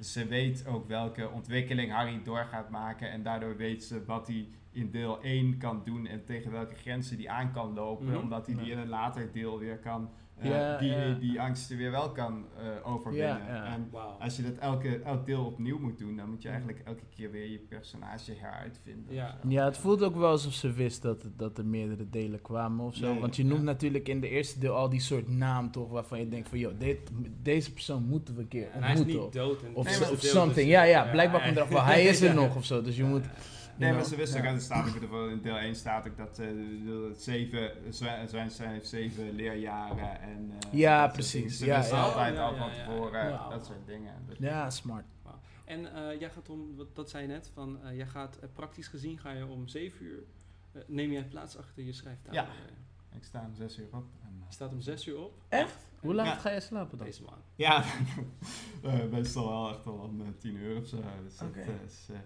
[0.00, 3.10] dus ze weet ook welke ontwikkeling Harry door gaat maken.
[3.10, 7.16] En daardoor weet ze wat hij in deel 1 kan doen en tegen welke grenzen
[7.16, 8.06] hij aan kan lopen.
[8.06, 8.16] Mhm.
[8.16, 10.10] Omdat hij die in een later deel weer kan,
[10.42, 11.12] Ja, die, ja.
[11.14, 13.28] die angsten weer wel kan eh, overwinnen.
[13.46, 13.64] Ja, ja.
[13.74, 17.02] En als je dat elke, elk deel opnieuw moet doen, dan moet je eigenlijk elke
[17.14, 19.14] keer weer je personage heruitvinden.
[19.14, 19.38] Ja.
[19.48, 22.94] Ja, het voelt ook wel alsof ze wist dat, dat er meerdere delen kwamen of
[22.94, 23.12] zo.
[23.12, 23.48] Ja, Want je ja.
[23.48, 26.58] noemt natuurlijk in de eerste deel al die soort naam toch, waarvan je denkt van,
[26.58, 26.98] joh, dit,
[27.42, 29.24] deze persoon moeten we een keer En hij is ontmoeten.
[29.24, 29.62] niet dood.
[29.62, 30.54] In Of, Nee, of deel, something.
[30.66, 32.34] dus- ja, ja, blijkbaar komt er wel, hij is er Ja.
[32.34, 32.82] nog of zo.
[32.82, 33.24] Dus je moet...
[33.80, 36.46] Nee, maar ze wisten ook, en er staat in deel 1 staat ook dat eh,
[36.46, 37.94] de- het zeven,
[38.28, 41.58] Zwijnstein heeft zeven leerjaren en eh, Ja, dat precies.
[41.58, 42.02] Ze Ja, wisten ja.
[42.04, 42.74] altijd ja, al ja, van ja.
[42.84, 44.14] tevoren, dat soort dingen.
[44.38, 45.04] Ja, smart.
[45.64, 48.48] En eh, jij gaat om, wat, dat zei je net, van, eh, jij gaat eh,
[48.52, 50.22] praktisch gezien ga je om 7 uur,
[50.72, 52.34] eh, neem jij plaats achter je schrijftafel.
[52.42, 52.48] Ja.
[53.16, 54.04] Ik sta om zes uur op.
[54.22, 55.42] En, Je staat om 6 uur op.
[55.48, 55.76] Echt?
[56.00, 56.34] Hoe laat Ja.
[56.36, 57.06] ga je slapen dan?
[57.06, 57.38] Deze man.
[57.54, 57.84] Ja,
[58.82, 60.96] eh, meestal wel echt al om eh, 10 uur of zo.
[61.24, 61.60] Dus dat Oké.
[61.60, 62.18] eh, is, eh,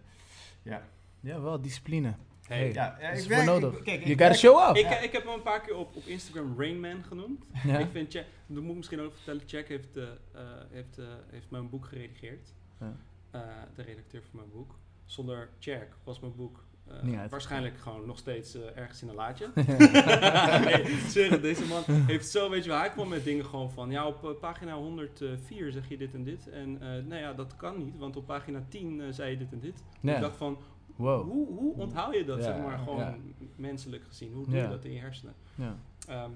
[0.62, 0.82] ja.
[1.24, 2.14] Ja, wel discipline.
[2.46, 2.58] Hey.
[2.58, 2.72] Hey.
[2.72, 3.76] Ja, ja, is werk- nodig.
[3.78, 4.76] ik- kijk, You werk- gotta show up.
[4.76, 7.44] Ik, ik heb hem een paar keer op, op Instagram Rainman genoemd.
[7.64, 7.78] Ja.
[7.78, 11.04] Ik vind, Jack, dat moet ik misschien ook vertellen, Jack heeft, eh, eh, heeft, eh,
[11.30, 12.52] heeft mijn boek geredigeerd.
[12.80, 12.96] Ja.
[13.30, 13.40] Eh,
[13.74, 14.74] de redacteur van mijn boek.
[15.04, 19.48] Zonder Jack was mijn boek eh, waarschijnlijk gewoon nog steeds eh, ergens in een laadje.
[20.64, 23.90] nee, serieus, deze man heeft zo, weet je wel, hij kwam met dingen gewoon van,
[23.90, 26.48] ja, op eh, pagina 104 zeg je dit en dit.
[26.50, 29.52] En eh, nou ja, dat kan niet, want op pagina 10 eh, zei je dit
[29.52, 29.82] en dit.
[30.02, 30.58] Ik dacht van,
[30.96, 31.30] Wow.
[31.30, 33.16] hoe, hoe onthoud je dat, Ja, zeg maar, gewoon ja.
[33.56, 34.32] menselijk gezien?
[34.32, 34.62] Hoe doe Ja.
[34.62, 35.34] je dat in je hersenen?
[35.54, 35.76] Ja.
[36.08, 36.30] Ehm,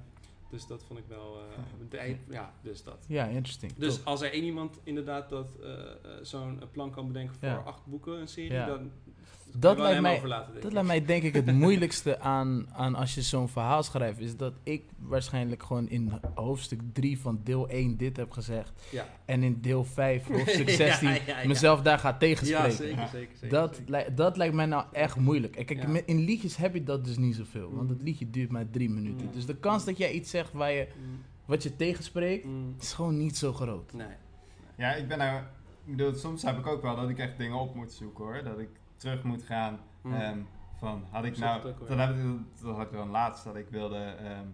[0.51, 1.45] dus dat vond ik wel, eh,
[1.89, 3.05] de- ja, dus dat.
[3.09, 3.73] ja, interesting.
[3.75, 4.07] Dus Top.
[4.07, 5.91] als er één iemand inderdaad dat eh, eh,
[6.23, 8.91] zo'n plan kan bedenken voor acht boeken, een serie, dan
[9.57, 10.73] Dat lijkt mij- overlaten, Dat ik.
[10.73, 14.19] lijkt mij denk ik het moeilijkste aan, aan als je zo'n verhaal schrijft.
[14.21, 18.73] Is dat ik waarschijnlijk gewoon in hoofdstuk 3 van deel 1 dit heb gezegd.
[18.91, 19.07] Ja.
[19.25, 21.47] En in deel 5, hoofdstuk Ja, 16, ja, ja.
[21.47, 22.73] mezelf daar gaat tegenspreken.
[22.73, 23.07] zeker, Ja.
[23.09, 23.49] zeker, zeker.
[23.59, 23.93] dat, zeker.
[24.09, 25.57] li- dat lijkt mij nou echt moeilijk.
[25.57, 27.71] En kijk, in liedjes heb je dat dus niet zoveel.
[27.71, 27.89] Want Mm.
[27.89, 29.27] het liedje duurt maar drie minuten.
[29.27, 29.33] Mm.
[29.33, 32.93] Dus de kans dat jij iets zegt waar je, Mm, wat je tegenspreekt, mm, is
[32.93, 33.93] gewoon niet zo groot.
[33.93, 34.07] nee.
[34.77, 35.43] Ja, ik ben nou...
[35.85, 38.41] Ik bedoel, soms heb ik ook wel dat ik echt dingen op moet zoeken hoor.
[38.45, 38.69] Dat ik
[38.99, 40.15] terug moet gaan Mm.
[40.15, 40.39] ehm,
[40.79, 41.75] van, had ik nou...
[41.89, 44.47] dat had ik dan laatst, dat ik wilde ehm,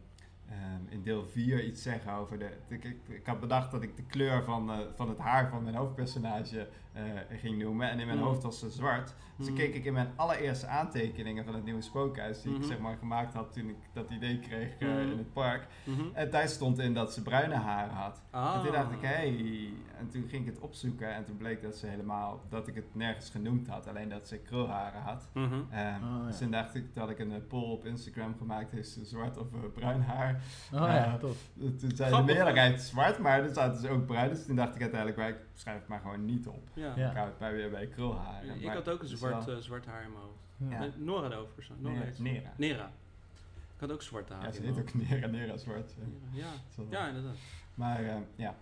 [0.48, 2.48] ehm, in deel 4 iets zeggen over de...
[2.68, 5.62] Ik, ik, ik had bedacht dat ik de kleur van, eh, van het haar van
[5.62, 7.90] mijn hoofdpersonage eh, ging noemen.
[7.90, 8.24] En in mijn Mm.
[8.24, 9.14] hoofd was ze zwart.
[9.36, 9.60] Dus toen Mm.
[9.60, 12.42] keek ik in mijn allereerste aantekeningen van het nieuwe spookhuis...
[12.42, 14.98] die ik zeg maar gemaakt had toen ik dat idee kreeg eh, Mhm.
[14.98, 15.66] in het park.
[15.84, 16.02] Mhm.
[16.12, 18.22] En daar stond in dat ze bruine haren had.
[18.30, 18.54] Ah.
[18.54, 19.06] En toen dacht ik, hé.
[19.08, 19.72] Hey.
[19.98, 22.94] En toen ging ik het opzoeken en toen bleek dat ze helemaal, dat ik het
[22.94, 23.88] nergens genoemd had.
[23.88, 25.28] Alleen dat ze krulharen had.
[25.34, 25.98] Ehm, Oh, ja.
[26.26, 29.46] Dus toen dacht ik dat ik een poll op Instagram gemaakt heeft ze zwart of
[29.74, 30.33] bruin haar.
[30.72, 30.94] Oh Ja.
[30.94, 31.36] ja, tof.
[31.58, 34.28] Toen zei de Grappig, meerderheid zwart, maar er zaten dus ook bruin.
[34.28, 36.68] Dus toen dacht ik uiteindelijk, ik schrijf het maar gewoon niet op.
[36.74, 36.92] Ja.
[36.96, 37.10] Ja.
[37.10, 38.60] Ik hou het bij weer bij krulharen.
[38.62, 40.38] Ik had ook een het zwart, wel- eh, zwart haar in mijn hoofd.
[40.56, 40.80] Ja.
[40.80, 40.86] Ja.
[40.86, 41.76] Eh, Nora de hoofdpersoon.
[41.80, 42.12] Nora Nera.
[42.12, 42.22] ze.
[42.22, 42.52] Nera.
[42.56, 42.84] Nera.
[43.74, 45.90] Ik had ook zwarte haar Ja, ze in heet ook Nera, Nera zwart.
[46.32, 47.36] Ja, Dat is wel- ja inderdaad.
[47.74, 48.54] Maar eh, ja.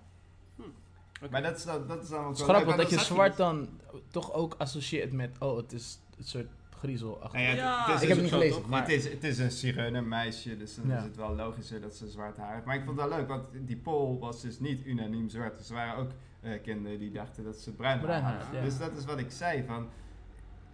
[1.22, 1.30] Oké.
[1.30, 3.06] Maar dat is, dan- dat is dan ook Het is wel grappig want dat je
[3.06, 3.68] zwart dan
[4.10, 6.48] toch ook associeert met, oh, het is een soort
[6.83, 7.18] griezel.
[7.33, 8.80] Nou ja, Ja, het is ik heb het ook niet zo, gelezen, maar...
[8.80, 10.97] Het is, het is een zigeunermeisje, dus dan Ja.
[10.97, 12.64] is het wel logischer dat ze zwart haar heeft.
[12.66, 15.59] Maar ik vond het wel leuk, want die poll was dus niet unaniem zwart.
[15.59, 16.11] Dus er waren ook
[16.41, 18.59] eh, kinderen die dachten dat ze bruin haar Bruin haar, hadden.
[18.59, 18.64] ja.
[18.64, 19.89] Dus dat is wat ik zei, van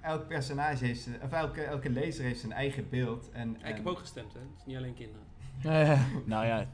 [0.00, 3.30] elk personage heeft zijn, of elke, elke lezer heeft zijn eigen beeld.
[3.32, 4.38] En, Ja, ik heb en- ook gestemd, hè.
[4.40, 5.26] Het is niet alleen kinderen.
[6.24, 6.66] Nou ja.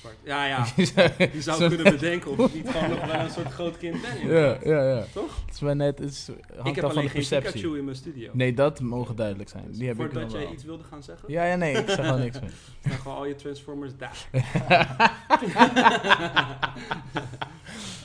[0.00, 0.16] Zwart.
[0.22, 0.66] Ja, ja.
[1.32, 4.28] Je zou kunnen bedenken of ik niet gewoon nog wel een soort groot kind ben.
[4.28, 5.04] ja, ja, ja.
[5.12, 5.40] Toch?
[5.46, 7.52] Het is maar net, het is, hangt Ik heb van alleen de geen perceptie.
[7.52, 8.30] Pikachu in mijn studio.
[8.34, 9.64] Nee, dat mogen duidelijk zijn.
[9.68, 10.52] Dus Die heb ik voordat nog jij wel.
[10.52, 12.52] iets wilde gaan zeggen, Ja, ja, nee, ik zeg gewoon niks meer.
[12.82, 14.26] dan gewoon al je Transformers daar.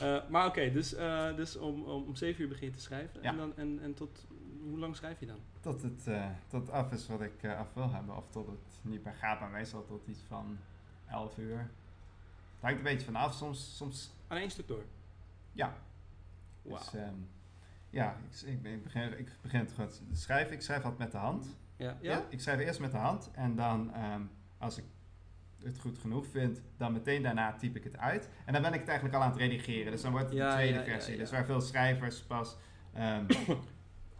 [0.00, 3.20] Eh, maar oké, dus, eh, dus om, om, om 7 uur begin je te schrijven.
[3.22, 3.30] Ja.
[3.30, 4.26] En, dan, en, en tot
[4.68, 5.38] hoe lang schrijf je dan?
[5.60, 8.78] Tot het, eh, tot af is wat ik eh, af wil hebben, of tot het
[8.82, 10.58] niet meer gaat, maar meestal tot iets van
[11.10, 11.58] 11 uur.
[11.58, 14.84] Het hangt een beetje vanaf, soms, soms Aan één stuk door.
[15.52, 15.74] ja.
[16.62, 17.14] Dus, ehm,
[17.90, 19.74] ja, ik, ik, ben- ik begin, ik begin te
[20.12, 20.52] schrijven.
[20.52, 21.46] Ik schrijf altijd met de hand.
[21.76, 21.86] Ja?
[22.00, 22.12] Ja?
[22.12, 22.24] ja?
[22.28, 24.22] ik schrijf eerst met de hand en dan, ehm,
[24.58, 24.84] als ik
[25.62, 28.28] het goed genoeg vind, dan meteen daarna typ ik het uit.
[28.44, 29.92] En dan ben ik het eigenlijk al aan het redigeren.
[29.92, 31.12] Dus dan wordt het Ja, de tweede versie.
[31.12, 31.18] ja.
[31.18, 32.56] Dus waar veel schrijvers pas,
[32.92, 33.24] ehm,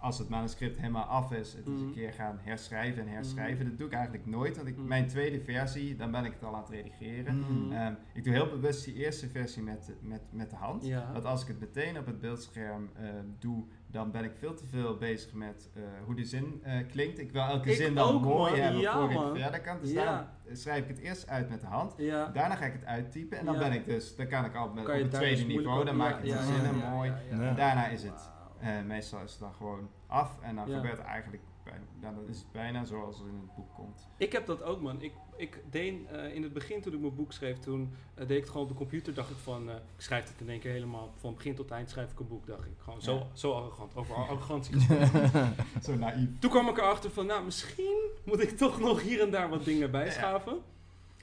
[0.00, 1.94] als het manuscript helemaal af is, het eens een Mhm.
[1.94, 3.64] keer gaan herschrijven en herschrijven.
[3.68, 4.86] Dat doe ik eigenlijk nooit, want ik, Mhm.
[4.86, 7.38] mijn tweede versie, dan ben ik het al aan het redigeren.
[7.38, 7.72] Mhm.
[7.72, 10.86] Ehm, ik doe heel bewust die eerste versie met, met, met de hand.
[10.86, 11.10] Ja.
[11.12, 13.04] Want als ik het meteen op het beeldscherm eh,
[13.38, 17.18] doe, dan ben ik veel te veel bezig met eh, hoe de zin eh, klinkt.
[17.18, 18.60] Ik wil elke Ik zin dan ook, mooi man.
[18.60, 19.34] hebben Ja, voor man.
[19.36, 19.76] ik verder kan.
[19.80, 20.04] Dus Ja.
[20.04, 21.94] daarom schrijf ik het eerst uit met de hand.
[21.96, 22.26] Ja.
[22.26, 23.60] Daarna ga ik het uittypen en dan Ja.
[23.60, 25.96] ben ik dus, dan kan ik al met, Kan op het tweede dus niveau, dan
[25.96, 27.10] maak ik ja, de zinnen mooi.
[27.10, 27.42] ja, ja.
[27.42, 27.48] Ja.
[27.48, 28.30] En daarna is het,
[28.60, 30.76] Eh, meestal is het dan gewoon af en dan Ja.
[30.76, 34.08] gebeurt eigenlijk, bijna, dan is het bijna zoals het in het boek komt.
[34.16, 35.02] Ik heb dat ook, man.
[35.02, 38.36] Ik, ik deed eh, in het begin, toen ik mijn boek schreef, toen eh, deed
[38.36, 39.14] ik het gewoon op de computer.
[39.14, 41.90] Dacht ik van, eh, ik schrijf het in één keer helemaal, van begin tot eind
[41.90, 42.46] schrijf ik een boek.
[42.46, 43.26] Dacht ik gewoon zo, Ja.
[43.32, 45.54] zo arrogant, over arrogantie gesproken.
[45.82, 46.38] Zo naïef.
[46.38, 49.64] toen kwam ik erachter van, nou, misschien moet ik toch nog hier en daar wat
[49.64, 50.58] dingen bijschaven.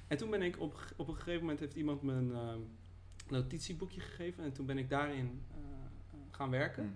[0.08, 2.60] En toen ben ik op, op een gegeven moment heeft iemand me een ehm,
[3.30, 4.44] notitieboekje gegeven.
[4.44, 5.42] En toen ben ik daarin
[6.32, 6.84] gaan werken.
[6.84, 6.94] Mm.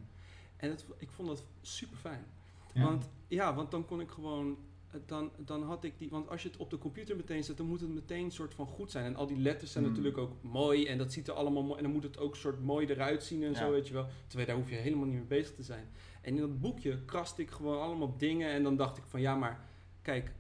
[0.59, 2.25] En het, ik vond dat super fijn.
[2.73, 2.83] Ja.
[2.83, 4.57] Want ja, want dan kon ik gewoon.
[4.91, 6.09] eh, Dan, dan had ik die.
[6.09, 8.67] Want als je het op de computer meteen zet, dan moet het meteen soort van
[8.67, 9.05] goed zijn.
[9.05, 9.93] En al die letters zijn Hmm.
[9.93, 10.85] natuurlijk ook mooi.
[10.87, 11.77] En dat ziet er allemaal mooi.
[11.77, 13.57] En dan moet het ook soort mooi eruit zien en Ja.
[13.57, 14.07] zo, weet je wel.
[14.27, 15.87] Terwijl daar hoef je helemaal niet mee bezig te zijn.
[16.21, 18.49] En in dat boekje kraste ik gewoon allemaal dingen.
[18.51, 19.65] En dan dacht ik van ja, maar
[20.01, 20.31] kijk.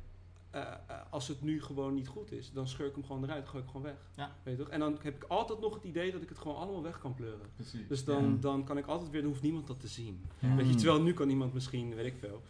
[0.51, 3.47] Eh, eh, als het nu gewoon niet goed is, dan scheur ik hem gewoon eruit,
[3.47, 4.07] gooi ik hem gewoon weg.
[4.15, 4.35] Ja.
[4.43, 4.71] Weet je toch?
[4.73, 7.13] En dan heb ik altijd nog het idee dat ik het gewoon allemaal weg kan
[7.15, 7.47] pleuren.
[7.55, 7.87] Precies.
[7.87, 8.37] Dus dan, Ja.
[8.39, 10.25] dan kan ik altijd weer, dan hoeft niemand dat te zien.
[10.39, 10.55] Hmm.
[10.55, 12.41] Weet je, terwijl nu kan iemand misschien, weet ik veel,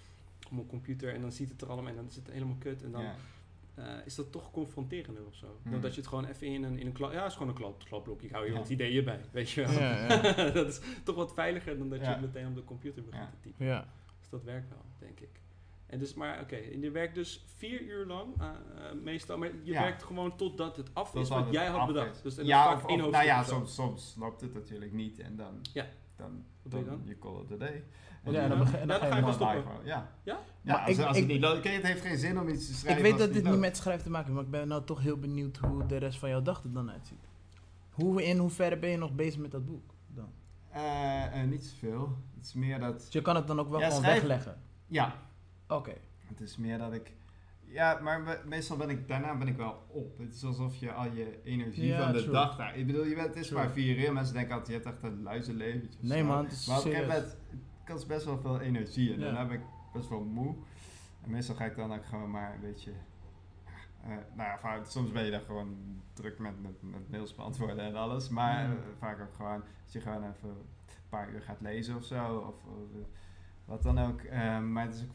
[0.45, 2.83] op mijn computer en dan ziet het er allemaal en dan is het helemaal kut.
[2.83, 3.15] En dan Ja.
[3.75, 5.59] eh, is dat toch confronterender of zo.
[5.61, 5.71] Hmm.
[5.71, 7.49] Dan dat je het gewoon even in een, in een klap, ja, het is gewoon
[7.49, 8.21] een klap, klapblok.
[8.21, 8.59] Ik hou hier Ja.
[8.59, 9.71] wat ideeën bij, weet je wel.
[9.71, 10.49] Ja, ja.
[10.51, 13.29] dat is toch wat veiliger dan dat je meteen op de computer begint Ja.
[13.29, 13.65] te typen.
[13.65, 13.87] Ja.
[14.19, 15.29] Dus dat werkt wel, denk ik.
[15.89, 18.53] En dus, maar oké, en je werkt dus vier uur lang, eh, eh,
[19.03, 19.81] meestal, maar je Ja.
[19.81, 22.15] werkt gewoon totdat het af is wat jij had bedacht.
[22.15, 22.21] is.
[22.21, 25.19] Dus en ja, dan of, één of- nou ja, soms, soms loopt het natuurlijk niet
[25.19, 25.85] en dan, Ja.
[26.15, 27.01] dan, Wat doe je dan?
[27.05, 27.83] je call it a day.
[28.23, 28.71] Wat Ja, dan dan?
[28.71, 29.63] dan dan ga je ik stoppen.
[29.83, 30.11] Ja.
[30.23, 30.39] Ja?
[30.61, 31.63] Ja, Maar als, ik- als ik- het niet loopt.
[31.69, 33.03] Het heeft geen zin om iets te Ik schrijven.
[33.03, 35.01] weet als dat dit niet met schrijven te maken heeft, maar ik ben nou toch
[35.01, 37.27] heel benieuwd hoe de rest van jouw dag er dan uitziet.
[37.89, 40.31] Hoe, in hoeverre ben je nog bezig met dat boek dan?
[40.71, 42.17] Eh, eh, niet zoveel.
[42.35, 42.99] Het is meer dat...
[42.99, 44.61] Dus je kan het dan ook wel Ja, gewoon wegleggen?
[44.87, 45.15] Ja,
[45.69, 45.93] Oké.
[46.27, 47.11] het is meer dat ik...
[47.65, 49.07] Ja, maar me- meestal ben ik...
[49.07, 50.17] Daarna ben ik wel op.
[50.17, 52.31] Het is alsof je al je energie Ja, van de true.
[52.33, 52.55] dag...
[52.57, 53.59] daar- ik bedoel, je bent, het is True.
[53.59, 54.13] maar vier uur.
[54.13, 55.99] Mensen denken altijd, je hebt echt een luizenleventje.
[56.01, 56.25] Nee zo.
[56.25, 57.23] man, het is Maar een gegeven serieus.
[57.23, 57.37] moment
[57.85, 59.13] kost best wel veel energie.
[59.13, 59.25] En Ja.
[59.25, 60.55] daarna ben ik best wel moe.
[61.23, 62.91] En meestal ga ik dan ook gewoon maar een beetje...
[64.03, 65.77] eh, nou ja, soms ben je dan gewoon
[66.13, 68.29] druk met, met, met mails beantwoorden en alles.
[68.29, 68.71] Maar Mm.
[68.71, 70.55] eh, vaak ook gewoon, als je gewoon even een
[71.09, 72.35] paar uur gaat lezen of zo.
[72.37, 73.05] Of, of, eh,
[73.65, 74.21] wat dan ook.
[74.21, 75.11] Eh, maar het, is ook,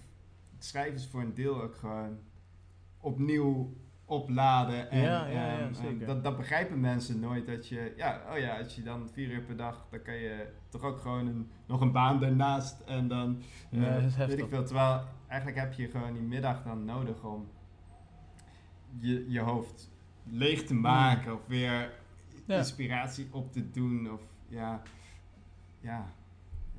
[0.64, 2.18] schrijven is voor een deel ook gewoon
[3.00, 4.90] opnieuw opladen.
[4.90, 6.06] En, Ja, ja, ja, ehm, zeker.
[6.06, 7.46] dat, dat begrijpen mensen nooit.
[7.46, 10.52] Dat je, ja, oh ja, als je dan vier uur per dag, dan kan je
[10.68, 12.80] toch ook gewoon een, nog een baan daarnaast.
[12.80, 14.64] En dan, eh, weet ik veel.
[14.64, 17.48] Terwijl eigenlijk heb je gewoon die middag dan nodig om
[18.98, 19.90] je, je hoofd
[20.24, 21.34] leeg te maken.
[21.34, 21.92] Of weer
[22.46, 24.12] inspiratie op te doen.
[24.12, 24.82] Of ja,
[25.80, 26.12] ja,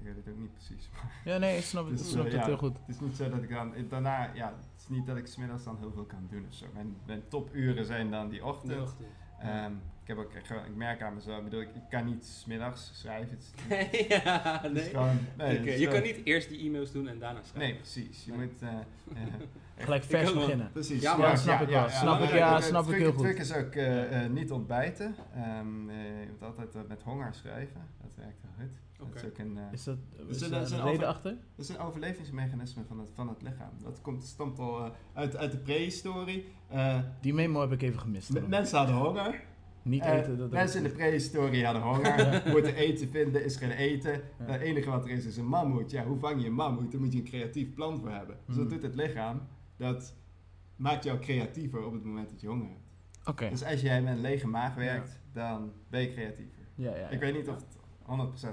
[0.06, 0.90] weet het ook niet precies.
[1.26, 2.46] Ja, nee, ik snap, het, Dus, ik snap eh, het ja.
[2.48, 2.78] heel goed.
[2.86, 5.64] Het is niet zo dat ik dan daarna, ja, het is niet dat ik smiddags
[5.64, 6.66] dan heel veel kan doen of zo.
[6.74, 8.72] Mijn, mijn topuren zijn dan die ochtend.
[8.74, 9.08] De ochtend.
[9.40, 12.06] Ehm, ik, heb ook, echt gewoon- ik merk aan mezelf, ik bedoel, ik, ik kan
[12.06, 13.38] niet smiddags schrijven.
[13.68, 14.84] Het ja, nee.
[14.84, 17.60] gewoon, nee, je kan niet eerst die e-mails doen en daarna schrijven.
[17.72, 18.26] Nee, precies.
[18.26, 18.48] Je Nee.
[18.48, 18.62] moet...
[18.62, 19.34] eh, eh,
[19.78, 20.70] Gelijk Ik vers beginnen.
[20.72, 21.02] Precies.
[21.02, 21.90] Ja, maar dat snap ik wel.
[21.90, 23.40] Snap ik- ja, het- het snap ik truc- heel Het truc goed.
[23.46, 25.16] is ook eh, eh, niet ontbijten.
[25.36, 27.82] Ehm, eh, je moet altijd met honger schrijven.
[28.02, 29.14] Dat werkt heel goed.
[29.14, 29.98] Dat is ook een, eh, Is dat
[30.28, 31.32] is een- er dat is een een reden over- achter?
[31.56, 33.70] dat is een overlevingsmechanisme van het, van het lichaam.
[33.84, 36.46] Dat komt, stamt al uit, uit de prehistorie.
[36.70, 38.30] Eh, Die memo heb ik even gemist.
[38.34, 39.44] m- mensen hadden honger.
[39.82, 40.38] Niet eten.
[40.38, 42.32] Dat mensen in de prehistorie hadden honger.
[42.32, 42.42] Ja.
[42.52, 44.12] Moeten eten vinden, is geen eten.
[44.12, 44.46] Ja.
[44.46, 45.92] Het enige wat er is, is een mammoet.
[45.92, 46.92] Ja, hoe vang je een mammoet?
[46.92, 48.36] Daar moet je een creatief plan voor hebben.
[48.46, 48.74] Dus dat Hmm.
[48.74, 49.42] doet het lichaam.
[49.78, 50.16] Dat
[50.76, 53.28] maakt jou creatiever op het moment dat je honger hebt.
[53.30, 53.50] Oké.
[53.50, 56.64] Dus als jij met een lege maag werkt, dan ben je creatiever.
[56.76, 57.08] Ja, ja, ja.
[57.08, 57.78] Ik weet niet of het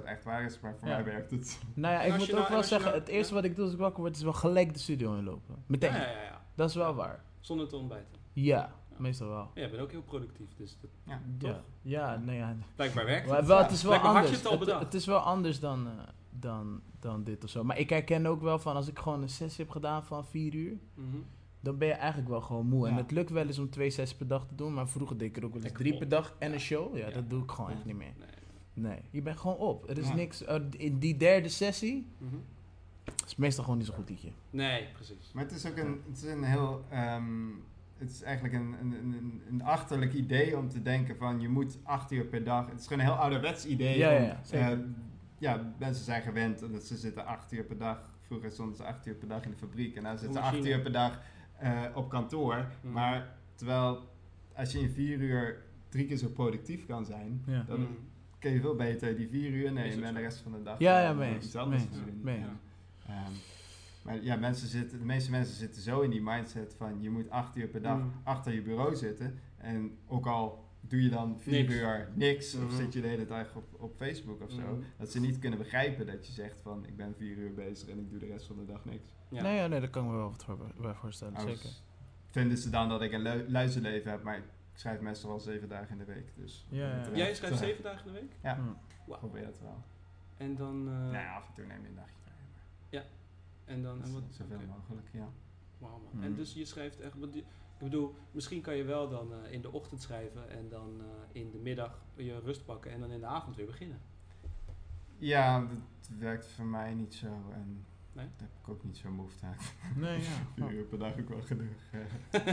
[0.00, 0.94] 100% echt waar is, maar voor Ja.
[0.94, 1.60] mij werkt het.
[1.74, 3.40] Nou ja, ik moet ook nou- wel zeggen, nou- het eerste ja.
[3.40, 5.64] wat ik doe als ik wakker word, is wel gelijk de studio inlopen.
[5.66, 5.92] Meteen.
[5.92, 6.40] Ja, ja, ja, ja.
[6.54, 7.24] Dat is wel waar.
[7.40, 8.18] Zonder te ontbijten.
[8.32, 9.50] Ja, meestal wel.
[9.54, 11.12] Ja, je bent ook heel productief, dus dat, Ja.
[11.12, 11.18] Ja,
[11.52, 11.62] Toch?
[11.82, 12.56] ja, nee, ja.
[12.76, 13.46] blijkbaar werkt Maar het.
[13.46, 14.30] wel, het is wel anders.
[14.30, 14.82] het al bedacht.
[14.82, 15.92] het is wel anders dan, eh,
[16.38, 17.64] dan, dan dit of zo.
[17.64, 20.54] Maar ik herken ook wel van als ik gewoon een sessie heb gedaan van vier
[20.54, 21.16] uur, Mhm.
[21.60, 22.88] dan ben je eigenlijk wel gewoon moe.
[22.88, 25.28] En het lukt wel eens om twee sessies per dag te doen, maar vroeger deed
[25.28, 25.98] ik er ook wel eens Lekker drie op.
[26.00, 26.54] per dag en Ja.
[26.54, 26.96] een show.
[26.96, 27.12] Ja, Ja.
[27.12, 27.76] dat doe ik gewoon Ja.
[27.76, 28.12] echt niet meer.
[28.18, 28.28] Nee.
[28.74, 29.88] Nee, je bent gewoon op.
[29.90, 30.14] Er is Ja.
[30.14, 30.44] niks.
[30.44, 32.34] eh, in die derde sessie Mhm.
[33.26, 34.30] is meestal gewoon niet zo goed liedje.
[34.50, 35.32] Nee, precies.
[35.32, 36.84] Maar het is ook een, het is een heel.
[36.90, 37.48] ehm,
[37.98, 41.78] het is eigenlijk een, een, een, een achterlijk idee om te denken van je moet
[41.82, 42.68] acht uur per dag.
[42.70, 43.98] Het is gewoon een heel ouderwets idee.
[43.98, 44.78] Ja, om, ja, eh,
[45.42, 48.10] ja, mensen zijn gewend dat ze zitten acht uur per dag.
[48.20, 50.66] Vroeger stonden ze acht uur per dag in de fabriek en nu zitten ze acht
[50.66, 51.20] uur per dag
[51.58, 52.66] eh, op kantoor.
[52.82, 52.92] Mhm.
[52.92, 54.08] Maar terwijl
[54.54, 57.62] als je in vier uur drie keer zo productief kan zijn, Ja.
[57.62, 57.90] dan Mhm.
[58.38, 61.00] kun je veel beter die vier uur nemen en de rest van de dag Ja,
[61.02, 61.82] ja, mee eens, iets anders
[62.22, 62.50] mee doen.
[62.50, 62.56] Ja.
[63.06, 63.32] Ehm,
[64.02, 67.30] maar ja, mensen zitten, de meeste mensen zitten zo in die mindset van je moet
[67.30, 68.12] acht uur per dag Mm.
[68.24, 69.38] achter je bureau zitten.
[69.56, 71.74] En ook al doe je dan vier Niks.
[71.74, 72.76] uur niks of Mhm.
[72.76, 74.60] zit je de hele dag op, op Facebook of zo.
[74.60, 74.82] Mhm.
[74.98, 77.98] Dat ze niet kunnen begrijpen dat je zegt van ik ben vier uur bezig en
[77.98, 79.08] ik doe de rest van de dag niks.
[79.28, 79.42] Ja.
[79.42, 81.32] Nee, ja, nee, daar kan ik me wel wat voor, bij voorstellen.
[81.34, 81.70] Nou, Zeker.
[82.30, 85.68] Vinden ze dan dat ik een lu- luizenleven heb, maar ik schrijf meestal wel zeven
[85.68, 86.32] dagen in de week.
[86.36, 87.16] Dus Ja, ja, ja.
[87.16, 88.32] Jij schrijft zeven dagen in de week?
[88.42, 89.12] Ja, Hm.
[89.18, 89.82] Probeer het wel.
[90.36, 90.88] En dan...
[90.88, 92.34] eh, nou ja, af en toe neem je een dagje vrij.
[92.92, 93.04] maar
[93.64, 93.98] en dan...
[93.98, 95.28] dat En wat, zoveel mogelijk, ja.
[95.78, 96.10] Wauw, man.
[96.12, 96.22] Mhm.
[96.22, 97.14] En dus je schrijft echt...
[97.82, 101.40] Ik bedoel, misschien kan je wel dan eh, in de ochtend schrijven en dan eh,
[101.40, 104.00] in de middag je rust pakken en dan in de avond weer beginnen.
[105.18, 108.26] Ja, dat werkt voor mij niet zo en Nee?
[108.36, 109.56] daar heb ik ook niet zo'n behoefte aan.
[109.96, 110.28] Nee, ja.
[110.66, 111.76] Vier uur per dag ook wel genoeg.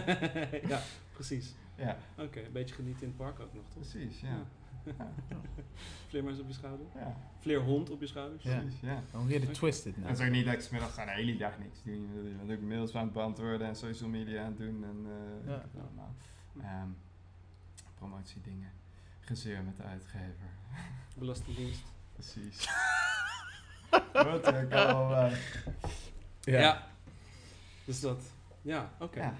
[0.72, 0.82] ja,
[1.14, 1.56] precies.
[1.76, 3.74] ja, Oké, een beetje genieten in het park ook nog, toch?
[3.74, 4.28] precies, ja.
[4.30, 4.46] Ja.
[6.08, 6.86] Vleermuis op je schouder.
[6.96, 8.44] Ja, Vleerhond op je schouders.
[8.44, 8.60] Ja.
[8.60, 9.02] precies, ja.
[9.12, 10.10] Dan weer de twisted nou.
[10.10, 11.96] Het is ook niet dat ik 's middags aan de hele dag niks doe.
[11.96, 14.84] Je bent ook mails aan het beantwoorden en social media aan het doen.
[14.84, 15.56] En, eh, Ja.
[15.56, 16.16] ik allemaal.
[16.62, 16.90] Ehm,
[17.96, 18.72] promotiedingen.
[19.20, 20.50] Gezeur met de uitgever.
[21.18, 21.84] Belastingdienst.
[22.14, 22.70] Precies.
[24.14, 25.16] Wat ik al.
[25.16, 25.34] eh,
[26.42, 26.88] Ja.
[27.86, 28.22] Dus dat.
[28.62, 29.20] Ja, oké.
[29.20, 29.34] ja.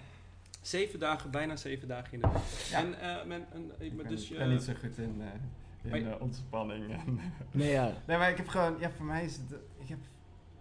[0.70, 2.42] Zeven dagen, bijna zeven dagen in de week.
[2.70, 2.78] Ja.
[2.80, 5.94] En, eh, men, en, eh, Ik maar ben, dus ben niet zo goed in, eh,
[5.94, 6.92] in Maar ontspanning.
[6.94, 7.20] En
[7.52, 7.94] Nee, ja.
[8.08, 9.98] nee, maar ik heb gewoon, ja, voor mij is het, ik heb,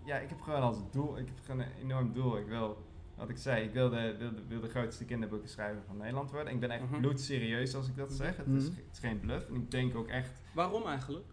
[0.05, 2.39] ja, ik heb gewoon als doel, ik heb gewoon een enorm doel.
[2.39, 2.85] Ik wil,
[3.15, 6.31] wat ik zei, ik wil de, wil de, wil de grootste kinderboeken schrijver van Nederland
[6.31, 6.53] worden.
[6.53, 7.01] Ik ben echt Mhm.
[7.01, 8.37] bloedserieus als ik dat zeg.
[8.37, 8.77] Het, is, Mhm.
[8.77, 9.49] het is geen bluff.
[9.49, 11.27] En ik denk ook echt, Waarom eigenlijk?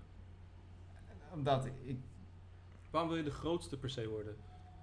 [1.33, 1.97] omdat ik,
[2.89, 4.35] Waarom wil je de grootste per se worden?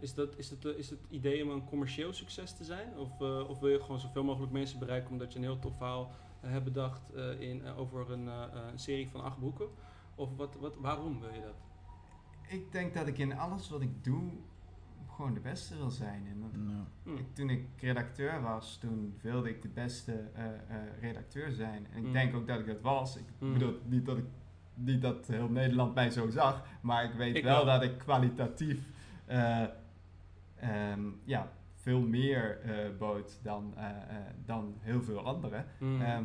[0.03, 2.99] Is, dat, is, het, is het idee om een commercieel succes te zijn?
[2.99, 5.77] Of, eh, of wil je gewoon zoveel mogelijk mensen bereiken omdat je een heel tof
[5.77, 9.67] verhaal eh, hebt bedacht eh, in, over een, eh, eh, een serie van acht boeken?
[10.15, 11.55] Of wat, wat, waarom wil je dat?
[12.49, 14.23] ik denk dat ik in alles wat ik doe
[15.15, 16.27] gewoon de beste wil zijn.
[16.31, 16.85] En dat, Nou.
[17.03, 17.17] Hm.
[17.23, 20.53] Ik, toen ik redacteur was, toen wilde ik de beste eh, eh,
[21.01, 21.87] redacteur zijn.
[21.93, 22.13] En ik Mm.
[22.13, 23.17] denk ook dat ik dat was.
[23.17, 23.53] Ik Mm.
[23.53, 24.25] bedoel niet dat ik
[24.75, 27.75] niet dat heel Nederland mij zo zag, maar ik weet Ik wel, wel.
[27.75, 28.81] dat ik kwalitatief
[29.27, 29.65] eh,
[30.63, 31.53] ehm, ja,
[31.83, 35.67] veel meer eh, bood dan, eh, eh, dan heel veel anderen.
[35.79, 36.01] Hm.
[36.01, 36.25] Ehm,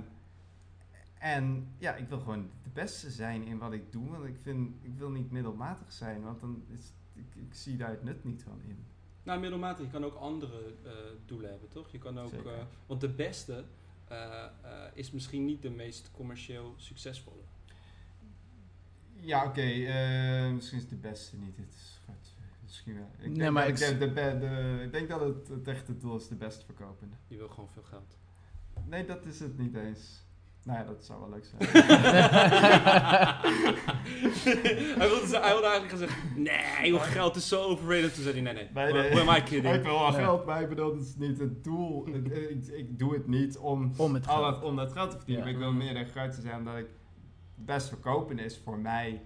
[1.20, 4.10] en ja, ik wil gewoon de beste zijn in wat ik doe.
[4.10, 7.90] Want ik, vind, ik wil niet middelmatig zijn, want dan is, ik, ik zie daar
[7.90, 8.86] het nut niet van in.
[9.24, 9.86] Nou, middelmatig.
[9.86, 10.74] Je kan ook andere
[11.26, 11.92] doelen hebben, toch?
[11.92, 12.32] Je kan ook,
[12.86, 13.64] want de beste
[14.94, 17.42] is misschien niet de meest commercieel succesvolle.
[19.20, 19.66] Ja, oké.
[20.54, 21.58] misschien is de beste niet.
[21.58, 21.97] Het.
[22.68, 23.12] Misschien wel.
[23.20, 26.16] Ik Nee, denk, maar dat ik de, de, ik denk dat het, het echte doel
[26.16, 27.16] is de best verkopende.
[27.28, 28.18] Je wil gewoon veel geld.
[28.86, 30.26] Nee, dat is het niet eens.
[30.64, 31.62] Nou ja, dat zou wel leuk zijn.
[34.98, 38.14] hij, wilde, ze- hij wilde eigenlijk gaan zeggen, nee joh, geld is zo overrated.
[38.14, 39.20] Toen zei hij, nee nee, Nee, who- nee.
[39.30, 40.12] am I ik wil wel Ja.
[40.12, 42.08] geld, maar ik bedoel, dat is niet het doel.
[42.08, 44.56] Ik, ik doe het niet om, Om het al geld.
[44.56, 45.46] het, om dat geld te verdienen.
[45.46, 45.52] Ja.
[45.52, 46.88] Maar ik wil meer de grootste zijn, omdat ik
[47.56, 49.22] het best verkopen is voor mij.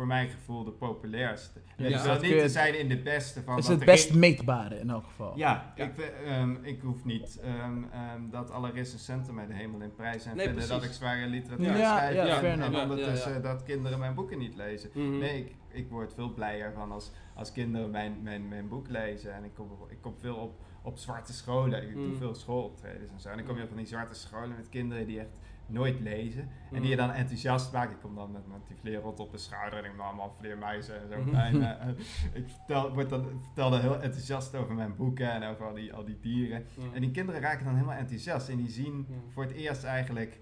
[0.00, 1.60] Voor mijn gevoel de populairste.
[1.76, 3.84] En Ja, wil dat niet je- te zijn in de beste van Het is het
[3.84, 5.38] best meetbare in elk geval.
[5.38, 5.84] Ja, Ja.
[5.84, 9.94] Ik, we- ehm, ik hoef niet ehm, ehm, dat alle recensenten mij de hemel in
[9.94, 11.96] prijs en Nee, vinden dat ik zware literatuur Ja.
[11.96, 12.14] schrijf.
[12.14, 13.42] Ja, en- ondertussen ja, ja.
[13.42, 14.90] dat kinderen mijn boeken niet lezen.
[14.94, 15.18] Mhm.
[15.18, 19.34] Nee, ik, ik word veel blijer van als, als kinderen mijn, mijn, mijn boek lezen.
[19.34, 21.82] En ik kom, ik kom veel op, op zwarte scholen.
[21.88, 22.16] Ik doe Mhm.
[22.16, 23.28] veel schooloptredens en zo.
[23.28, 25.28] En ik kom weer van die zwarte scholen met kinderen die echt
[25.72, 26.48] nooit lezen.
[26.72, 27.06] En die je Mhm.
[27.06, 27.90] dan enthousiast maakt.
[27.90, 31.02] Ik kom dan met, met die vleerrot op de schouder en ik ben allemaal vleermuizen
[31.02, 31.32] en zo.
[31.36, 31.94] En, eh, eh,
[32.32, 35.94] ik vertel, word dan, vertel dan heel enthousiast over mijn boeken en over al die,
[35.94, 36.64] al die dieren.
[36.74, 36.94] Mhm.
[36.94, 39.18] En die kinderen raken dan helemaal enthousiast en die zien Mhm.
[39.28, 40.40] voor het eerst eigenlijk,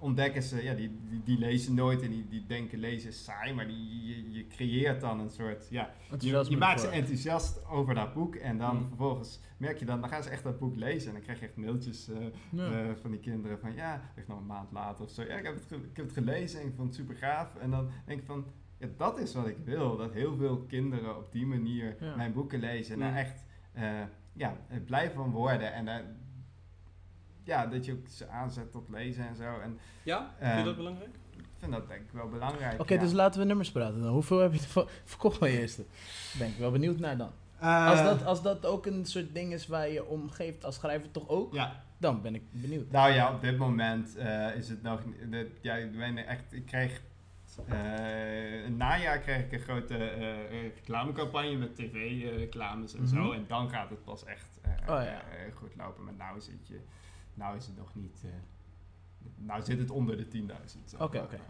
[0.00, 3.52] ontdekken ze, ja, die, die, die lezen nooit en die, die denken lezen is saai,
[3.54, 8.14] maar die, je, je creëert dan een soort, ja, je, maakt ze enthousiast over dat
[8.14, 8.86] boek en dan Mhm.
[8.88, 11.46] vervolgens merk je dan, dan gaan ze echt dat boek lezen en dan krijg je
[11.46, 12.16] echt mailtjes eh,
[12.50, 12.70] Ja.
[12.72, 15.22] eh, van die kinderen van ja, echt nog een maand later of zo.
[15.22, 17.56] Ja, ik heb het, ik heb het gelezen en ik vond het super gaaf.
[17.56, 18.44] En dan denk ik van,
[18.78, 19.96] ja, dat is wat ik wil.
[19.96, 22.16] Dat heel veel kinderen op die manier Ja.
[22.16, 23.04] mijn boeken lezen en Mm.
[23.06, 24.00] daar echt eh,
[24.32, 25.72] ja, blij van worden.
[25.72, 26.04] En daar-
[27.44, 29.58] ja, dat je ook ze aanzet tot lezen en zo.
[29.62, 31.14] En Ja, vind je Ehm, dat belangrijk?
[31.36, 32.80] ik vind dat denk ik wel belangrijk.
[32.80, 33.00] Oké, ja.
[33.00, 34.12] dus laten we nummers praten dan.
[34.12, 35.84] Hoeveel heb je ervan verkocht van je eerste?
[36.38, 37.30] Ben ik wel benieuwd naar dan.
[37.58, 40.74] Eh, Als dat, als dat ook een soort ding is waar je om geeft als
[40.74, 42.90] schrijver toch ook, Ja, dan ben ik benieuwd.
[42.90, 45.00] Nou ja, op dit moment eh, is het nog.
[45.04, 46.52] niet- dat- Ja, ik ben echt.
[46.52, 47.02] Ik kreeg.
[47.68, 49.96] eh een najaar kreeg ik een grote
[50.50, 53.14] reclamecampagne met tv-reclames en Mhm.
[53.14, 53.32] zo.
[53.32, 55.22] En dan gaat het pas echt eh, Oh, ja.
[55.54, 56.04] goed lopen.
[56.04, 56.80] Maar nou zit je.
[57.40, 58.22] Nou is het nog niet.
[58.24, 58.30] eh,
[59.36, 60.80] nou zit het onder de 10.000.
[60.84, 61.34] zeg Oké, oké.
[61.34, 61.40] Eh,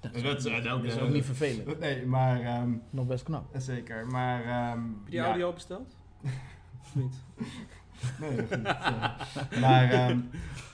[0.00, 1.78] Dat is dat is ook- is eh, ook niet vervelend.
[1.80, 2.40] nee, maar.
[2.40, 3.46] ehm, Nog best knap.
[3.56, 4.06] zeker.
[4.06, 4.42] Maar.
[4.44, 5.24] ehm, Heb je die ja.
[5.26, 5.96] audio al besteld?
[6.82, 7.22] Of niet?
[8.20, 9.60] Nee, dat is niet, eh.
[9.60, 10.20] maar ehm,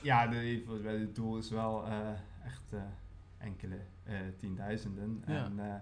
[0.02, 2.08] ja, de, volgens mij het doel is wel eh,
[2.44, 2.80] echt eh,
[3.38, 5.22] enkele eh, tienduizenden.
[5.26, 5.44] Ja.
[5.44, 5.74] En, eh,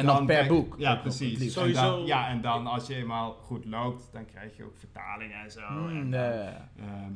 [0.00, 1.40] En dan per boek Ja, precies.
[1.40, 4.76] En Sowieso- dan, ja, en dan als je eenmaal goed loopt, dan krijg je ook
[4.76, 5.70] vertalingen en zo.
[5.70, 6.14] Mm, en,
[6.76, 7.12] ehm,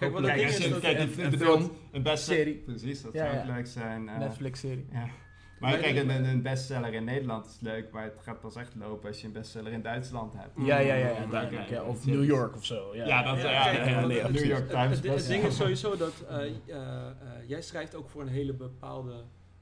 [0.00, 0.80] Kijk, wat het kijk, is je- dat...
[0.80, 2.54] kijk, een- ik een film, een serie.
[2.54, 3.40] Precies, dat Ja, zou ja.
[3.40, 4.08] ook leuk zijn.
[4.08, 4.86] eh, Netflix-serie.
[4.92, 5.06] ja.
[5.60, 9.08] Maar kijk, een, een bestseller in Nederland is leuk, maar het gaat pas echt lopen
[9.08, 10.50] als je een bestseller in Duitsland hebt.
[10.56, 11.62] Ja, ja, ja, ja, duidelijk.
[11.66, 11.74] oké.
[11.74, 12.94] Ja, of New York of zo.
[12.94, 15.06] Ja, Ja, dat- Ja, ja, kijk, ja, nee, het- New het- York het- Times Het,
[15.06, 15.48] het ding ja.
[15.48, 17.12] is sowieso dat eh, eh, eh,
[17.46, 19.12] jij schrijft ook voor een hele bepaalde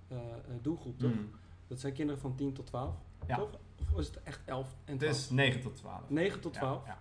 [0.09, 0.23] eh, eh,
[0.63, 1.11] doelgroep, toch?
[1.15, 1.31] Mm.
[1.69, 2.95] Dat zijn kinderen van 10 tot 12,
[3.27, 3.37] Ja.
[3.37, 3.51] toch?
[3.93, 5.17] Of is het echt 11 en Het 12?
[5.17, 6.01] is 9 tot 12.
[6.11, 6.87] 9 tot Ja, 12?
[6.87, 6.99] Ja,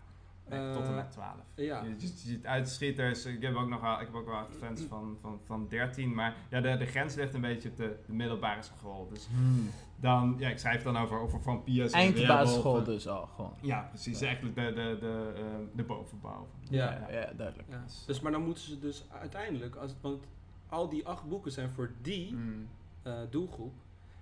[0.50, 1.34] Nee, tot en met 12.
[1.56, 1.84] Ja.
[1.84, 3.26] Je, je ziet uitschieters.
[3.26, 6.14] Ik heb ook nog wel, ik heb ook wel echt fans van, van, van 13.
[6.14, 9.08] Maar ja, de, de grens ligt een beetje op de, de middelbare school.
[9.14, 9.70] Dus Hmm.
[9.96, 11.92] dan, ja, ik schrijf dan over, over vampiers.
[11.92, 13.54] en Eindbasisschool dus al, gewoon.
[13.62, 14.22] Ja, precies.
[14.22, 15.42] Eigenlijk de, de, de, eh,
[15.76, 16.48] de bovenbouw.
[16.70, 16.92] Ja.
[16.92, 17.70] ja, ja, duidelijk.
[17.70, 17.84] Ja.
[18.06, 20.24] Dus, maar dan moeten ze dus uiteindelijk, als, want
[20.70, 22.68] al die acht boeken zijn voor die Mm.
[23.04, 23.74] eh, doelgroep.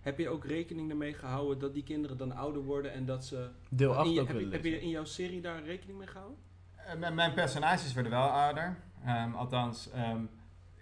[0.06, 3.50] Heb je ook rekening ermee gehouden dat die kinderen dan ouder worden en dat ze.
[3.70, 5.98] Deel in 8 je- ook heb, je, willen heb je in jouw serie daar rekening
[5.98, 6.38] mee gehouden?
[6.76, 8.78] Eh, mijn- mijn personages werden wel ouder.
[9.06, 10.22] Ehm, althans, ehm,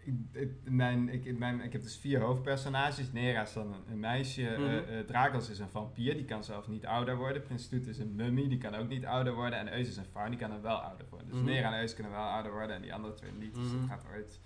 [0.06, 3.12] ik, ik- mijn, ik, ik- mijn, ik heb dus vier hoofdpersonages.
[3.12, 4.48] Nera is dan een, een meisje.
[4.48, 4.70] eh, Mhm.
[4.70, 7.44] eh, Dracos is een vampier, die kan zelf niet ouder worden.
[7.44, 9.60] Prins Toet is een mummy, die kan ook niet ouder worden.
[9.60, 11.28] En Eus is een vrouw, die kan dan wel ouder worden.
[11.28, 11.46] Dus Mhm.
[11.46, 13.56] Nera en Eus kunnen wel ouder worden en die andere twee niet.
[13.56, 13.80] Dus Mhm.
[13.80, 14.40] dat gaat ooit...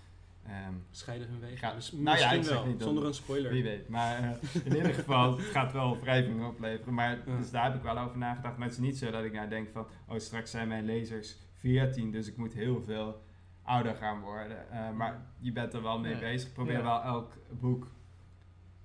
[0.48, 1.58] ehm, Scheiden hun wegen.
[1.58, 3.50] Ga- Dus nou misschien wel, niet zonder een spoiler.
[3.52, 3.88] wie weet.
[3.88, 4.30] Maar eh,
[4.64, 6.94] in ieder geval, het gaat wel wrijving opleveren.
[6.94, 7.36] Maar Ja.
[7.36, 8.56] dus daar heb ik wel over nagedacht.
[8.56, 9.86] Maar het is niet zo dat ik nou denk van...
[10.08, 13.22] Oh, straks zijn mijn lezers 14, dus ik moet heel veel
[13.62, 14.70] ouder gaan worden.
[14.70, 16.18] Eh, maar je bent er wel mee Ja.
[16.18, 16.48] bezig.
[16.48, 17.86] Ik probeer wel elk boek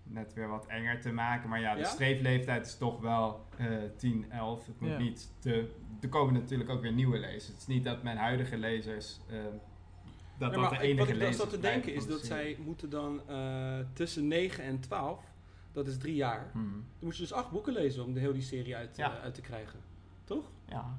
[0.03, 1.49] net weer wat enger te maken.
[1.49, 4.65] Maar ja, de streefleeftijd is toch wel eh 10, 11.
[4.65, 5.69] Het moet niet te...
[6.01, 7.47] Er komen natuurlijk ook weer nieuwe lezers.
[7.47, 9.19] Het is niet dat mijn huidige lezers...
[10.43, 12.57] dat Ja, dat de enige wat ik dan zat te denken is de dat zij
[12.65, 15.19] moeten dan eh, tussen 9 en 12,
[15.71, 16.63] dat is drie jaar, Mhm.
[16.71, 19.17] dan moet je dus acht boeken lezen om de hele die serie uit, Ja.
[19.17, 19.79] eh, uit te krijgen.
[20.23, 20.51] Toch?
[20.69, 20.97] Ja.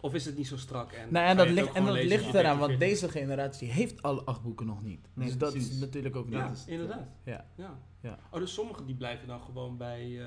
[0.00, 0.92] Of is het niet zo strak?
[0.92, 2.88] En Nou, en dat ligt, en dat lezen ligt eraan, want 14?
[2.88, 5.08] deze generatie heeft alle acht boeken nog niet.
[5.14, 5.70] Nee, dus dat precies.
[5.70, 6.52] is natuurlijk ook Ja, niet.
[6.56, 7.06] is het, inderdaad.
[7.24, 7.44] Ja.
[7.54, 7.78] Ja.
[8.00, 8.18] Ja.
[8.30, 10.20] Oh, dus sommigen die blijven dan gewoon bij...
[10.20, 10.26] eh,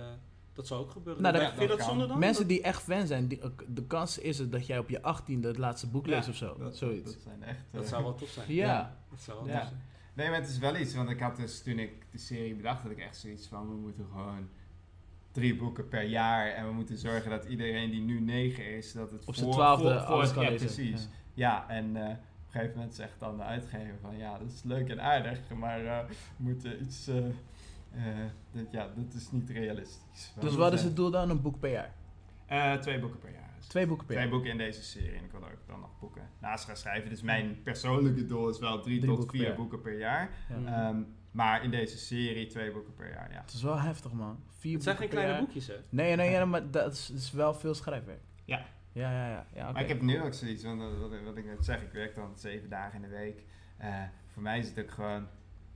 [0.53, 1.21] dat zou ook gebeuren.
[1.23, 2.19] Nou, dat- vind je dat dat zonde dan?
[2.19, 4.99] Mensen Dat- die echt fan zijn, die, de kans is het dat jij op je
[5.01, 6.55] 18e het laatste boek leest of zo.
[6.57, 7.13] Dat, Zoiets.
[7.13, 7.59] Dat zijn echt...
[7.71, 8.53] Dat eh, zou wel tof zijn.
[8.53, 8.65] Ja.
[8.65, 8.97] Ja.
[9.09, 9.59] Dat zou wel Ja.
[9.59, 9.81] tof zijn.
[10.13, 12.81] Nee, maar het is wel iets, want ik had dus toen ik de serie bedacht,
[12.81, 14.47] had ik echt zoiets van, we moeten gewoon
[15.31, 19.11] drie boeken per jaar en we moeten zorgen dat iedereen die nu negen is, dat
[19.11, 20.65] het Op zijn voor- twaalfde voor- voor alles kan ja, lezen.
[20.65, 21.01] precies.
[21.01, 21.09] Ja.
[21.33, 24.63] Ja, en eh, op een gegeven moment zegt dan de uitgever van, ja, dat is
[24.63, 27.07] leuk en aardig, maar eh, we moeten iets,
[28.51, 30.31] dat, ja, dat is niet realistisch.
[30.35, 31.29] We Dus wat is het doel dan?
[31.29, 31.93] Een boek per jaar?
[32.45, 33.49] eh, twee boeken per jaar.
[33.57, 34.35] Dus Twee boeken per Twee jaar.
[34.37, 37.09] boeken in deze serie en ik wil ook dan nog boeken naast gaan schrijven.
[37.09, 40.29] Dus mijn persoonlijke doel is wel drie, Drie tot boeken vier per boeken per jaar.
[40.49, 40.57] Ja.
[40.57, 40.67] Mm.
[40.67, 43.41] Ehm, maar in deze serie twee boeken per jaar, ja.
[43.41, 44.43] Het is wel heftig, man.
[44.57, 45.41] Vier Het zijn geen kleine jaar.
[45.41, 45.75] boekjes, hè?
[45.89, 48.21] Nee, nee, ja, maar dat is, wel veel schrijfwerk.
[48.45, 48.65] Ja.
[48.93, 49.45] Ja, ja, ja.
[49.53, 49.71] ja oké.
[49.73, 52.37] Maar ik heb nu ook zoiets, want wat, wat- ik net zeg, ik werk dan
[52.37, 53.43] zeven dagen in de week.
[53.77, 55.27] Eh, voor mij is het ook gewoon,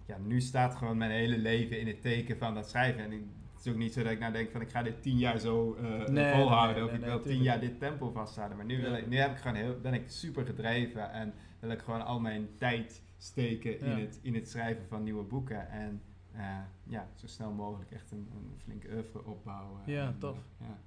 [0.06, 3.04] ja, nu staat gewoon mijn hele leven in het teken van dat schrijven.
[3.04, 3.22] En ik,
[3.56, 5.40] het is ook niet zo dat ik nou denk van ik ga dit tien jaar
[5.40, 5.78] zo
[6.10, 6.76] Nee, volhouden.
[6.76, 8.58] nee, of ik wil tien jaar dit tempo vasthouden.
[8.58, 11.70] Maar nu, wil ik, nu heb ik gewoon heel, ben ik super gedreven en wil
[11.70, 15.70] ik gewoon al mijn tijd steken in, het, in het schrijven van nieuwe boeken.
[15.70, 16.02] En
[16.32, 19.82] eh, ja, zo snel mogelijk echt een, een flinke oeuvre opbouwen.
[19.86, 20.38] Ja, En, tof.
[20.60, 20.78] ja.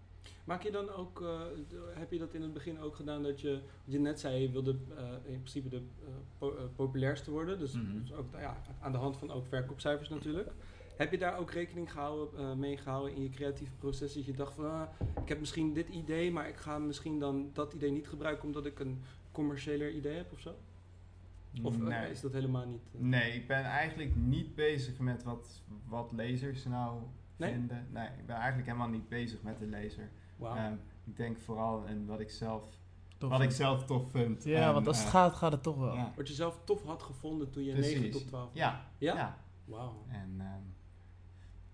[0.45, 1.41] Maak je dan ook, eh,
[1.95, 3.51] heb je dat in het begin ook gedaan dat je,
[3.85, 6.09] wat je net zei, je wilde eh, in principe de eh,
[6.39, 7.59] po- populairste worden.
[7.59, 8.01] Dus, Mhm.
[8.01, 10.51] dus ook ja, aan de hand van ook verkoopcijfers natuurlijk.
[10.97, 14.14] Heb je daar ook rekening gehouden, eh, mee gehouden in je creatieve proces?
[14.14, 14.89] Dat je dacht van, ah,
[15.22, 18.66] ik heb misschien dit idee, maar ik ga misschien dan dat idee niet gebruiken omdat
[18.66, 19.03] ik een
[19.33, 20.55] commerciëler idee heb of zo?
[21.62, 22.11] Of Nee.
[22.11, 22.83] is dat helemaal niet?
[22.91, 27.01] Nee, ik ben eigenlijk niet bezig met wat, wat lezers nou
[27.37, 27.53] Nee?
[27.53, 27.87] vinden.
[27.93, 30.09] Nee, ik ben eigenlijk helemaal niet bezig met de lezer.
[30.43, 30.72] Ehm,
[31.05, 32.62] ik denk vooral in wat ik zelf,
[33.18, 33.30] Tof.
[33.30, 34.45] wat ik zelf tof vind.
[34.45, 35.95] Ja, En, want als het eh, gaat, gaat het toch wel.
[35.95, 37.95] Ja, Wat je zelf tof had gevonden toen je Precies.
[37.95, 39.14] 9 tot 12 ja, Ja?
[39.14, 39.39] ja.
[39.64, 40.05] Wauw.
[40.09, 40.62] En ehm,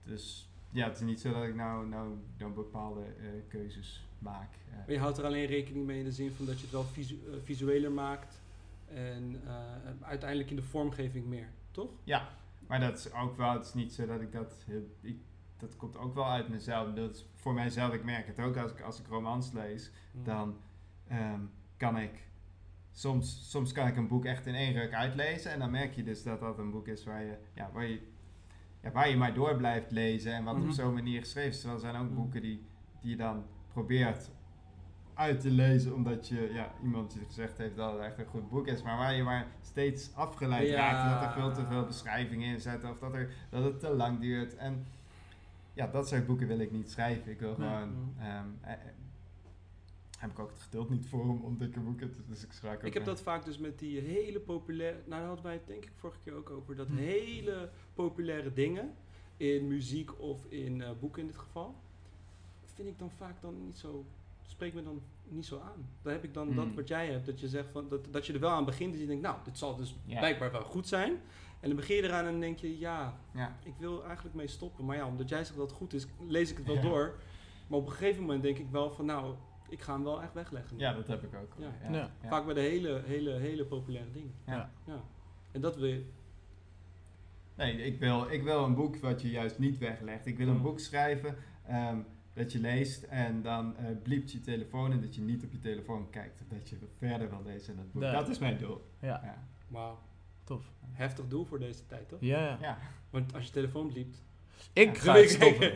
[0.03, 4.51] dus ja, het is niet zo dat ik nou, nou, nou bepaalde eh, keuzes maak.
[4.71, 6.71] Eh, Maar je houdt er alleen rekening mee in de zin van dat je het
[6.73, 8.41] wel visu visueler maakt
[8.89, 11.91] en eh, uiteindelijk in de vormgeving meer, toch?
[12.05, 12.29] Ja,
[12.67, 14.55] maar dat is ook wel, het is niet zo dat ik dat,
[15.01, 15.17] ik,
[15.57, 16.93] dat komt ook wel uit mezelf.
[16.95, 20.57] Dat is voor mijzelf, ik merk het ook als ik, als ik romans lees, dan
[21.09, 21.41] ehm,
[21.77, 22.29] kan ik,
[22.93, 26.03] soms, soms kan ik een boek echt in één ruk uitlezen en dan merk je
[26.03, 28.01] dus dat dat een boek is waar je, ja, waar je,
[28.83, 30.65] ja, waar je maar door blijft lezen en wat Mhm.
[30.67, 31.57] op zo'n manier geschreven is.
[31.61, 32.15] Terwijl er zijn ook Mhm.
[32.15, 32.67] boeken die,
[33.01, 34.31] die je dan probeert
[35.15, 38.49] uit te lezen omdat je, ja, iemand je gezegd heeft dat het echt een goed
[38.51, 40.77] boek is, maar waar je maar steeds afgeleid Ja.
[40.77, 41.21] raakt.
[41.21, 44.21] Dat er veel te veel beschrijvingen in zitten of dat, er, dat het te lang
[44.21, 44.57] duurt.
[44.57, 44.87] En
[45.75, 47.33] ja, dat soort boeken wil ik niet schrijven.
[47.33, 47.68] Ik wil Nee.
[47.68, 47.89] gewoon...
[47.93, 48.20] Mhm.
[48.27, 48.79] ehm, eh, eh,
[50.18, 52.18] heb ik ook het geduld niet voor om, om dikke boeken te...
[52.29, 55.45] Dus ik schrijf Ik heb dat vaak dus met die hele populaire, nou daar hadden
[55.45, 56.97] wij het denk ik vorige keer ook over, dat Hm.
[56.97, 58.95] hele populaire dingen
[59.37, 61.75] in muziek of in eh, boeken in dit geval,
[62.75, 64.05] vind ik dan vaak dan niet zo,
[64.47, 65.87] spreekt me dan niet zo aan.
[66.03, 68.33] Dan heb ik dan dat wat jij hebt, dat je zegt van, dat, dat je
[68.33, 70.18] er wel aan begint, dat je denkt, nou, dit zal dus Ja.
[70.18, 71.12] blijkbaar wel goed zijn.
[71.61, 73.57] En dan begin je eraan en dan denk je, ja, Ja.
[73.63, 74.85] ik wil eigenlijk mee stoppen.
[74.85, 76.83] Maar ja, omdat jij zegt dat het goed is, lees ik het wel Ja.
[76.83, 77.15] door.
[77.67, 79.35] Maar op een gegeven moment denk ik wel van, nou,
[79.69, 80.79] ik ga hem wel echt wegleggen.
[80.79, 81.55] Ja, dat heb ik ook.
[81.59, 81.75] Ja.
[81.83, 81.91] Ja.
[81.93, 82.11] Ja.
[82.23, 82.29] Ja.
[82.29, 84.35] Vaak bij de hele, hele, hele populaire dingen.
[84.47, 84.71] Ja.
[84.87, 85.03] Ja.
[85.53, 86.05] En dat wil je...
[87.57, 90.27] Nee, ik wil, ik wil een boek wat je juist niet weglegt.
[90.27, 90.63] Ik wil een Mm.
[90.63, 91.37] boek schrijven
[91.67, 91.99] ehm,
[92.33, 95.59] dat je leest en dan eh bliept je telefoon en dat je niet op je
[95.59, 96.41] telefoon kijkt.
[96.41, 98.03] Of dat je verder wil lezen in dat boek.
[98.03, 98.81] Dat is mijn doel.
[99.01, 99.45] Ja, Ja.
[99.69, 99.99] Wauw.
[100.45, 100.62] Tof.
[100.92, 102.18] Heftig doel voor deze tijd, toch?
[102.20, 102.78] Ja, ja.
[103.11, 104.22] Want als je telefoon bliept...
[104.72, 105.01] Ik Ja.
[105.03, 105.72] ga ik- stoppen.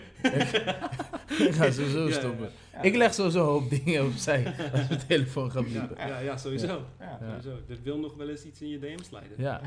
[1.49, 2.51] ik ga sowieso Ja, ja, stoppen.
[2.73, 2.83] Ja.
[2.83, 6.09] Ik leg sowieso een hoop dingen opzij als mijn telefoon gaat Ja, bliepen.
[6.09, 6.67] ja, ja, sowieso.
[6.99, 7.19] Ja.
[7.21, 7.41] Ja.
[7.41, 7.51] sowieso.
[7.69, 9.33] Er wil nog wel eens iets in je DM sliden.
[9.37, 9.61] Ja.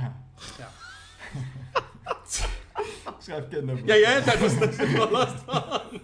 [0.58, 0.70] Ja.
[3.20, 3.86] Schrijf kinderboeken.
[3.86, 5.82] Ja, jij hebt daar dus wel last van.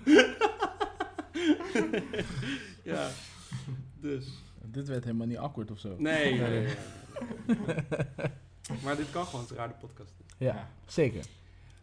[2.93, 3.09] ja,
[4.01, 4.27] dus.
[4.65, 5.95] Dit werd helemaal niet awkward of zo.
[5.97, 6.67] Nee, nee.
[8.83, 10.13] Maar dit kan gewoon, een rare podcast.
[10.37, 11.25] Ja, zeker.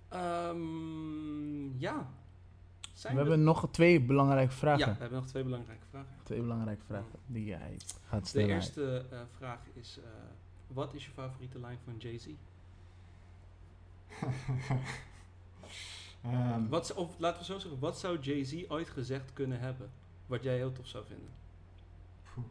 [0.09, 2.09] Ehm, ja.
[2.93, 4.93] Zijn We hebben nog twee belangrijke Ja, vragen.
[4.93, 6.09] we hebben nog twee belangrijke vragen.
[6.23, 7.77] Twee belangrijke vragen die jij
[8.09, 8.49] gaat De stellen.
[8.49, 10.11] eerste eh, vraag is, eh,
[10.67, 12.27] wat is je favoriete line van Jay-Z?
[16.23, 19.91] Ehm, Wat, of laten we zo zeggen, wat zou Jay-Z ooit gezegd kunnen hebben,
[20.27, 21.29] wat jij heel tof zou vinden?
[22.35, 22.47] Poeh.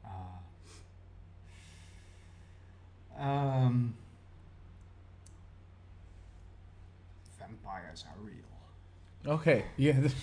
[0.00, 0.10] Ah.
[3.20, 3.76] Ehm.
[7.36, 9.34] vampires are real.
[9.36, 10.14] Oké, ja, dus-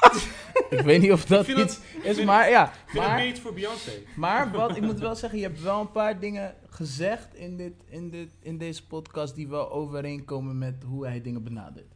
[0.70, 2.64] ik weet niet of dat iets is, vind- maar ja.
[2.68, 3.92] Ik vind het Maar, meer iets voor Beyoncé.
[4.16, 7.72] maar wat, ik moet wel zeggen, je hebt wel een paar dingen gezegd in, dit,
[7.86, 11.94] in, dit, in deze podcast die wel overeenkomen met hoe hij dingen benadert.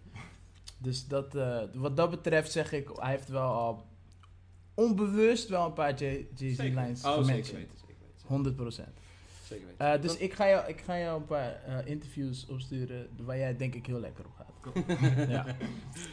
[0.78, 3.86] Dus dat, eh, wat dat betreft zeg ik, hij heeft wel al
[4.74, 6.80] onbewust wel een paar Jay- Jay-Z Zeker.
[6.80, 7.60] lines Oh, zeker gementioned.
[7.60, 8.26] weten, zeker weten.
[8.28, 8.56] 100
[9.44, 9.92] Zeker weten.
[9.92, 13.56] Eh, dus ik ga, jou, ik ga jou een paar eh, interviews opsturen waar jij
[13.56, 14.54] denk ik heel lekker op gaat.
[15.28, 15.46] ja.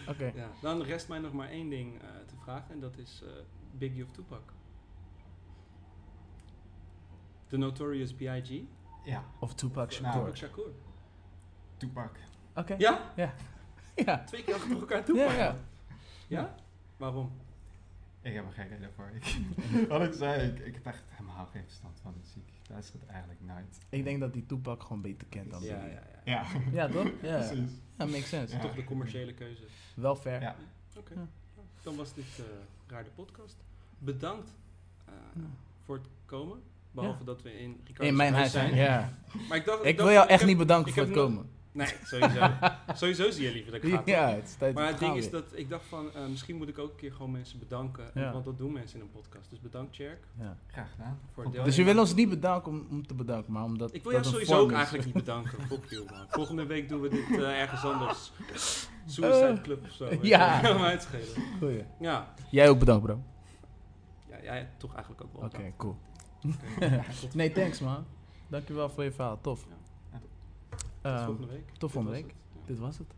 [0.07, 0.32] Oké.
[0.36, 3.29] Ja, dan rest mij nog maar één ding eh, te vragen en dat is eh,
[3.77, 4.53] Biggie of Tupac.
[7.47, 8.61] The Notorious B.I.G.
[9.03, 10.11] Ja, Of Tupac Shakur.
[10.19, 10.71] Tupac Shakur.
[11.77, 12.15] Tupac.
[12.55, 12.75] Oké.
[12.77, 13.13] Ja?
[13.15, 13.34] Ja.
[14.25, 15.32] Twee keer achter elkaar Tupac.
[15.32, 15.55] Ja, ja.
[16.27, 16.55] Ja?
[16.97, 17.32] Waarom?
[18.21, 19.11] Ik heb er geen reden voor.
[19.13, 19.39] Ik,
[19.89, 22.61] wat ik zei, ik, ik heb echt helemaal geen verstand van muziek.
[22.72, 23.78] Ik luister het eigenlijk nooit.
[23.89, 26.01] Ik denk dat die Tupac gewoon beter kent dan Ja, ja, ja.
[26.24, 27.07] Ja, Ja, toch?
[27.22, 27.38] Ja.
[27.38, 27.72] precies.
[27.97, 28.55] Ja, makes sense.
[28.55, 28.61] Ja.
[28.61, 29.63] Toch de commerciële keuze.
[29.95, 30.41] Wel fair.
[30.41, 30.55] Ja.
[30.97, 31.13] Oké.
[31.13, 31.28] Ja.
[31.84, 32.45] Dan was dit eh
[32.88, 33.55] Raar de podcast.
[33.99, 34.53] Bedankt
[35.05, 35.41] eh, Ja.
[35.86, 36.61] voor het komen.
[36.91, 38.76] Behalve dat we in Ricardo's In mijn huis zijn.
[38.76, 39.09] Ja.
[39.49, 39.86] Maar ik dacht...
[39.86, 41.49] Ik dacht- wil jou echt heb- niet bedanken voor het nog- komen.
[41.74, 42.39] Nee, sowieso.
[42.93, 43.97] sowieso zie je liever dat ik ga.
[43.97, 44.05] toch?
[44.05, 46.26] Ja, het is tijd Maar om het te ding is dat ik dacht van, eh,
[46.28, 48.11] misschien moet ik ook een keer gewoon mensen bedanken.
[48.13, 48.32] Ja.
[48.32, 49.49] Want dat doen mensen in een podcast.
[49.49, 50.57] Dus bedankt, Cherk, Ja.
[50.67, 51.19] Graag gedaan.
[51.34, 53.93] voor het Dus Dus je wil ons niet bedanken om, om te bedanken, maar omdat
[53.93, 54.76] Ik wil jou sowieso ook is.
[54.76, 55.61] eigenlijk niet bedanken.
[55.69, 56.26] Fuck you, man.
[56.30, 58.32] Volgende week doen we dit eh, ergens anders.
[59.05, 60.09] Suicide Eh, Club of zo.
[60.22, 60.59] ja.
[60.61, 61.28] Kan me uitschelen.
[61.59, 61.84] Goeie.
[61.99, 62.34] Ja.
[62.51, 63.22] Jij ook bedankt, bro.
[64.30, 65.41] ja, jij toch eigenlijk ook wel.
[65.43, 65.78] Oké, bedankt.
[65.78, 65.95] cool.
[67.34, 68.05] Nee, thanks man.
[68.47, 69.39] Dankjewel voor je verhaal.
[69.41, 69.65] Tof.
[69.69, 69.76] Ja.
[71.02, 71.72] Tot Ehm, volgende week.
[71.78, 72.28] tot volgende week.
[72.54, 72.60] Ja.
[72.66, 73.14] dit was het.